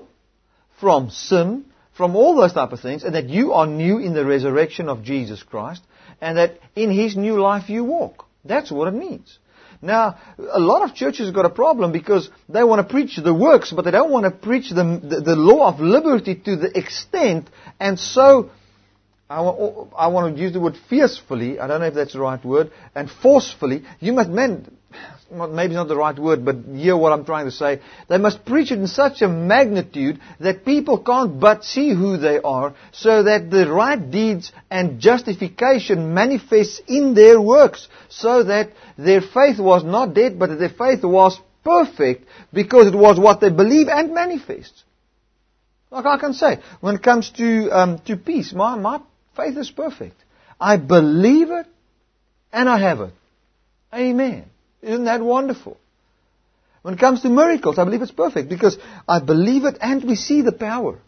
from 0.80 1.10
sin, 1.10 1.66
from 1.98 2.16
all 2.16 2.38
those 2.38 2.54
type 2.54 2.72
of 2.72 2.80
things, 2.80 3.04
and 3.04 3.16
that 3.16 3.28
you 3.28 3.52
are 3.52 3.68
new 3.68 3.98
in 3.98 4.14
the 4.14 4.26
resurrection 4.26 4.88
of 4.88 5.04
Jesus 5.04 5.44
Christ, 5.44 5.82
and 6.22 6.38
that 6.38 6.58
in 6.74 6.90
His 6.90 7.18
new 7.18 7.42
life 7.42 7.70
you 7.70 7.84
walk. 7.84 8.28
That's 8.46 8.72
what 8.72 8.88
it 8.88 8.98
means. 8.98 9.40
Now, 9.86 10.18
a 10.52 10.60
lot 10.60 10.82
of 10.82 10.96
churches 10.96 11.30
got 11.32 11.46
a 11.46 11.50
problem 11.50 11.92
because 11.92 12.30
they 12.50 12.64
want 12.64 12.86
to 12.86 12.92
preach 12.92 13.18
the 13.18 13.34
works, 13.34 13.72
but 13.72 13.86
they 13.86 13.92
don't 13.92 14.12
want 14.12 14.26
to 14.26 14.32
preach 14.32 14.70
the, 14.70 14.84
the, 14.84 15.22
the 15.22 15.36
law 15.36 15.68
of 15.72 15.80
liberty 15.80 16.34
to 16.34 16.56
the 16.56 16.78
extent, 16.78 17.48
and 17.80 18.00
so, 18.00 18.50
I 19.30 19.42
want, 19.42 19.94
I 19.96 20.08
want 20.08 20.36
to 20.36 20.42
use 20.42 20.54
the 20.54 20.60
word 20.60 20.76
fiercely, 20.90 21.60
I 21.60 21.68
don't 21.68 21.82
know 21.82 21.86
if 21.88 21.94
that's 21.94 22.14
the 22.14 22.20
right 22.20 22.44
word, 22.44 22.72
and 22.96 23.10
forcefully, 23.10 23.84
you 24.00 24.14
must, 24.14 24.30
men, 24.30 24.76
maybe 25.32 25.74
not 25.74 25.88
the 25.88 25.96
right 25.96 26.18
word, 26.18 26.46
but 26.46 26.58
hear 26.74 26.96
what 26.96 27.12
I'm 27.12 27.26
trying 27.26 27.46
to 27.46 27.52
say. 27.52 27.82
They 28.08 28.18
must 28.18 28.46
preach 28.46 28.72
it 28.72 28.80
in 28.80 28.88
such 28.88 29.22
a 29.22 29.28
magnitude 29.28 30.20
that 30.40 30.66
people 30.66 31.00
can't 31.00 31.40
but 31.40 31.64
see 31.64 31.94
who 31.94 32.18
they 32.18 32.40
are, 32.40 32.74
so 32.92 33.24
that 33.24 33.50
the 33.50 33.72
right 33.72 34.10
deeds 34.10 34.52
and 34.70 35.00
justification 35.00 36.14
manifests 36.14 36.82
in 36.88 37.14
their 37.14 37.42
works, 37.42 37.88
so 38.10 38.44
that 38.44 38.72
their 38.98 39.22
faith 39.22 39.60
was 39.60 39.84
not 39.84 40.14
dead, 40.14 40.38
but 40.38 40.58
their 40.60 40.70
faith 40.70 41.04
was 41.04 41.40
perfect, 41.64 42.28
because 42.54 42.88
it 42.88 42.96
was 42.96 43.20
what 43.20 43.42
they 43.42 43.50
believe 43.50 43.88
and 43.88 44.14
manifest. 44.14 44.84
Like 45.92 46.06
I 46.06 46.18
can 46.18 46.34
say, 46.34 46.60
when 46.82 46.96
it 46.96 47.04
comes 47.04 47.30
to 47.32 47.70
um, 47.72 48.00
to 48.06 48.18
peace, 48.18 48.54
my 48.54 48.76
my 48.76 49.02
faith 49.36 49.58
is 49.58 49.72
perfect. 49.72 50.16
I 50.60 50.78
believe 50.78 51.52
it, 51.52 51.68
and 52.52 52.68
I 52.70 52.80
have 52.80 53.00
it. 53.02 53.14
Amen. 53.94 54.46
Isn't 54.86 55.06
that 55.06 55.22
wonderful? 55.22 55.78
When 56.84 56.94
it 56.94 57.00
comes 57.00 57.24
to 57.24 57.30
miracles, 57.30 57.80
I 57.80 57.84
believe 57.84 58.04
it's 58.04 58.12
perfect 58.12 58.48
because 58.48 58.78
I 59.08 59.20
believe 59.20 59.66
it 59.66 59.78
and 59.82 60.04
we 60.04 60.16
see 60.16 60.44
the 60.44 60.52
power. 60.52 61.00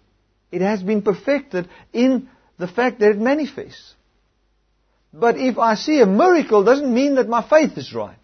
It 0.51 0.61
has 0.61 0.81
been 0.81 1.03
perfected 1.03 1.69
in 1.93 2.29
the 2.57 2.67
fact 2.67 2.99
that 2.99 3.11
it 3.11 3.19
manifests. 3.19 3.93
But 5.13 5.37
if 5.37 5.59
I 5.59 5.75
see 5.75 6.01
a 6.01 6.07
miracle, 6.07 6.63
doesn't 6.63 6.91
mean 6.91 7.15
that 7.15 7.29
my 7.29 7.47
faith 7.47 7.77
is 7.77 7.93
right. 7.93 8.17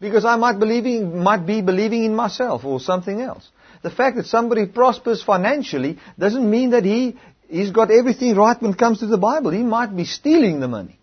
Because 0.00 0.24
I 0.24 0.36
might, 0.36 0.60
believing, 0.60 1.18
might 1.20 1.44
be 1.44 1.60
believing 1.60 2.04
in 2.04 2.14
myself 2.14 2.64
or 2.64 2.78
something 2.78 3.20
else. 3.20 3.48
The 3.82 3.90
fact 3.90 4.16
that 4.16 4.26
somebody 4.26 4.66
prospers 4.66 5.24
financially 5.24 5.98
doesn't 6.16 6.48
mean 6.48 6.70
that 6.70 6.84
he, 6.84 7.18
he's 7.48 7.72
got 7.72 7.90
everything 7.90 8.36
right 8.36 8.60
when 8.62 8.72
it 8.72 8.78
comes 8.78 9.00
to 9.00 9.06
the 9.06 9.18
Bible. 9.18 9.50
He 9.50 9.64
might 9.64 9.96
be 9.96 10.04
stealing 10.04 10.60
the 10.60 10.68
money. 10.68 10.97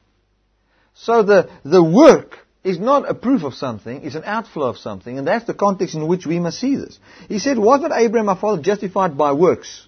So 0.96 1.24
the, 1.24 1.50
the 1.64 1.84
work 1.84 2.40
is 2.64 2.80
not 2.80 3.08
a 3.08 3.14
proof 3.14 3.44
of 3.44 3.54
something, 3.54 4.04
it's 4.04 4.16
an 4.16 4.24
outflow 4.26 4.70
of 4.70 4.78
something, 4.78 5.18
and 5.18 5.28
that's 5.28 5.46
the 5.46 5.54
context 5.54 5.94
in 5.94 6.08
which 6.08 6.26
we 6.26 6.40
must 6.40 6.60
see 6.60 6.76
this. 6.76 6.98
He 7.28 7.40
said, 7.40 7.60
Was 7.60 7.82
not 7.82 7.92
Abraham 7.94 8.30
our 8.30 8.38
father 8.38 8.62
justified 8.62 9.18
by 9.18 9.34
works? 9.34 9.88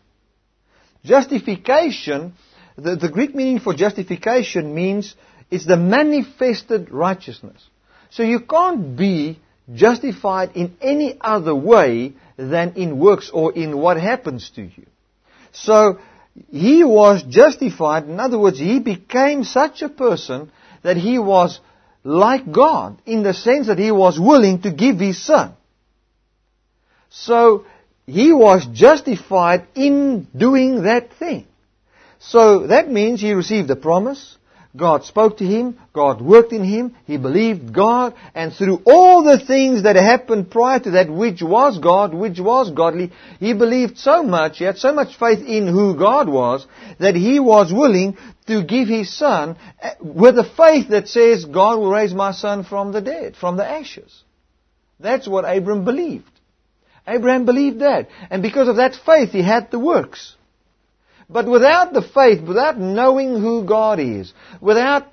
Justification, 1.04 2.34
the, 2.76 2.96
the 2.96 3.10
Greek 3.10 3.34
meaning 3.34 3.60
for 3.60 3.74
justification 3.74 4.76
means 4.76 5.16
it's 5.50 5.66
the 5.66 5.78
manifested 5.78 6.92
righteousness. 6.92 7.66
So 8.10 8.24
you 8.24 8.42
can't 8.42 8.98
be 8.98 9.40
justified 9.74 10.52
in 10.56 10.78
any 10.82 11.18
other 11.20 11.56
way 11.56 12.14
than 12.38 12.74
in 12.76 13.00
works 13.00 13.30
or 13.34 13.54
in 13.54 13.78
what 13.78 14.00
happens 14.00 14.50
to 14.52 14.62
you. 14.62 14.86
So 15.52 16.00
he 16.52 16.84
was 16.84 17.24
justified, 17.24 18.04
in 18.04 18.20
other 18.20 18.38
words, 18.38 18.60
he 18.60 18.80
became 18.80 19.44
such 19.44 19.82
a 19.82 19.90
person 19.90 20.52
that 20.84 20.98
he 20.98 21.20
was 21.20 21.60
like 22.04 22.52
God 22.52 23.02
in 23.06 23.24
the 23.24 23.34
sense 23.34 23.68
that 23.68 23.80
he 23.80 23.92
was 23.92 24.20
willing 24.20 24.62
to 24.62 24.72
give 24.72 25.00
his 25.00 25.22
son. 25.24 25.54
So 27.10 27.66
he 28.06 28.32
was 28.32 28.66
justified 28.72 29.68
in 29.76 30.28
doing 30.36 30.84
that 30.84 31.14
thing. 31.14 31.48
So 32.20 32.68
that 32.68 32.90
means 32.90 33.22
he 33.22 33.34
received 33.34 33.70
a 33.70 33.76
promise. 33.76 34.37
God 34.78 35.04
spoke 35.04 35.38
to 35.38 35.46
him, 35.46 35.80
God 35.92 36.22
worked 36.22 36.54
in 36.54 36.64
him, 36.64 36.96
he 37.06 37.18
believed 37.18 37.74
God, 37.74 38.14
and 38.36 38.54
through 38.54 38.82
all 38.86 39.24
the 39.24 39.44
things 39.44 39.84
that 39.84 39.96
happened 39.96 40.52
prior 40.52 40.80
to 40.80 40.92
that, 40.92 41.10
which 41.10 41.42
was 41.42 41.80
God, 41.80 42.14
which 42.14 42.40
was 42.40 42.70
godly, 42.72 43.12
he 43.40 43.54
believed 43.54 43.98
so 43.98 44.24
much, 44.24 44.60
he 44.60 44.64
had 44.64 44.78
so 44.78 44.94
much 44.94 45.18
faith 45.18 45.40
in 45.40 45.68
who 45.68 45.98
God 45.98 46.30
was, 46.30 46.68
that 47.00 47.16
he 47.16 47.40
was 47.40 47.74
willing 47.74 48.18
to 48.46 48.64
give 48.64 48.88
his 48.88 49.16
son 49.16 49.58
eh, 49.82 49.96
with 50.00 50.38
a 50.38 50.44
faith 50.44 50.90
that 50.90 51.08
says, 51.08 51.46
God 51.46 51.80
will 51.80 51.92
raise 51.92 52.14
my 52.14 52.32
son 52.32 52.64
from 52.64 52.92
the 52.92 53.02
dead, 53.02 53.36
from 53.36 53.58
the 53.58 53.68
ashes. 53.68 54.24
That's 55.00 55.28
what 55.28 55.46
Abram 55.46 55.86
believed. 55.86 56.32
Abraham 57.08 57.46
believed 57.46 57.80
that. 57.80 58.10
And 58.30 58.42
because 58.42 58.68
of 58.68 58.76
that 58.78 58.96
faith, 58.96 59.32
he 59.32 59.42
had 59.42 59.72
the 59.72 59.80
works. 59.80 60.36
But 61.30 61.48
without 61.48 61.94
the 61.94 62.02
faith, 62.02 62.42
without 62.42 62.80
knowing 62.80 63.40
who 63.42 63.66
God 63.66 64.00
is, 64.00 64.34
without 64.62 65.08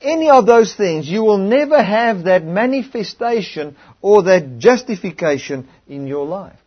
any 0.00 0.28
of 0.28 0.46
those 0.46 0.74
things, 0.74 1.08
you 1.08 1.22
will 1.22 1.38
never 1.38 1.82
have 1.82 2.24
that 2.24 2.44
manifestation 2.44 3.76
or 4.02 4.24
that 4.24 4.58
justification 4.58 5.68
in 5.88 6.06
your 6.06 6.26
life. 6.26 6.58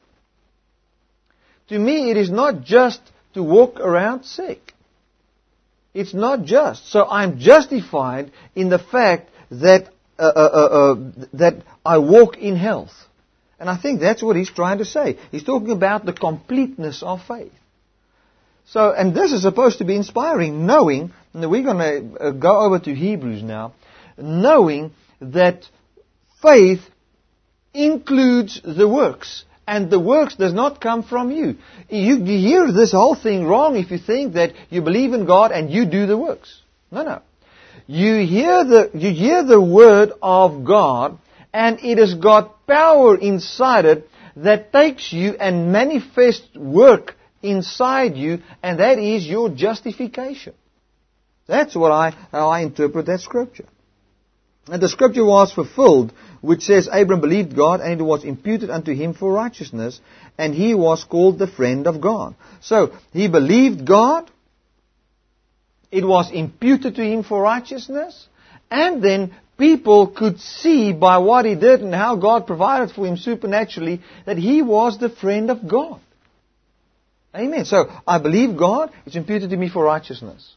To 1.70 1.78
me, 1.78 2.12
it 2.12 2.18
is 2.18 2.30
not 2.30 2.64
just 2.64 3.00
to 3.34 3.44
walk 3.44 3.80
around 3.80 4.26
sick. 4.26 4.74
It's 5.94 6.14
not 6.14 6.44
just. 6.44 6.92
So 6.92 7.06
I'm 7.06 7.40
justified 7.40 8.32
in 8.56 8.70
the 8.70 8.80
fact 8.80 9.30
that 9.52 9.90
uh, 10.18 10.24
uh, 10.24 10.50
uh, 10.54 10.92
uh 10.94 10.96
that 11.34 11.64
I 11.86 11.98
walk 12.00 12.38
in 12.38 12.56
health. 12.56 12.94
And 13.60 13.70
I 13.70 13.78
think 13.78 14.00
that's 14.00 14.24
what 14.24 14.36
he's 14.36 14.52
trying 14.52 14.80
to 14.80 14.86
say. 14.86 15.18
He's 15.32 15.44
talking 15.44 15.72
about 15.72 16.06
the 16.06 16.14
completeness 16.14 17.04
of 17.04 17.22
faith. 17.24 17.54
So, 18.72 18.94
and 18.94 19.14
this 19.14 19.34
is 19.34 19.42
supposed 19.42 19.80
to 19.80 19.84
be 19.84 19.98
inspiring, 19.98 20.66
knowing, 20.66 21.12
and 21.34 21.52
we're 21.52 21.62
going 21.62 21.78
to 21.78 22.24
uh, 22.24 22.32
go 22.32 22.62
over 22.62 22.80
to 22.80 22.96
Hebrews 22.96 23.44
now, 23.44 23.74
knowing 24.18 24.92
that 25.20 25.66
faith 26.42 26.80
includes 27.74 28.62
the 28.64 28.88
works. 28.88 29.44
And 29.68 29.90
the 29.90 30.00
works 30.00 30.36
does 30.36 30.54
not 30.54 30.80
come 30.80 31.04
from 31.04 31.32
you. 31.32 31.58
you. 31.90 32.16
You 32.16 32.38
hear 32.40 32.72
this 32.72 32.94
whole 32.94 33.16
thing 33.16 33.46
wrong 33.46 33.76
if 33.76 33.92
you 33.92 33.98
think 33.98 34.36
that 34.36 34.54
you 34.70 34.82
believe 34.82 35.12
in 35.12 35.26
God 35.26 35.52
and 35.52 35.70
you 35.70 35.86
do 35.86 36.06
the 36.08 36.18
works. 36.18 36.62
No, 36.92 37.04
no. 37.04 37.22
You 37.88 38.26
hear 38.26 38.64
the, 38.64 38.92
you 38.94 39.12
hear 39.12 39.44
the 39.44 39.62
word 39.62 40.14
of 40.22 40.64
God 40.64 41.20
and 41.54 41.78
it 41.82 41.98
has 41.98 42.14
got 42.14 42.66
power 42.68 43.18
inside 43.18 43.84
it 43.84 44.10
that 44.38 44.72
takes 44.72 45.12
you 45.12 45.36
and 45.38 45.74
manifests 45.74 46.56
work 46.56 47.16
inside 47.42 48.16
you, 48.16 48.40
and 48.62 48.80
that 48.80 49.00
is 49.00 49.26
your 49.26 49.50
justification. 49.50 50.54
That's 51.48 51.76
what 51.76 51.92
I, 51.92 52.12
how 52.32 52.50
I 52.50 52.62
interpret 52.62 53.08
that 53.08 53.20
scripture. 53.22 53.66
And 54.68 54.82
the 54.82 54.90
scripture 54.90 55.26
was 55.26 55.52
fulfilled, 55.52 56.14
which 56.42 56.62
says, 56.62 56.88
Abram 56.92 57.20
believed 57.20 57.56
God, 57.56 57.82
and 57.82 58.00
it 58.00 58.04
was 58.04 58.24
imputed 58.24 58.70
unto 58.70 58.94
him 58.94 59.14
for 59.14 59.32
righteousness, 59.32 60.00
and 60.38 60.54
he 60.54 60.76
was 60.76 61.04
called 61.04 61.40
the 61.40 61.48
friend 61.48 61.88
of 61.88 62.00
God. 62.00 62.36
So, 62.62 62.94
he 63.12 63.28
believed 63.28 63.86
God, 63.86 64.30
it 65.92 66.06
was 66.06 66.32
imputed 66.32 66.96
to 66.96 67.04
him 67.04 67.24
for 67.24 67.42
righteousness, 67.42 68.28
and 68.70 69.04
then 69.04 69.36
people 69.58 70.08
could 70.08 70.40
see 70.40 70.94
by 70.94 71.18
what 71.18 71.46
he 71.46 71.56
did 71.56 71.82
and 71.82 71.94
how 71.94 72.16
God 72.16 72.48
provided 72.48 72.92
for 72.96 73.06
him 73.06 73.18
supernaturally 73.18 74.02
that 74.26 74.38
he 74.38 74.62
was 74.62 74.98
the 74.98 75.10
friend 75.10 75.52
of 75.52 75.68
God. 75.68 76.00
Amen. 77.36 77.66
So 77.66 77.90
I 78.06 78.18
believe 78.20 78.58
God, 78.58 78.92
it's 79.06 79.16
imputed 79.16 79.50
to 79.52 79.58
me 79.58 79.70
for 79.70 79.84
righteousness. 79.84 80.56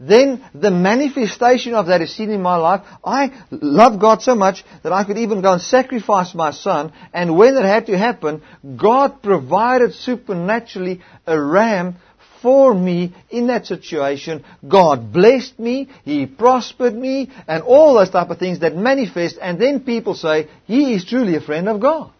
Then 0.00 0.42
the 0.54 0.70
manifestation 0.70 1.74
of 1.74 1.88
that 1.88 2.00
is 2.00 2.16
seen 2.16 2.30
in 2.30 2.40
my 2.40 2.56
life. 2.56 2.80
I 3.04 3.32
love 3.50 4.00
God 4.00 4.22
so 4.22 4.34
much 4.34 4.64
that 4.82 4.92
I 4.92 5.04
could 5.04 5.18
even 5.18 5.42
go 5.42 5.52
and 5.52 5.62
sacrifice 5.62 6.34
my 6.34 6.52
son. 6.52 6.92
And 7.12 7.36
when 7.36 7.54
that 7.54 7.66
had 7.66 7.86
to 7.86 7.98
happen, 7.98 8.40
God 8.78 9.22
provided 9.22 9.92
supernaturally 9.92 11.02
a 11.26 11.38
ram 11.38 11.96
for 12.40 12.72
me 12.72 13.14
in 13.28 13.48
that 13.48 13.66
situation. 13.66 14.42
God 14.66 15.12
blessed 15.12 15.58
me, 15.58 15.90
He 16.04 16.24
prospered 16.24 16.94
me, 16.94 17.30
and 17.46 17.62
all 17.62 17.94
those 17.94 18.08
type 18.08 18.30
of 18.30 18.38
things 18.38 18.60
that 18.60 18.74
manifest. 18.74 19.36
And 19.40 19.60
then 19.60 19.80
people 19.80 20.14
say, 20.14 20.48
He 20.64 20.94
is 20.94 21.04
truly 21.04 21.36
a 21.36 21.42
friend 21.42 21.68
of 21.68 21.78
God. 21.78 22.10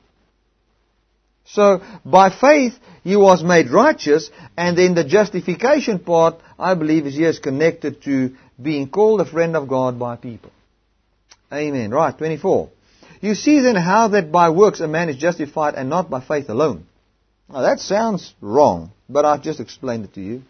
So, 1.53 1.83
by 2.05 2.31
faith, 2.31 2.75
he 3.03 3.17
was 3.17 3.43
made 3.43 3.71
righteous, 3.71 4.31
and 4.57 4.79
then 4.79 4.95
the 4.95 5.05
justification 5.05 5.99
part, 5.99 6.37
I 6.59 6.75
believe, 6.75 7.07
is 7.07 7.19
yes 7.19 7.39
connected 7.39 8.03
to 8.03 8.37
being 8.61 8.89
called 8.89 9.21
a 9.21 9.25
friend 9.25 9.57
of 9.57 9.67
God 9.69 9.99
by 9.99 10.17
people. 10.17 10.53
Amen. 11.53 11.91
Right, 11.91 12.17
24. 12.17 12.71
You 13.21 13.35
see 13.35 13.61
then 13.61 13.77
how 13.77 14.09
that 14.09 14.31
by 14.31 14.51
works 14.51 14.81
a 14.81 14.87
man 14.87 15.09
is 15.09 15.17
justified 15.17 15.75
and 15.75 15.91
not 15.91 16.09
by 16.09 16.21
faith 16.21 16.49
alone. 16.49 16.87
Now 17.49 17.63
that 17.63 17.81
sounds 17.81 18.33
wrong, 18.41 18.93
but 19.09 19.25
I've 19.25 19.43
just 19.43 19.61
explained 19.61 20.05
it 20.05 20.15
to 20.15 20.21
you. 20.21 20.43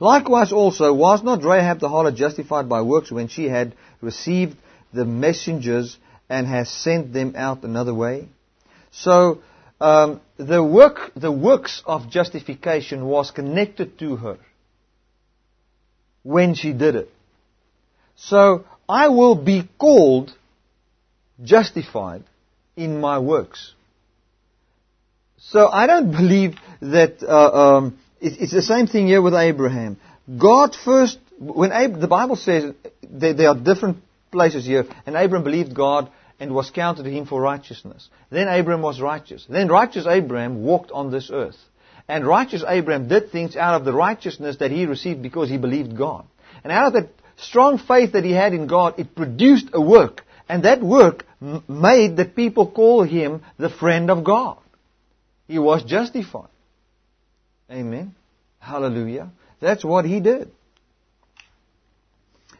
Likewise 0.00 0.52
also, 0.52 0.92
was 0.92 1.22
not 1.22 1.44
Rahab 1.44 1.78
the 1.78 1.88
harlot 1.88 2.16
justified 2.16 2.68
by 2.68 2.82
works 2.82 3.12
when 3.12 3.28
she 3.28 3.44
had 3.44 3.74
received 4.00 4.56
the 4.92 5.04
messengers 5.04 5.96
and 6.28 6.46
has 6.46 6.68
sent 6.68 7.12
them 7.12 7.34
out 7.36 7.62
another 7.62 7.94
way? 7.94 8.28
So, 8.90 9.38
um, 9.80 10.20
the 10.36 10.62
work, 10.62 11.12
the 11.14 11.30
works 11.30 11.82
of 11.86 12.08
justification 12.10 13.06
was 13.06 13.30
connected 13.30 13.98
to 13.98 14.16
her 14.16 14.38
when 16.22 16.54
she 16.54 16.72
did 16.72 16.96
it. 16.96 17.10
So 18.16 18.64
I 18.88 19.08
will 19.08 19.34
be 19.34 19.68
called 19.78 20.32
justified 21.42 22.24
in 22.76 23.00
my 23.00 23.18
works. 23.18 23.72
So 25.38 25.68
I 25.68 25.86
don't 25.86 26.10
believe 26.10 26.56
that 26.80 27.22
uh, 27.22 27.76
um, 27.76 27.98
it's, 28.20 28.36
it's 28.36 28.52
the 28.52 28.62
same 28.62 28.86
thing 28.86 29.06
here 29.06 29.20
with 29.20 29.34
Abraham. 29.34 29.98
God 30.38 30.74
first, 30.74 31.18
when 31.38 31.70
Ab- 31.72 32.00
the 32.00 32.08
Bible 32.08 32.36
says 32.36 32.74
there 33.02 33.48
are 33.48 33.54
different 33.54 33.98
places 34.32 34.64
here, 34.64 34.86
and 35.04 35.14
Abraham 35.14 35.44
believed 35.44 35.74
God 35.74 36.10
and 36.38 36.54
was 36.54 36.70
counted 36.70 37.04
to 37.04 37.10
him 37.10 37.26
for 37.26 37.40
righteousness. 37.40 38.08
Then 38.30 38.48
Abraham 38.48 38.82
was 38.82 39.00
righteous. 39.00 39.46
Then 39.48 39.68
righteous 39.68 40.06
Abraham 40.06 40.62
walked 40.62 40.90
on 40.90 41.10
this 41.10 41.30
earth. 41.32 41.56
And 42.08 42.26
righteous 42.26 42.62
Abraham 42.66 43.08
did 43.08 43.32
things 43.32 43.56
out 43.56 43.74
of 43.74 43.84
the 43.84 43.92
righteousness 43.92 44.58
that 44.58 44.70
he 44.70 44.86
received 44.86 45.22
because 45.22 45.48
he 45.48 45.58
believed 45.58 45.96
God. 45.96 46.26
And 46.62 46.72
out 46.72 46.88
of 46.88 46.92
that 46.94 47.08
strong 47.36 47.78
faith 47.78 48.12
that 48.12 48.24
he 48.24 48.32
had 48.32 48.52
in 48.52 48.66
God, 48.66 48.98
it 48.98 49.14
produced 49.14 49.70
a 49.72 49.80
work. 49.80 50.24
And 50.48 50.64
that 50.64 50.82
work 50.82 51.24
m- 51.42 51.64
made 51.68 52.16
that 52.18 52.36
people 52.36 52.70
call 52.70 53.02
him 53.02 53.42
the 53.58 53.70
friend 53.70 54.10
of 54.10 54.22
God. 54.22 54.58
He 55.48 55.58
was 55.58 55.82
justified. 55.84 56.48
Amen. 57.70 58.14
Hallelujah. 58.58 59.30
That's 59.60 59.84
what 59.84 60.04
he 60.04 60.20
did. 60.20 60.50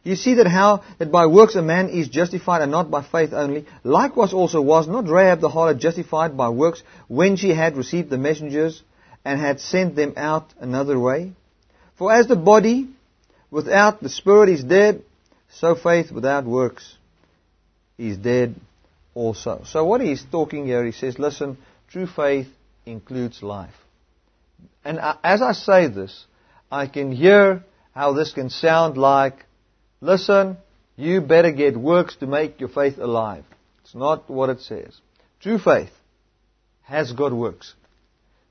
You 0.06 0.14
see 0.14 0.34
that 0.34 0.46
how 0.46 0.84
that 0.98 1.10
by 1.10 1.26
works 1.26 1.56
a 1.56 1.62
man 1.62 1.88
is 1.88 2.06
justified 2.06 2.62
and 2.62 2.70
not 2.70 2.92
by 2.92 3.02
faith 3.02 3.32
only. 3.32 3.66
Likewise 3.82 4.32
also 4.32 4.62
was 4.62 4.86
not 4.86 5.08
Rahab 5.08 5.40
the 5.40 5.48
harlot 5.48 5.80
justified 5.80 6.36
by 6.36 6.48
works 6.48 6.84
when 7.08 7.34
she 7.34 7.48
had 7.48 7.76
received 7.76 8.08
the 8.08 8.16
messengers 8.16 8.84
and 9.24 9.40
had 9.40 9.58
sent 9.58 9.96
them 9.96 10.14
out 10.16 10.54
another 10.60 10.96
way? 10.96 11.32
For 11.98 12.12
as 12.12 12.28
the 12.28 12.36
body 12.36 12.88
without 13.50 14.00
the 14.00 14.08
spirit 14.08 14.48
is 14.48 14.62
dead, 14.62 15.02
so 15.50 15.74
faith 15.74 16.12
without 16.12 16.44
works 16.44 16.96
is 17.98 18.16
dead 18.16 18.54
also. 19.12 19.62
So 19.64 19.84
what 19.84 20.00
he's 20.00 20.24
talking 20.30 20.66
here, 20.66 20.84
he 20.84 20.92
says, 20.92 21.18
listen, 21.18 21.58
true 21.88 22.06
faith 22.06 22.46
includes 22.84 23.42
life. 23.42 23.74
And 24.84 25.00
as 25.24 25.42
I 25.42 25.50
say 25.50 25.88
this, 25.88 26.26
I 26.70 26.86
can 26.86 27.10
hear 27.10 27.64
how 27.92 28.12
this 28.12 28.32
can 28.32 28.50
sound 28.50 28.96
like 28.96 29.45
Listen, 30.00 30.56
you 30.96 31.20
better 31.20 31.52
get 31.52 31.76
works 31.76 32.16
to 32.16 32.26
make 32.26 32.60
your 32.60 32.68
faith 32.68 32.98
alive. 32.98 33.44
It's 33.82 33.94
not 33.94 34.28
what 34.28 34.50
it 34.50 34.60
says. 34.60 35.00
True 35.40 35.58
faith 35.58 35.90
has 36.84 37.12
got 37.12 37.32
works. 37.32 37.74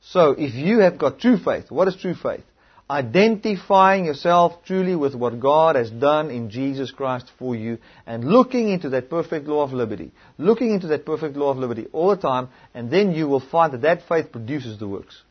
So 0.01 0.31
if 0.31 0.53
you 0.53 0.79
have 0.79 0.97
got 0.97 1.19
true 1.19 1.37
faith, 1.37 1.71
what 1.71 1.87
is 1.87 1.95
true 1.95 2.13
faith? 2.13 2.43
Identifying 2.87 4.05
yourself 4.05 4.63
truly 4.65 4.95
with 4.95 5.15
what 5.15 5.39
God 5.39 5.75
has 5.75 5.89
done 5.89 6.29
in 6.29 6.51
Jesus 6.51 6.91
Christ 6.91 7.31
for 7.39 7.55
you 7.55 7.79
and 8.05 8.23
looking 8.23 8.69
into 8.69 8.89
that 8.89 9.09
perfect 9.09 9.47
law 9.47 9.63
of 9.63 9.73
liberty. 9.73 10.11
Looking 10.37 10.71
into 10.71 10.87
that 10.87 11.05
perfect 11.05 11.35
law 11.35 11.49
of 11.49 11.57
liberty 11.57 11.87
all 11.93 12.09
the 12.09 12.21
time 12.21 12.49
and 12.75 12.91
then 12.91 13.13
you 13.13 13.27
will 13.27 13.39
find 13.39 13.73
that 13.73 13.81
that 13.81 14.07
faith 14.07 14.31
produces 14.31 14.77
the 14.77 14.87
works. 14.87 15.23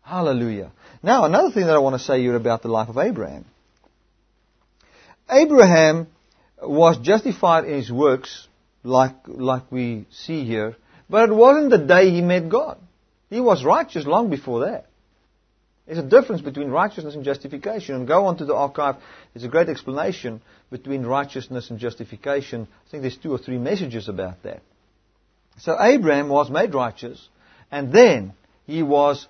Hallelujah. 0.00 0.72
Now 1.02 1.24
another 1.24 1.50
thing 1.50 1.66
that 1.66 1.74
I 1.74 1.78
want 1.80 1.96
to 1.96 2.02
say 2.02 2.20
here 2.22 2.36
about 2.36 2.62
the 2.62 2.68
life 2.68 2.88
of 2.88 2.96
Abraham. 2.96 3.44
Abraham 5.30 6.08
was 6.62 6.98
justified 6.98 7.64
in 7.64 7.74
his 7.74 7.90
works, 7.90 8.48
like, 8.82 9.16
like 9.26 9.70
we 9.70 10.06
see 10.10 10.44
here, 10.44 10.76
but 11.10 11.28
it 11.28 11.32
wasn't 11.32 11.70
the 11.70 11.78
day 11.78 12.10
he 12.10 12.20
met 12.20 12.48
God. 12.48 12.78
He 13.30 13.40
was 13.40 13.64
righteous 13.64 14.06
long 14.06 14.30
before 14.30 14.66
that. 14.66 14.86
There's 15.86 15.98
a 15.98 16.02
difference 16.02 16.42
between 16.42 16.68
righteousness 16.68 17.14
and 17.14 17.24
justification. 17.24 17.94
And 17.94 18.08
go 18.08 18.26
on 18.26 18.38
to 18.38 18.44
the 18.44 18.54
archive. 18.54 18.96
There's 19.32 19.44
a 19.44 19.48
great 19.48 19.68
explanation 19.68 20.42
between 20.70 21.06
righteousness 21.06 21.70
and 21.70 21.78
justification. 21.78 22.66
I 22.86 22.90
think 22.90 23.02
there's 23.02 23.16
two 23.16 23.32
or 23.32 23.38
three 23.38 23.58
messages 23.58 24.08
about 24.08 24.42
that. 24.42 24.62
So 25.58 25.76
Abraham 25.80 26.28
was 26.28 26.50
made 26.50 26.74
righteous, 26.74 27.28
and 27.70 27.92
then 27.92 28.34
he 28.66 28.82
was 28.82 29.26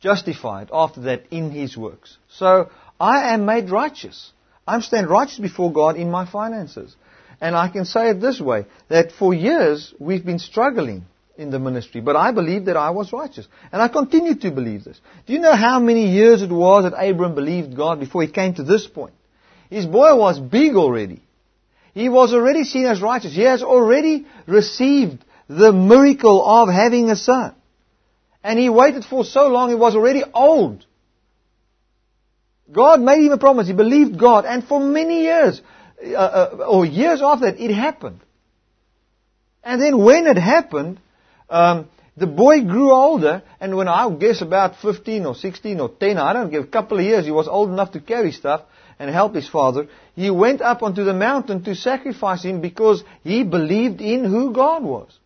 justified 0.00 0.70
after 0.72 1.02
that 1.02 1.24
in 1.30 1.50
his 1.50 1.76
works. 1.76 2.16
So 2.28 2.70
I 3.00 3.34
am 3.34 3.44
made 3.44 3.68
righteous. 3.68 4.32
I'm 4.66 4.82
stand 4.82 5.08
righteous 5.08 5.38
before 5.38 5.72
God 5.72 5.96
in 5.96 6.10
my 6.10 6.26
finances. 6.30 6.96
And 7.40 7.54
I 7.54 7.68
can 7.68 7.84
say 7.84 8.10
it 8.10 8.20
this 8.20 8.40
way, 8.40 8.66
that 8.88 9.12
for 9.12 9.34
years 9.34 9.92
we've 9.98 10.24
been 10.24 10.38
struggling 10.38 11.04
in 11.36 11.50
the 11.50 11.58
ministry, 11.58 12.00
but 12.00 12.16
I 12.16 12.30
believed 12.30 12.66
that 12.66 12.76
I 12.76 12.90
was 12.90 13.12
righteous. 13.12 13.46
And 13.72 13.82
I 13.82 13.88
continue 13.88 14.36
to 14.36 14.50
believe 14.50 14.84
this. 14.84 15.00
Do 15.26 15.32
you 15.32 15.40
know 15.40 15.54
how 15.54 15.80
many 15.80 16.12
years 16.12 16.42
it 16.42 16.50
was 16.50 16.84
that 16.84 16.94
Abram 16.94 17.34
believed 17.34 17.76
God 17.76 18.00
before 18.00 18.22
he 18.22 18.28
came 18.28 18.54
to 18.54 18.62
this 18.62 18.86
point? 18.86 19.14
His 19.68 19.86
boy 19.86 20.16
was 20.16 20.38
big 20.38 20.76
already. 20.76 21.22
He 21.92 22.08
was 22.08 22.32
already 22.32 22.64
seen 22.64 22.86
as 22.86 23.02
righteous. 23.02 23.34
He 23.34 23.42
has 23.42 23.62
already 23.62 24.26
received 24.46 25.24
the 25.48 25.72
miracle 25.72 26.44
of 26.44 26.68
having 26.68 27.10
a 27.10 27.16
son. 27.16 27.54
And 28.42 28.58
he 28.58 28.68
waited 28.68 29.04
for 29.04 29.24
so 29.24 29.48
long, 29.48 29.70
he 29.70 29.74
was 29.74 29.96
already 29.96 30.22
old. 30.32 30.84
God 32.70 33.00
made 33.00 33.26
him 33.26 33.32
a 33.32 33.38
promise. 33.38 33.66
He 33.66 33.72
believed 33.74 34.18
God. 34.18 34.44
And 34.44 34.64
for 34.64 34.80
many 34.80 35.22
years, 35.22 35.60
uh, 36.02 36.16
uh, 36.16 36.66
or 36.68 36.86
years 36.86 37.20
after 37.22 37.46
that, 37.46 37.60
it 37.60 37.72
happened. 37.72 38.20
And 39.62 39.80
then 39.80 40.02
when 40.02 40.26
it 40.26 40.36
happened, 40.36 41.00
um, 41.48 41.88
the 42.16 42.26
boy 42.26 42.62
grew 42.62 42.92
older, 42.92 43.42
and 43.60 43.76
when 43.76 43.88
I 43.88 44.08
guess 44.14 44.40
about 44.40 44.76
15 44.76 45.26
or 45.26 45.34
16 45.34 45.80
or 45.80 45.88
10, 45.88 46.16
I 46.16 46.32
don't 46.32 46.50
give, 46.50 46.64
a 46.64 46.66
couple 46.68 46.98
of 46.98 47.04
years, 47.04 47.24
he 47.24 47.32
was 47.32 47.48
old 47.48 47.70
enough 47.70 47.92
to 47.92 48.00
carry 48.00 48.30
stuff 48.32 48.62
and 48.98 49.10
help 49.10 49.34
his 49.34 49.48
father. 49.48 49.88
He 50.14 50.30
went 50.30 50.60
up 50.60 50.82
onto 50.82 51.02
the 51.02 51.12
mountain 51.12 51.64
to 51.64 51.74
sacrifice 51.74 52.44
him 52.44 52.60
because 52.60 53.02
he 53.22 53.42
believed 53.42 54.00
in 54.00 54.24
who 54.24 54.52
God 54.52 54.84
was. 54.84 55.18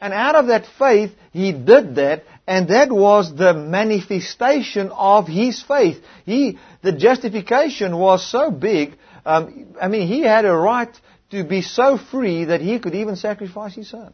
And 0.00 0.12
out 0.12 0.34
of 0.34 0.46
that 0.48 0.66
faith, 0.78 1.12
he 1.32 1.52
did 1.52 1.96
that, 1.96 2.24
and 2.46 2.68
that 2.68 2.92
was 2.92 3.34
the 3.34 3.54
manifestation 3.54 4.90
of 4.90 5.26
his 5.26 5.62
faith. 5.62 6.02
He, 6.26 6.58
the 6.82 6.92
justification 6.92 7.96
was 7.96 8.28
so 8.30 8.50
big, 8.50 8.96
um, 9.24 9.74
I 9.80 9.88
mean, 9.88 10.06
he 10.06 10.20
had 10.20 10.44
a 10.44 10.54
right 10.54 10.94
to 11.30 11.44
be 11.44 11.62
so 11.62 11.98
free 11.98 12.44
that 12.46 12.60
he 12.60 12.78
could 12.78 12.94
even 12.94 13.16
sacrifice 13.16 13.74
his 13.74 13.88
son. 13.88 14.12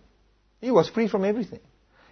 He 0.61 0.70
was 0.70 0.89
free 0.89 1.09
from 1.09 1.24
everything. 1.24 1.61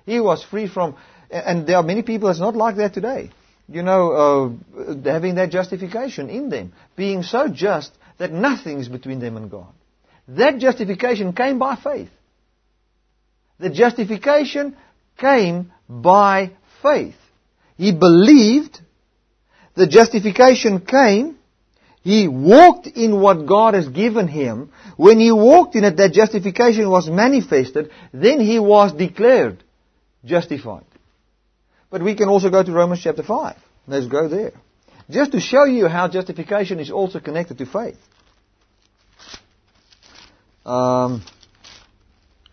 He 0.07 0.21
was 0.21 0.43
free 0.43 0.69
from, 0.69 0.97
and 1.31 1.66
there 1.66 1.77
are 1.77 1.83
many 1.83 2.03
people 2.03 2.29
that's 2.29 2.41
not 2.41 2.57
like 2.57 2.77
that 2.77 2.95
today. 2.95 3.31
You 3.69 3.83
know, 3.83 4.57
uh, 4.77 4.95
having 5.05 5.35
that 5.35 5.51
justification 5.51 6.31
in 6.31 6.49
them, 6.49 6.73
being 6.97 7.23
so 7.23 7.49
just 7.49 7.93
that 8.16 8.33
nothing 8.33 8.81
is 8.81 8.89
between 8.89 9.21
them 9.21 9.37
and 9.37 9.51
God. 9.51 9.73
That 10.29 10.59
justification 10.59 11.35
came 11.35 11.59
by 11.59 11.77
faith. 11.77 12.09
The 13.59 13.71
justification 13.71 14.77
came 15.19 15.73
by 15.89 16.53
faith. 16.83 17.16
He 17.77 17.93
believed. 17.93 18.81
The 19.75 19.87
justification 19.87 20.81
came. 20.81 21.37
He 22.03 22.27
walked 22.27 22.87
in 22.87 23.21
what 23.21 23.47
God 23.47 23.75
has 23.75 23.89
given 23.89 24.29
him. 24.29 24.73
When 24.97 25.21
he 25.21 25.31
walked 25.31 25.75
in 25.77 25.85
it, 25.85 25.97
that 25.99 26.12
justification 26.12 26.89
was 26.89 27.09
manifested. 27.09 27.91
Then 28.12 28.41
he 28.41 28.59
was 28.59 28.93
declared 28.93 29.62
justified. 30.25 30.85
But 31.91 32.03
we 32.03 32.14
can 32.14 32.29
also 32.29 32.51
go 32.51 32.62
to 32.62 32.73
Romans 32.73 33.01
chapter 33.03 33.23
5. 33.23 33.57
Let's 33.87 34.07
go 34.07 34.29
there. 34.29 34.53
Just 35.11 35.33
to 35.33 35.41
show 35.41 35.64
you 35.64 35.89
how 35.89 36.09
justification 36.09 36.81
is 36.81 36.91
also 36.91 37.19
connected 37.21 37.59
to 37.59 37.66
faith. 37.66 37.99
Um, 40.66 41.25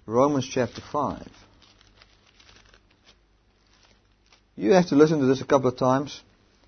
Romans 0.05 0.47
chapter 0.49 0.81
5. 0.91 1.27
You 4.55 4.71
have 4.73 4.87
to 4.87 4.95
listen 4.95 5.19
to 5.19 5.25
this 5.25 5.41
a 5.41 5.45
couple 5.45 5.69
of 5.69 5.77
times. 5.77 6.21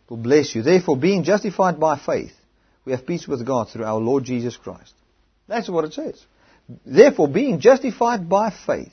It 0.06 0.10
will 0.10 0.18
bless 0.18 0.54
you. 0.56 0.62
Therefore, 0.62 0.98
being 0.98 1.24
justified 1.24 1.80
by 1.80 1.98
faith, 1.98 2.34
we 2.86 2.92
have 2.92 3.06
peace 3.06 3.28
with 3.28 3.46
God 3.46 3.70
through 3.70 3.86
our 3.86 4.00
Lord 4.00 4.24
Jesus 4.24 4.58
Christ. 4.58 4.94
That's 5.48 5.70
what 5.70 5.86
it 5.86 5.94
says. 5.94 6.24
Therefore, 6.86 7.28
being 7.28 7.60
justified 7.60 8.28
by 8.28 8.52
faith. 8.66 8.92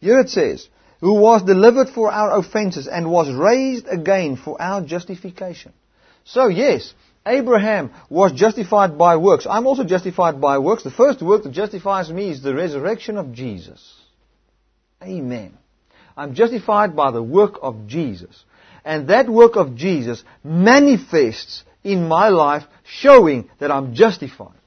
Here 0.00 0.18
it 0.20 0.30
says, 0.30 0.68
who 1.00 1.14
was 1.14 1.42
delivered 1.42 1.90
for 1.90 2.10
our 2.10 2.38
offenses 2.38 2.86
and 2.86 3.10
was 3.10 3.32
raised 3.32 3.86
again 3.88 4.36
for 4.36 4.60
our 4.60 4.80
justification. 4.80 5.72
So 6.24 6.48
yes, 6.48 6.94
Abraham 7.26 7.92
was 8.08 8.32
justified 8.32 8.98
by 8.98 9.16
works. 9.16 9.46
I'm 9.48 9.66
also 9.66 9.84
justified 9.84 10.40
by 10.40 10.58
works. 10.58 10.82
The 10.82 10.90
first 10.90 11.22
work 11.22 11.42
that 11.42 11.52
justifies 11.52 12.10
me 12.10 12.30
is 12.30 12.42
the 12.42 12.54
resurrection 12.54 13.16
of 13.16 13.32
Jesus. 13.32 13.82
Amen. 15.02 15.56
I'm 16.16 16.34
justified 16.34 16.94
by 16.96 17.10
the 17.10 17.22
work 17.22 17.58
of 17.62 17.86
Jesus. 17.86 18.44
And 18.84 19.08
that 19.08 19.28
work 19.28 19.56
of 19.56 19.76
Jesus 19.76 20.24
manifests 20.42 21.64
in 21.84 22.08
my 22.08 22.28
life 22.28 22.64
showing 22.84 23.48
that 23.58 23.70
I'm 23.70 23.94
justified. 23.94 24.58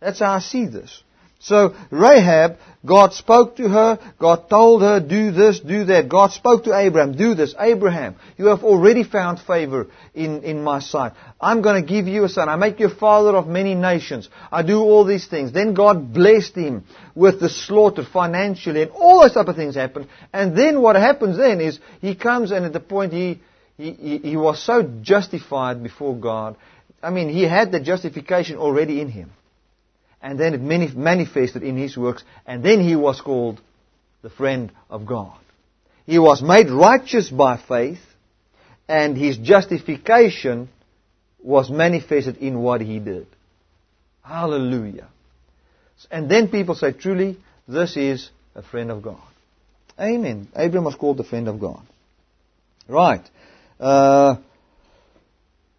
That's 0.00 0.20
how 0.20 0.32
I 0.32 0.38
see 0.40 0.66
this. 0.66 1.02
So 1.42 1.74
Rahab, 1.90 2.58
God 2.84 3.14
spoke 3.14 3.56
to 3.56 3.66
her, 3.66 3.98
God 4.18 4.50
told 4.50 4.82
her, 4.82 5.00
do 5.00 5.32
this, 5.32 5.58
do 5.60 5.84
that. 5.84 6.10
God 6.10 6.32
spoke 6.32 6.64
to 6.64 6.76
Abraham, 6.76 7.16
do 7.16 7.34
this. 7.34 7.54
Abraham, 7.58 8.16
you 8.36 8.46
have 8.46 8.62
already 8.62 9.04
found 9.04 9.40
favor 9.40 9.86
in, 10.14 10.42
in 10.42 10.62
my 10.62 10.80
sight. 10.80 11.12
I'm 11.40 11.62
going 11.62 11.82
to 11.82 11.88
give 11.88 12.06
you 12.06 12.24
a 12.24 12.28
son. 12.28 12.50
I 12.50 12.56
make 12.56 12.78
you 12.78 12.88
a 12.88 12.94
father 12.94 13.34
of 13.36 13.46
many 13.46 13.74
nations. 13.74 14.28
I 14.52 14.62
do 14.62 14.80
all 14.80 15.06
these 15.06 15.28
things. 15.28 15.50
Then 15.52 15.72
God 15.72 16.12
blessed 16.12 16.56
him 16.56 16.84
with 17.14 17.40
the 17.40 17.48
slaughter 17.48 18.04
financially 18.04 18.82
and 18.82 18.90
all 18.90 19.22
those 19.22 19.32
type 19.32 19.48
of 19.48 19.56
things 19.56 19.76
happened. 19.76 20.08
And 20.34 20.54
then 20.56 20.82
what 20.82 20.96
happens 20.96 21.38
then 21.38 21.62
is 21.62 21.80
he 22.02 22.14
comes 22.14 22.50
and 22.50 22.66
at 22.66 22.74
the 22.74 22.80
point 22.80 23.14
he, 23.14 23.40
he, 23.78 23.92
he, 23.92 24.18
he 24.18 24.36
was 24.36 24.62
so 24.62 24.82
justified 25.00 25.82
before 25.82 26.16
God. 26.16 26.56
I 27.02 27.08
mean, 27.08 27.30
he 27.30 27.44
had 27.44 27.72
the 27.72 27.80
justification 27.80 28.58
already 28.58 29.00
in 29.00 29.08
him 29.08 29.32
and 30.22 30.38
then 30.38 30.54
it 30.54 30.96
manifested 30.96 31.62
in 31.62 31.76
his 31.76 31.96
works, 31.96 32.22
and 32.46 32.62
then 32.62 32.80
he 32.80 32.96
was 32.96 33.20
called 33.20 33.60
the 34.22 34.30
friend 34.30 34.70
of 34.88 35.06
God. 35.06 35.36
He 36.06 36.18
was 36.18 36.42
made 36.42 36.70
righteous 36.70 37.30
by 37.30 37.56
faith, 37.56 38.00
and 38.88 39.16
his 39.16 39.36
justification 39.38 40.68
was 41.42 41.70
manifested 41.70 42.36
in 42.38 42.58
what 42.58 42.80
he 42.80 42.98
did. 42.98 43.26
Hallelujah. 44.22 45.08
And 46.10 46.30
then 46.30 46.48
people 46.48 46.74
say, 46.74 46.92
truly, 46.92 47.38
this 47.66 47.96
is 47.96 48.30
a 48.54 48.62
friend 48.62 48.90
of 48.90 49.02
God. 49.02 49.22
Amen. 49.98 50.48
Abraham 50.56 50.84
was 50.84 50.94
called 50.94 51.18
the 51.18 51.24
friend 51.24 51.48
of 51.48 51.60
God. 51.60 51.80
Right. 52.88 53.26
Uh, 53.78 54.36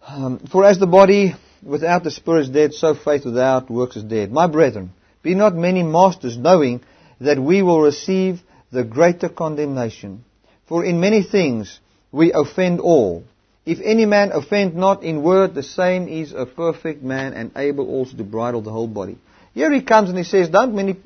um, 0.06 0.40
for 0.52 0.66
as 0.66 0.80
the 0.80 0.88
body 0.88 1.34
without 1.64 2.04
the 2.04 2.12
Spirit 2.12 2.42
is 2.42 2.50
dead, 2.50 2.74
so 2.74 2.96
faith 2.96 3.26
without 3.26 3.70
works 3.70 3.96
is 3.96 4.04
dead. 4.04 4.32
My 4.32 4.48
brethren, 4.48 4.94
be 5.24 5.36
not 5.36 5.56
many 5.56 5.84
masters, 5.84 6.38
knowing 6.38 6.82
that 7.20 7.40
we 7.40 7.62
will 7.62 7.82
receive 7.82 8.42
the 8.72 8.84
greater 8.84 9.30
condemnation. 9.30 10.24
For 10.68 10.84
in 10.84 11.00
many 11.00 11.24
things 11.24 11.80
we 12.12 12.34
offend 12.34 12.80
all. 12.80 13.24
If 13.66 13.80
any 13.84 14.06
man 14.06 14.32
offend 14.32 14.76
not 14.76 15.04
in 15.04 15.22
word, 15.22 15.54
the 15.54 15.64
same 15.64 16.08
is 16.08 16.34
a 16.34 16.46
perfect 16.46 17.04
man 17.04 17.34
and 17.34 17.52
able 17.56 17.88
also 17.88 18.18
to 18.18 18.24
bridle 18.24 18.62
the 18.62 18.72
whole 18.72 18.88
body. 18.88 19.18
Here 19.54 19.72
he 19.72 19.82
comes 19.82 20.10
and 20.10 20.18
he 20.18 20.24
says, 20.24 20.50
don't, 20.50 20.74
many, 20.74 20.98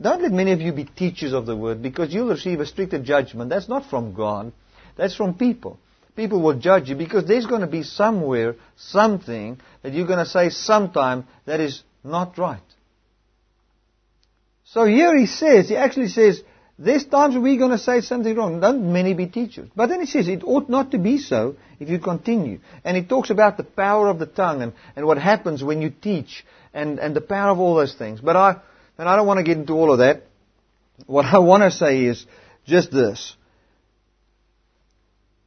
don't 0.00 0.22
let 0.22 0.30
many 0.30 0.52
of 0.52 0.60
you 0.60 0.72
be 0.72 0.84
teachers 0.84 1.32
of 1.32 1.46
the 1.46 1.56
word 1.56 1.82
because 1.82 2.12
you'll 2.12 2.28
receive 2.28 2.60
a 2.60 2.66
stricter 2.66 3.02
judgment. 3.02 3.50
That's 3.50 3.68
not 3.68 3.88
from 3.88 4.14
God. 4.14 4.52
That's 4.96 5.16
from 5.16 5.34
people 5.34 5.78
people 6.16 6.40
will 6.40 6.58
judge 6.58 6.88
you 6.88 6.96
because 6.96 7.26
there's 7.26 7.46
going 7.46 7.60
to 7.60 7.66
be 7.66 7.82
somewhere 7.82 8.56
something 8.76 9.60
that 9.82 9.92
you're 9.92 10.06
going 10.06 10.24
to 10.24 10.26
say 10.26 10.48
sometime 10.48 11.26
that 11.44 11.60
is 11.60 11.82
not 12.02 12.38
right. 12.38 12.60
So 14.64 14.84
here 14.84 15.16
he 15.16 15.26
says, 15.26 15.68
he 15.68 15.76
actually 15.76 16.08
says, 16.08 16.42
there's 16.78 17.06
times 17.06 17.36
we're 17.36 17.58
going 17.58 17.70
to 17.70 17.78
say 17.78 18.00
something 18.00 18.34
wrong. 18.34 18.60
Don't 18.60 18.92
many 18.92 19.14
be 19.14 19.26
teachers. 19.26 19.68
But 19.74 19.86
then 19.86 20.00
he 20.00 20.06
says 20.06 20.28
it 20.28 20.42
ought 20.44 20.68
not 20.68 20.90
to 20.90 20.98
be 20.98 21.18
so 21.18 21.56
if 21.78 21.88
you 21.88 21.98
continue. 21.98 22.60
And 22.84 22.96
he 22.96 23.04
talks 23.04 23.30
about 23.30 23.56
the 23.56 23.64
power 23.64 24.08
of 24.08 24.18
the 24.18 24.26
tongue 24.26 24.62
and, 24.62 24.72
and 24.94 25.06
what 25.06 25.18
happens 25.18 25.62
when 25.62 25.80
you 25.80 25.90
teach 25.90 26.44
and, 26.74 26.98
and 26.98 27.14
the 27.14 27.20
power 27.20 27.50
of 27.50 27.60
all 27.60 27.76
those 27.76 27.94
things. 27.94 28.20
But 28.20 28.36
I, 28.36 28.56
and 28.98 29.08
I 29.08 29.16
don't 29.16 29.26
want 29.26 29.38
to 29.38 29.44
get 29.44 29.56
into 29.56 29.72
all 29.74 29.92
of 29.92 29.98
that. 29.98 30.24
What 31.06 31.26
I 31.26 31.38
want 31.38 31.62
to 31.62 31.70
say 31.70 32.04
is 32.04 32.26
just 32.66 32.90
this 32.90 33.35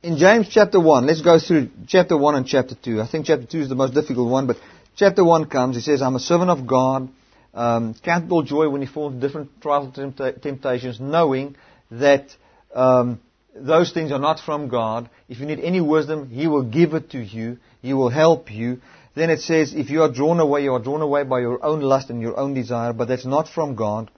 in 0.02 0.18
James 0.18 0.48
chapter 0.50 0.80
1, 0.80 1.06
let's 1.06 1.22
go 1.22 1.40
through 1.40 1.70
chapter 1.88 2.18
1 2.18 2.36
and 2.36 2.48
chapter 2.48 2.76
2. 2.76 3.02
I 3.02 3.08
think 3.08 3.26
chapter 3.26 3.46
2 3.46 3.62
is 3.62 3.70
the 3.70 3.76
most 3.76 3.94
difficult 3.94 4.30
one, 4.30 4.48
but 4.48 4.58
chapter 4.96 5.24
1 5.24 5.50
comes, 5.50 5.76
he 5.76 5.82
says, 5.82 6.02
I'm 6.02 6.16
a 6.16 6.20
servant 6.20 6.50
of 6.50 6.66
God, 6.66 7.10
um, 7.54 7.96
count 8.04 8.32
all 8.32 8.44
joy 8.44 8.70
when 8.70 8.82
you 8.82 8.88
fall 8.88 9.08
into 9.10 9.20
different 9.20 9.62
trials 9.62 9.98
and 9.98 10.16
temptations, 10.16 11.00
knowing 11.02 11.56
that 11.92 12.34
um, 12.74 13.20
those 13.54 13.92
things 13.92 14.12
are 14.12 14.20
not 14.20 14.40
from 14.40 14.70
God. 14.70 15.10
If 15.28 15.40
you 15.40 15.46
need 15.46 15.60
any 15.60 15.82
wisdom, 15.82 16.30
He 16.30 16.48
will 16.48 16.64
give 16.64 16.94
it 16.94 17.10
to 17.12 17.20
you. 17.20 17.58
He 17.82 17.94
will 17.94 18.10
help 18.10 18.52
you. 18.52 18.80
Then 19.16 19.30
it 19.30 19.42
says, 19.42 19.74
if 19.74 19.90
you 19.90 20.04
are 20.04 20.12
drawn 20.12 20.40
away, 20.40 20.64
you 20.64 20.74
are 20.74 20.80
drawn 20.80 21.02
away 21.02 21.24
by 21.24 21.40
your 21.40 21.66
own 21.66 21.82
lust 21.82 22.10
and 22.10 22.22
your 22.22 22.40
own 22.40 22.54
desire, 22.54 22.94
but 22.94 23.10
that's 23.10 23.26
not 23.26 23.50
from 23.50 23.76
God. 23.76 24.12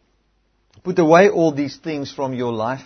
Put 0.84 1.00
away 1.00 1.30
all 1.30 1.52
these 1.52 1.78
things 1.78 2.12
from 2.12 2.34
your 2.34 2.52
life 2.54 2.82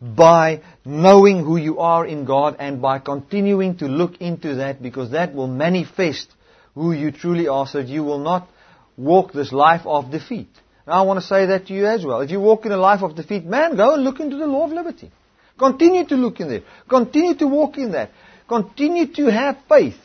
by 0.00 0.62
knowing 0.84 1.44
who 1.44 1.56
you 1.56 1.78
are 1.78 2.06
in 2.06 2.24
God 2.24 2.56
and 2.58 2.80
by 2.80 2.98
continuing 2.98 3.76
to 3.78 3.86
look 3.86 4.20
into 4.20 4.56
that 4.56 4.82
because 4.82 5.10
that 5.10 5.34
will 5.34 5.46
manifest 5.46 6.32
who 6.74 6.92
you 6.92 7.12
truly 7.12 7.48
are 7.48 7.66
so 7.66 7.78
that 7.78 7.88
you 7.88 8.02
will 8.02 8.18
not 8.18 8.48
walk 8.96 9.32
this 9.32 9.52
life 9.52 9.82
of 9.84 10.10
defeat. 10.10 10.48
I 10.86 11.02
want 11.02 11.20
to 11.20 11.26
say 11.26 11.46
that 11.46 11.66
to 11.66 11.74
you 11.74 11.86
as 11.86 12.04
well. 12.04 12.20
If 12.20 12.30
you 12.30 12.40
walk 12.40 12.66
in 12.66 12.72
a 12.72 12.76
life 12.76 13.02
of 13.02 13.14
defeat, 13.14 13.44
man, 13.44 13.76
go 13.76 13.94
and 13.94 14.02
look 14.02 14.20
into 14.20 14.36
the 14.36 14.46
law 14.46 14.64
of 14.64 14.72
liberty. 14.72 15.10
Continue 15.58 16.06
to 16.06 16.14
look 16.16 16.40
in 16.40 16.48
there. 16.48 16.62
Continue 16.88 17.34
to 17.36 17.46
walk 17.46 17.76
in 17.76 17.92
that. 17.92 18.10
Continue 18.48 19.12
to 19.14 19.26
have 19.26 19.58
faith. 19.68 19.98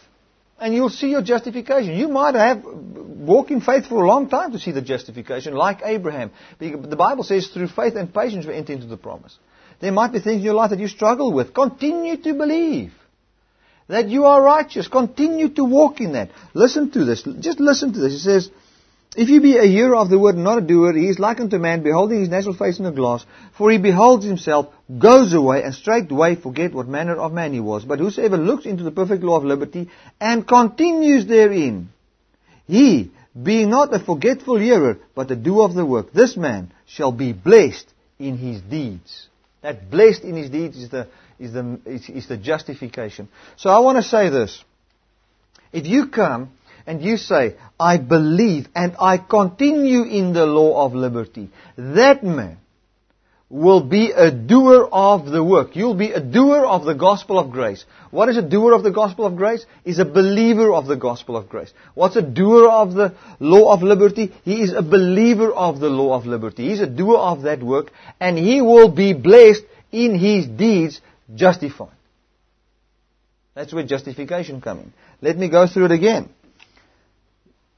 And 0.60 0.74
you'll 0.74 0.90
see 0.90 1.10
your 1.10 1.22
justification. 1.22 1.96
You 1.96 2.08
might 2.08 2.36
have 2.36 2.64
walked 2.64 3.52
in 3.52 3.62
faith 3.62 3.88
for 3.88 4.04
a 4.04 4.08
long 4.08 4.30
time 4.30 4.52
to 4.52 4.60
see 4.60 4.72
the 4.72 4.82
justification, 4.82 5.54
like 5.54 5.82
Abraham. 5.84 6.32
The 6.60 6.96
Bible 6.98 7.24
says 7.24 7.48
through 7.48 7.70
faith 7.70 7.96
and 7.96 8.14
patience 8.14 8.46
we 8.46 8.54
enter 8.54 8.74
into 8.74 8.88
the 8.88 8.98
promise. 8.98 9.38
There 9.80 9.92
might 9.92 10.14
be 10.14 10.20
things 10.20 10.38
in 10.38 10.44
your 10.44 10.54
life 10.54 10.70
that 10.72 10.80
you 10.80 10.88
struggle 10.88 11.32
with. 11.34 11.54
Continue 11.54 12.18
to 12.18 12.34
believe 12.34 12.94
that 13.88 14.08
you 14.08 14.26
are 14.26 14.42
righteous. 14.42 14.88
Continue 14.88 15.50
to 15.50 15.64
walk 15.64 16.02
in 16.02 16.14
that. 16.14 16.32
Listen 16.54 16.92
to 16.92 17.06
this. 17.06 17.24
Just 17.40 17.60
listen 17.60 17.94
to 17.94 18.00
this. 18.00 18.14
He 18.14 18.20
says, 18.20 18.50
if 19.16 19.30
you 19.30 19.40
be 19.40 19.58
a 19.58 19.64
hearer 19.64 19.96
of 19.96 20.10
the 20.10 20.20
word 20.20 20.36
and 20.36 20.44
not 20.44 20.58
a 20.58 20.62
doer, 20.62 20.92
he 20.92 21.08
is 21.08 21.20
like 21.20 21.40
unto 21.40 21.56
a 21.56 21.60
man 21.60 21.84
beholding 21.84 22.20
his 22.20 22.30
natural 22.30 22.54
face 22.54 22.80
in 22.80 22.86
a 22.86 22.92
glass. 22.92 23.26
For 23.58 23.72
he 23.72 23.78
beholds 23.78 24.26
himself, 24.26 24.68
goes 24.98 25.32
away, 25.34 25.64
and 25.64 25.74
straightway 25.74 26.36
forget 26.36 26.74
what 26.74 26.90
manner 26.90 27.16
of 27.16 27.32
man 27.32 27.54
he 27.54 27.62
was. 27.62 27.86
But 27.86 28.00
whosoever 28.00 28.38
looks 28.38 28.66
into 28.66 28.84
the 28.84 28.92
perfect 28.92 29.24
law 29.24 29.38
of 29.38 29.46
liberty 29.46 29.90
and 30.20 30.46
continues 30.46 31.28
therein, 31.28 31.90
he, 32.68 33.12
being 33.42 33.70
not 33.70 33.94
a 33.94 34.00
forgetful 34.00 34.58
hearer, 34.58 35.00
but 35.14 35.32
a 35.32 35.36
doer 35.36 35.64
of 35.64 35.76
the 35.76 35.86
work, 35.86 36.12
this 36.12 36.36
man 36.36 36.74
shall 36.86 37.14
be 37.14 37.32
blessed 37.32 37.88
in 38.20 38.38
his 38.38 38.62
deeds. 38.62 39.30
That 39.66 39.90
blessed 39.90 40.22
in 40.22 40.36
his 40.36 40.52
deeds 40.52 40.78
is 40.78 40.90
the, 40.92 41.08
is 41.40 41.52
the, 41.52 41.80
is, 41.88 42.08
is 42.08 42.28
the 42.28 42.38
justification. 42.38 43.30
So 43.58 43.72
I 43.72 43.80
want 43.80 43.98
to 43.98 44.04
say 44.04 44.30
this. 44.30 44.64
If 45.74 45.88
you 45.88 46.10
come 46.10 46.52
and 46.86 47.02
you 47.02 47.18
say, 47.18 47.56
I 47.80 47.98
believe 47.98 48.68
and 48.76 48.96
I 49.00 49.18
continue 49.18 50.04
in 50.04 50.34
the 50.34 50.46
law 50.46 50.86
of 50.86 50.94
liberty, 50.94 51.50
that 51.78 52.24
man 52.24 52.60
will 53.56 53.82
be 53.82 54.12
a 54.12 54.32
doer 54.32 54.90
of 54.92 55.28
the 55.28 55.42
work. 55.42 55.78
You'll 55.78 55.96
be 55.96 56.12
a 56.12 56.20
doer 56.20 56.66
of 56.66 56.84
the 56.84 56.94
gospel 56.94 57.40
of 57.40 57.52
grace. 57.52 57.86
What 58.12 58.28
is 58.28 58.36
a 58.36 58.42
doer 58.42 58.74
of 58.74 58.84
the 58.84 58.92
gospel 58.92 59.26
of 59.26 59.38
grace? 59.38 59.66
Is 59.86 59.98
a 59.98 60.04
believer 60.04 60.74
of 60.74 60.88
the 60.88 60.98
gospel 60.98 61.38
of 61.38 61.48
grace. 61.48 61.72
What's 61.94 62.18
a 62.18 62.22
doer 62.22 62.70
of 62.70 62.94
the 62.94 63.16
law 63.40 63.74
of 63.74 63.82
liberty? 63.82 64.34
He 64.44 64.62
is 64.62 64.74
a 64.74 64.82
believer 64.82 65.54
of 65.54 65.80
the 65.80 65.90
law 65.90 66.18
of 66.18 66.26
liberty. 66.26 66.68
He's 66.68 66.82
a 66.82 66.88
doer 66.88 67.18
of 67.18 67.44
that 67.44 67.64
work 67.64 67.94
and 68.20 68.38
he 68.38 68.62
will 68.62 68.90
be 68.90 69.14
blessed 69.14 69.64
in 69.90 70.20
his 70.20 70.48
deeds 70.48 71.00
justified. 71.34 71.96
That's 73.54 73.74
where 73.74 73.86
justification 73.86 74.60
comes 74.60 74.84
in. 74.84 74.94
Let 75.22 75.38
me 75.38 75.48
go 75.48 75.66
through 75.66 75.86
it 75.86 75.92
again. 75.92 76.30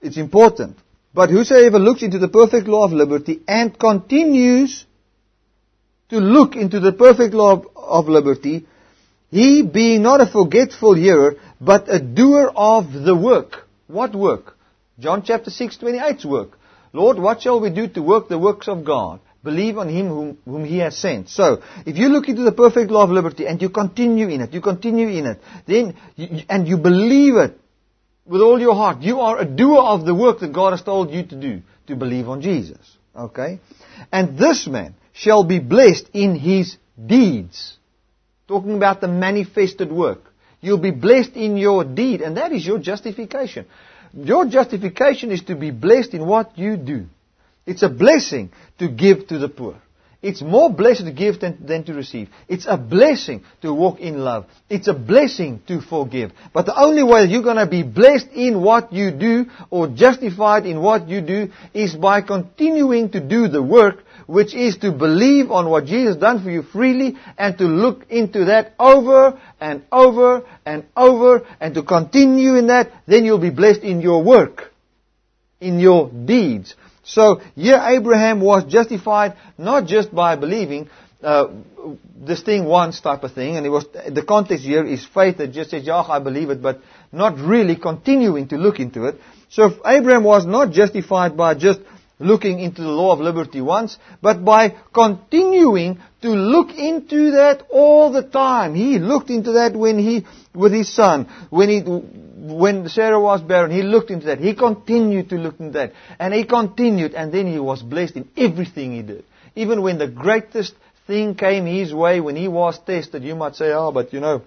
It's 0.02 0.18
important. 0.18 0.78
But 1.14 1.30
whosoever 1.30 1.78
looks 1.78 2.02
into 2.02 2.18
the 2.18 2.30
perfect 2.30 2.68
law 2.68 2.86
of 2.86 2.94
liberty 2.94 3.42
and 3.48 3.78
continues 3.78 4.87
to 6.10 6.20
look 6.20 6.56
into 6.56 6.80
the 6.80 6.92
perfect 6.92 7.34
law 7.34 7.62
of, 7.76 8.08
liberty, 8.08 8.66
he 9.30 9.62
being 9.62 10.02
not 10.02 10.22
a 10.22 10.26
forgetful 10.26 10.96
hearer, 10.96 11.36
but 11.60 11.94
a 11.94 12.00
doer 12.00 12.52
of 12.56 12.94
the 12.94 13.16
work. 13.16 13.68
What 13.88 14.16
work? 14.16 14.58
John 15.00 15.24
chapter 15.24 15.50
6, 15.50 15.78
28's 15.78 16.26
work. 16.26 16.58
Lord, 16.94 17.20
what 17.20 17.42
shall 17.42 17.60
we 17.60 17.70
do 17.70 17.88
to 17.90 18.02
work 18.02 18.30
the 18.30 18.40
works 18.40 18.68
of 18.68 18.86
God? 18.86 19.20
Believe 19.44 19.78
on 19.78 19.90
Him 19.90 20.08
whom, 20.08 20.38
whom, 20.46 20.66
He 20.66 20.80
has 20.80 20.98
sent. 20.98 21.30
So, 21.30 21.62
if 21.86 21.98
you 21.98 22.10
look 22.10 22.28
into 22.28 22.44
the 22.44 22.52
perfect 22.52 22.90
law 22.90 23.04
of 23.04 23.12
liberty 23.12 23.46
and 23.46 23.62
you 23.62 23.70
continue 23.70 24.28
in 24.30 24.42
it, 24.42 24.54
you 24.54 24.62
continue 24.62 25.08
in 25.10 25.26
it, 25.26 25.42
then, 25.68 25.96
you, 26.16 26.42
and 26.50 26.68
you 26.68 26.78
believe 26.78 27.36
it 27.36 27.60
with 28.26 28.42
all 28.42 28.60
your 28.60 28.76
heart, 28.76 29.02
you 29.02 29.20
are 29.20 29.40
a 29.40 29.46
doer 29.46 29.80
of 29.80 30.06
the 30.06 30.16
work 30.16 30.40
that 30.40 30.54
God 30.54 30.72
has 30.72 30.82
told 30.82 31.12
you 31.12 31.24
to 31.24 31.36
do, 31.36 31.62
to 31.88 31.96
believe 31.96 32.28
on 32.28 32.42
Jesus. 32.42 32.98
Okay? 33.16 33.60
And 34.12 34.38
this 34.38 34.68
man, 34.68 34.96
shall 35.18 35.44
be 35.44 35.60
blessed 35.60 36.10
in 36.14 36.36
his 36.36 36.78
deeds. 37.04 37.78
Talking 38.48 38.76
about 38.76 39.02
the 39.02 39.08
manifested 39.08 39.92
work. 39.92 40.22
You'll 40.62 40.78
be 40.78 40.92
blessed 40.92 41.36
in 41.36 41.58
your 41.58 41.84
deed, 41.84 42.22
and 42.22 42.38
that 42.38 42.52
is 42.52 42.66
your 42.66 42.80
justification. 42.80 43.66
Your 44.14 44.46
justification 44.46 45.32
is 45.32 45.44
to 45.44 45.56
be 45.56 45.72
blessed 45.72 46.14
in 46.14 46.26
what 46.26 46.58
you 46.58 46.78
do. 46.78 47.08
It's 47.66 47.84
a 47.84 47.90
blessing 47.90 48.52
to 48.80 48.88
give 48.88 49.28
to 49.28 49.40
the 49.40 49.50
poor. 49.50 49.82
It's 50.22 50.42
more 50.42 50.74
blessed 50.74 51.06
to 51.06 51.12
give 51.12 51.40
than, 51.40 51.66
than 51.66 51.84
to 51.86 51.94
receive. 51.94 52.30
It's 52.48 52.66
a 52.68 52.76
blessing 52.76 53.44
to 53.62 53.72
walk 53.74 54.00
in 54.00 54.18
love. 54.18 54.46
It's 54.68 54.88
a 54.88 54.94
blessing 54.94 55.62
to 55.68 55.80
forgive. 55.80 56.32
But 56.54 56.66
the 56.66 56.80
only 56.80 57.04
way 57.04 57.26
you're 57.26 57.44
going 57.44 57.58
to 57.58 57.68
be 57.68 57.84
blessed 57.84 58.30
in 58.34 58.62
what 58.62 58.92
you 58.92 59.12
do 59.12 59.46
or 59.70 59.88
justified 59.88 60.66
in 60.66 60.82
what 60.82 61.08
you 61.08 61.22
do 61.22 61.52
is 61.74 61.96
by 61.96 62.22
continuing 62.22 63.12
to 63.12 63.20
do 63.20 63.48
the 63.48 63.62
work 63.62 64.04
which 64.26 64.54
is 64.54 64.78
to 64.78 64.92
believe 64.92 65.52
on 65.52 65.70
what 65.70 65.86
Jesus 65.86 66.16
done 66.18 66.44
for 66.44 66.52
you 66.52 66.64
freely 66.64 67.16
and 67.38 67.58
to 67.58 67.64
look 67.64 68.06
into 68.10 68.46
that 68.46 68.74
over 68.80 69.40
and 69.60 69.84
over 69.92 70.44
and 70.66 70.86
over 70.96 71.48
and 71.60 71.74
to 71.76 71.84
continue 71.84 72.56
in 72.56 72.68
that, 72.68 72.92
then 73.08 73.24
you'll 73.24 73.40
be 73.40 73.50
blessed 73.50 73.82
in 73.82 74.02
your 74.02 74.24
work, 74.24 74.74
in 75.62 75.80
your 75.80 76.10
deeds. 76.10 76.76
So 77.08 77.42
here 77.56 77.82
Abraham 77.82 78.42
was 78.42 78.66
justified 78.66 79.38
not 79.58 79.86
just 79.86 80.14
by 80.14 80.36
believing 80.36 80.90
uh, 81.24 81.48
this 82.20 82.44
thing 82.44 82.66
once 82.66 83.00
type 83.00 83.24
of 83.24 83.32
thing, 83.34 83.56
and 83.56 83.66
it 83.66 83.70
was 83.70 83.86
the 84.10 84.22
context 84.22 84.66
here 84.66 84.86
is 84.86 85.06
faith 85.06 85.38
that 85.38 85.48
just 85.48 85.72
says, 85.72 85.84
"Yeah, 85.84 86.02
I 86.02 86.20
believe 86.20 86.50
it," 86.50 86.62
but 86.62 86.82
not 87.12 87.40
really 87.40 87.76
continuing 87.76 88.50
to 88.50 88.58
look 88.58 88.80
into 88.80 89.06
it. 89.06 89.16
So 89.50 89.72
Abraham 89.86 90.24
was 90.24 90.46
not 90.46 90.72
justified 90.72 91.38
by 91.38 91.56
just 91.56 91.80
looking 92.20 92.60
into 92.60 92.82
the 92.82 92.88
law 92.88 93.14
of 93.14 93.20
liberty 93.20 93.62
once, 93.62 93.98
but 94.22 94.44
by 94.44 94.76
continuing 94.94 96.00
to 96.22 96.30
look 96.30 96.72
into 96.72 97.32
that 97.32 97.64
all 97.70 98.12
the 98.12 98.24
time. 98.24 98.74
He 98.74 98.98
looked 98.98 99.30
into 99.30 99.54
that 99.54 99.76
when 99.76 100.00
he, 100.00 100.26
with 100.54 100.74
his 100.74 100.94
son, 100.94 101.28
when 101.50 101.70
he, 101.70 101.82
when 101.82 102.90
Sarah 102.90 103.20
was 103.20 103.42
barren, 103.42 103.72
he 103.72 103.84
looked 103.84 104.10
into 104.10 104.28
that. 104.28 104.40
He 104.40 104.56
continued 104.56 105.30
to 105.30 105.36
look 105.36 105.60
into 105.60 105.74
that. 105.74 105.94
And 106.20 106.34
he 106.34 106.46
continued, 106.46 107.14
and 107.14 107.32
then 107.32 107.46
he 107.46 107.60
was 107.60 107.84
blessed 107.84 108.16
in 108.16 108.28
everything 108.36 108.94
he 108.94 109.04
did. 109.04 109.24
Even 109.56 109.82
when 109.82 109.98
the 109.98 110.08
greatest 110.08 110.74
thing 111.06 111.36
came 111.36 111.66
his 111.66 111.94
way, 111.94 112.20
when 112.20 112.36
he 112.36 112.48
was 112.48 112.80
tested, 112.80 113.24
you 113.24 113.36
might 113.36 113.56
say, 113.56 113.72
oh, 113.72 113.92
but 113.92 114.12
you 114.12 114.20
know, 114.20 114.42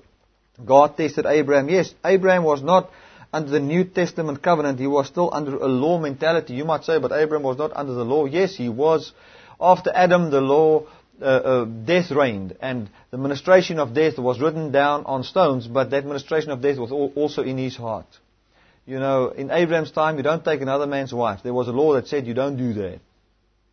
God 0.64 0.97
tested 0.97 1.25
Abraham. 1.27 1.68
Yes, 1.68 1.95
Abraham 2.05 2.45
was 2.45 2.62
not 2.62 2.91
under 3.33 3.51
the 3.51 3.61
New 3.61 3.85
Testament 3.85 4.43
covenant, 4.43 4.78
he 4.78 4.87
was 4.87 5.07
still 5.07 5.31
under 5.33 5.57
a 5.57 5.68
law 5.68 5.99
mentality. 5.99 6.55
You 6.55 6.64
might 6.64 6.85
say, 6.85 6.99
but 6.99 7.12
Abraham 7.12 7.45
was 7.45 7.59
not 7.59 7.72
under 7.74 7.93
the 7.93 8.05
law. 8.05 8.24
Yes, 8.24 8.57
he 8.57 8.68
was. 8.68 9.12
After 9.61 9.91
Adam, 9.95 10.31
the 10.31 10.41
law, 10.41 10.87
uh, 11.20 11.24
uh, 11.24 11.64
death 11.64 12.11
reigned, 12.11 12.57
and 12.61 12.89
the 13.11 13.18
ministration 13.18 13.78
of 13.78 13.95
death 13.95 14.18
was 14.18 14.41
written 14.41 14.72
down 14.72 15.05
on 15.05 15.22
stones, 15.22 15.66
but 15.66 15.91
that 15.91 16.07
ministration 16.07 16.51
of 16.51 16.62
death 16.62 16.78
was 16.78 16.91
also 16.91 17.43
in 17.43 17.59
his 17.59 17.76
heart. 17.76 18.07
You 18.87 18.99
know, 18.99 19.28
in 19.28 19.51
Abraham's 19.51 19.93
time, 19.93 20.16
you 20.16 20.22
don't 20.22 20.45
take 20.45 20.62
another 20.62 20.87
man's 20.87 21.12
wife. 21.12 21.41
There 21.43 21.55
was 21.55 21.68
a 21.68 21.72
law 21.72 21.95
that 21.95 22.09
said 22.09 22.26
you 22.26 22.35
don't 22.35 22.57
do 22.57 22.72
that. 22.74 23.01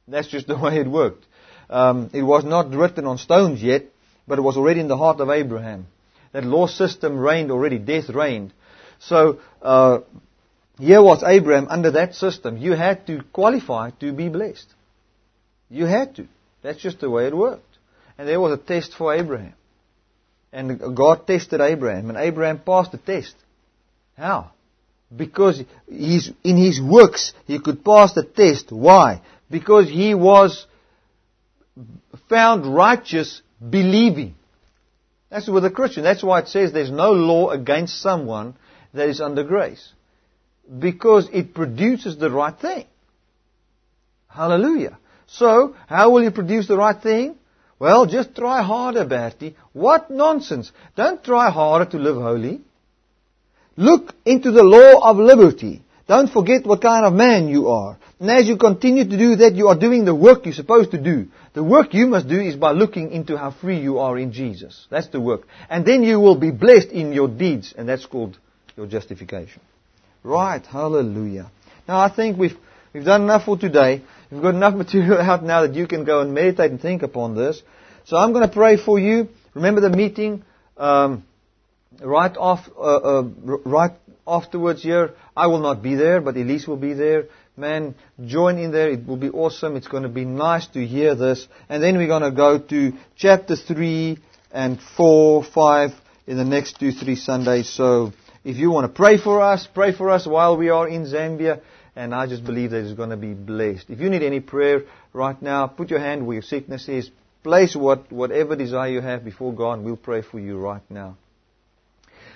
That's 0.08 0.28
just 0.28 0.48
the 0.48 0.58
way 0.58 0.78
it 0.78 0.88
worked. 0.88 1.26
Um, 1.70 2.10
it 2.14 2.22
was 2.22 2.44
not 2.44 2.70
written 2.72 3.06
on 3.06 3.18
stones 3.18 3.64
yet, 3.64 3.86
but 4.28 4.38
it 4.38 4.44
was 4.44 4.58
already 4.58 4.82
in 4.82 4.88
the 4.88 4.98
heart 4.98 5.20
of 5.20 5.30
Abraham. 5.30 5.88
That 6.34 6.44
law 6.44 6.68
system 6.68 7.18
reigned 7.18 7.50
already. 7.50 7.80
Death 7.80 8.10
reigned. 8.10 8.54
So, 9.00 9.40
uh, 9.62 10.00
here 10.80 11.02
was 11.02 11.24
Abraham 11.24 11.68
under 11.70 11.92
that 11.92 12.16
system. 12.16 12.58
You 12.58 12.74
had 12.74 13.08
to 13.08 13.24
qualify 13.34 13.92
to 14.00 14.12
be 14.12 14.30
blessed. 14.30 14.68
You 15.70 15.86
had 15.86 16.16
to. 16.16 16.28
That's 16.62 16.82
just 16.82 17.00
the 17.00 17.10
way 17.10 17.28
it 17.28 17.36
worked. 17.36 17.64
And 18.18 18.28
there 18.28 18.40
was 18.40 18.54
a 18.54 18.58
test 18.62 18.94
for 18.94 19.14
Abraham. 19.14 19.54
And 20.52 20.96
God 20.96 21.28
tested 21.28 21.62
Abraham, 21.62 22.10
and 22.10 22.18
Abraham 22.18 22.60
passed 22.60 22.92
the 22.92 22.98
test. 22.98 23.36
How? 24.18 24.52
Because 25.16 25.64
he's, 25.90 26.32
in 26.44 26.58
his 26.58 26.82
works 26.82 27.34
he 27.46 27.60
could 27.60 27.84
pass 27.84 28.14
the 28.14 28.24
test. 28.24 28.72
Why? 28.72 29.22
Because 29.50 29.88
he 29.88 30.16
was 30.16 30.66
found 32.30 32.66
righteous 32.66 33.42
believing. 33.70 34.36
That's 35.30 35.48
with 35.48 35.66
a 35.66 35.72
Christian. 35.72 36.04
That's 36.04 36.24
why 36.24 36.40
it 36.40 36.48
says 36.48 36.72
there's 36.72 36.92
no 36.92 37.12
law 37.12 37.50
against 37.52 38.02
someone 38.02 38.56
that 38.98 39.10
is 39.10 39.22
under 39.22 39.44
grace. 39.44 39.94
Because 40.80 41.30
it 41.32 41.54
produces 41.54 42.18
the 42.18 42.30
right 42.30 42.58
thing. 42.60 42.86
Hallelujah. 44.28 44.98
So, 45.28 45.76
how 45.88 46.12
will 46.12 46.24
you 46.24 46.32
produce 46.32 46.68
the 46.68 46.78
right 46.78 47.02
thing? 47.02 47.36
Well, 47.80 48.06
just 48.06 48.36
try 48.36 48.62
harder, 48.62 49.06
Bertie. 49.06 49.56
What 49.74 50.10
nonsense. 50.10 50.72
Don't 50.96 51.24
try 51.24 51.50
harder 51.50 51.90
to 51.92 51.98
live 51.98 52.16
holy. 52.16 52.62
Look 53.76 54.14
into 54.26 54.52
the 54.52 54.64
law 54.64 55.10
of 55.10 55.18
liberty. 55.18 55.84
Don't 56.08 56.32
forget 56.32 56.66
what 56.66 56.82
kind 56.82 57.06
of 57.06 57.14
man 57.14 57.50
you 57.50 57.68
are. 57.68 57.98
And 58.20 58.32
as 58.32 58.48
you 58.48 58.58
continue 58.58 59.04
to 59.04 59.18
do 59.18 59.36
that, 59.38 59.56
you 59.56 59.68
are 59.68 59.78
doing 59.78 60.06
the 60.06 60.16
work 60.16 60.46
you're 60.46 60.54
supposed 60.54 60.92
to 60.92 60.98
do. 60.98 61.28
The 61.54 61.64
work 61.64 61.94
you 61.94 62.08
must 62.08 62.28
do 62.28 62.40
is 62.40 62.56
by 62.56 62.72
looking 62.72 63.12
into 63.12 63.38
how 63.38 63.52
free 63.52 63.80
you 63.80 64.00
are 64.00 64.18
in 64.18 64.32
Jesus. 64.32 64.88
That's 64.90 65.10
the 65.10 65.20
work. 65.20 65.48
And 65.70 65.86
then 65.86 66.04
you 66.04 66.20
will 66.20 66.38
be 66.38 66.52
blessed 66.52 66.90
in 66.90 67.12
your 67.14 67.28
deeds, 67.28 67.74
and 67.78 67.88
that's 67.88 68.06
called 68.06 68.40
your 68.78 68.88
justification. 68.88 69.62
Right, 70.24 70.66
hallelujah. 70.66 71.52
Now 71.88 72.00
I 72.00 72.14
think 72.14 72.38
we've, 72.38 72.56
we've 72.94 73.04
done 73.04 73.24
enough 73.24 73.46
for 73.46 73.58
today. 73.58 74.04
We've 74.32 74.42
got 74.42 74.56
enough 74.56 74.76
material 74.86 75.20
out 75.20 75.44
now 75.44 75.64
that 75.64 75.74
you 75.74 75.88
can 75.88 76.06
go 76.06 76.22
and 76.22 76.34
meditate 76.34 76.72
and 76.72 76.80
think 76.80 77.02
upon 77.02 77.36
this. 77.36 77.62
So 78.06 78.16
I'm 78.16 78.32
going 78.32 78.48
to 78.48 78.54
pray 78.54 78.78
for 78.78 79.00
you. 79.00 79.30
Remember 79.54 79.82
the 79.82 79.90
meeting 79.90 80.44
um, 80.78 81.26
right 82.02 82.36
off, 82.38 82.70
uh, 82.78 82.82
uh, 82.82 83.24
right 83.66 83.92
afterwards 84.26 84.84
here. 84.84 85.14
I 85.36 85.48
will 85.48 85.60
not 85.60 85.82
be 85.82 85.96
there, 85.96 86.22
but 86.22 86.38
Elise 86.38 86.68
will 86.68 86.78
be 86.78 86.94
there. 86.94 87.26
Man, 87.58 87.96
join 88.24 88.60
in 88.60 88.72
there. 88.72 88.90
It 88.92 89.08
will 89.08 89.18
be 89.18 89.30
awesome. 89.30 89.76
It's 89.76 89.88
going 89.88 90.04
to 90.04 90.10
be 90.10 90.26
nice 90.26 90.68
to 90.68 90.86
hear 90.86 91.16
this. 91.16 91.48
And 91.68 91.82
then 91.82 91.98
we're 91.98 92.08
going 92.08 92.22
to 92.22 92.32
go 92.32 92.60
to 92.60 92.94
chapter 93.16 93.56
3 93.56 94.20
and 94.52 94.80
4, 94.96 95.44
5 95.44 95.92
in 96.28 96.38
the 96.38 96.46
next 96.46 96.80
two, 96.80 96.92
three 96.92 97.16
Sundays. 97.16 97.70
So 97.70 98.14
if 98.48 98.56
you 98.56 98.72
want 98.72 98.86
to 98.86 98.94
pray 98.94 99.18
for 99.18 99.42
us, 99.42 99.68
pray 99.74 99.92
for 99.92 100.10
us 100.10 100.26
while 100.26 100.56
we 100.56 100.70
are 100.70 100.88
in 100.88 101.04
Zambia. 101.04 101.60
And 101.98 102.16
I 102.16 102.28
just 102.28 102.46
believe 102.46 102.72
that 102.72 102.86
it's 102.86 102.94
going 102.94 103.10
to 103.10 103.18
be 103.18 103.34
blessed. 103.34 103.90
If 103.90 104.00
you 104.00 104.10
need 104.10 104.24
any 104.24 104.40
prayer 104.40 104.84
right 105.12 105.40
now, 105.42 105.68
put 105.68 105.90
your 105.90 106.00
hand 106.00 106.26
where 106.26 106.36
your 106.36 106.44
sickness 106.44 106.88
is. 106.88 107.12
Place 107.44 107.76
what, 107.76 108.10
whatever 108.10 108.56
desire 108.56 108.90
you 108.90 109.02
have 109.02 109.26
before 109.26 109.54
God, 109.54 109.74
and 109.74 109.84
we'll 109.84 109.98
pray 109.98 110.22
for 110.22 110.40
you 110.40 110.58
right 110.58 110.82
now. 110.90 111.18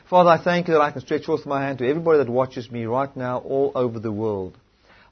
Father, 0.09 0.31
I 0.31 0.43
thank 0.43 0.67
you 0.67 0.73
that 0.73 0.81
I 0.81 0.91
can 0.91 0.99
stretch 0.99 1.27
forth 1.27 1.45
my 1.45 1.61
hand 1.61 1.77
to 1.77 1.87
everybody 1.87 2.17
that 2.17 2.29
watches 2.29 2.69
me 2.69 2.83
right 2.83 3.15
now 3.15 3.37
all 3.37 3.71
over 3.73 3.97
the 3.97 4.11
world. 4.11 4.57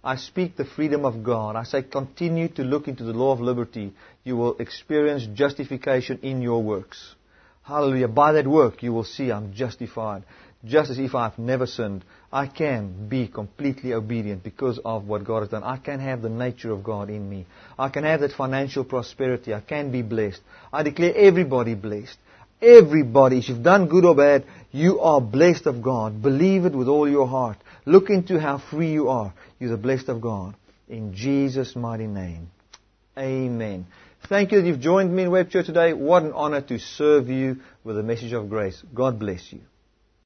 I 0.03 0.17
speak 0.17 0.57
the 0.57 0.65
freedom 0.65 1.05
of 1.05 1.23
God. 1.23 1.55
I 1.55 1.63
say 1.63 1.81
continue 1.81 2.49
to 2.49 2.63
look 2.63 2.89
into 2.89 3.05
the 3.05 3.13
law 3.13 3.31
of 3.31 3.39
liberty. 3.39 3.93
You 4.25 4.35
will 4.35 4.57
experience 4.57 5.25
justification 5.33 6.19
in 6.23 6.41
your 6.41 6.61
works. 6.61 7.15
Hallelujah. 7.63 8.09
By 8.09 8.33
that 8.33 8.47
work, 8.47 8.83
you 8.83 8.91
will 8.91 9.05
see 9.05 9.31
I'm 9.31 9.53
justified 9.53 10.23
just 10.65 10.91
as 10.91 10.99
if 10.99 11.15
I've 11.15 11.39
never 11.39 11.65
sinned, 11.65 12.03
I 12.31 12.47
can 12.47 13.07
be 13.07 13.27
completely 13.27 13.93
obedient 13.93 14.43
because 14.43 14.79
of 14.83 15.07
what 15.07 15.23
God 15.23 15.41
has 15.41 15.49
done. 15.49 15.63
I 15.63 15.77
can 15.77 15.99
have 15.99 16.21
the 16.21 16.29
nature 16.29 16.71
of 16.71 16.83
God 16.83 17.09
in 17.09 17.29
me. 17.29 17.45
I 17.77 17.89
can 17.89 18.03
have 18.03 18.19
that 18.19 18.33
financial 18.33 18.83
prosperity. 18.83 19.53
I 19.53 19.61
can 19.61 19.91
be 19.91 20.01
blessed. 20.01 20.41
I 20.71 20.83
declare 20.83 21.13
everybody 21.15 21.75
blessed. 21.75 22.17
Everybody, 22.61 23.39
if 23.39 23.47
you've 23.47 23.63
done 23.63 23.87
good 23.87 24.03
or 24.03 24.15
bad, 24.15 24.45
you 24.71 24.99
are 24.99 25.21
blessed 25.21 25.65
of 25.65 25.81
God. 25.81 26.21
Believe 26.21 26.65
it 26.65 26.73
with 26.73 26.89
all 26.89 27.07
your 27.09 27.27
heart. 27.27 27.57
Look 27.85 28.09
into 28.09 28.37
how 28.39 28.57
free 28.57 28.91
you 28.91 29.07
are. 29.07 29.33
You're 29.59 29.71
the 29.71 29.77
blessed 29.77 30.09
of 30.09 30.19
God. 30.19 30.55
In 30.89 31.13
Jesus' 31.13 31.75
mighty 31.75 32.07
name. 32.07 32.49
Amen. 33.17 33.87
Thank 34.27 34.51
you 34.51 34.61
that 34.61 34.67
you've 34.67 34.81
joined 34.81 35.15
me 35.15 35.23
in 35.23 35.31
Web 35.31 35.49
Church 35.49 35.67
today. 35.67 35.93
What 35.93 36.23
an 36.23 36.33
honor 36.33 36.61
to 36.61 36.79
serve 36.79 37.29
you 37.29 37.61
with 37.85 37.97
a 37.97 38.03
message 38.03 38.33
of 38.33 38.49
grace. 38.49 38.83
God 38.93 39.19
bless 39.19 39.53
you. 39.53 39.61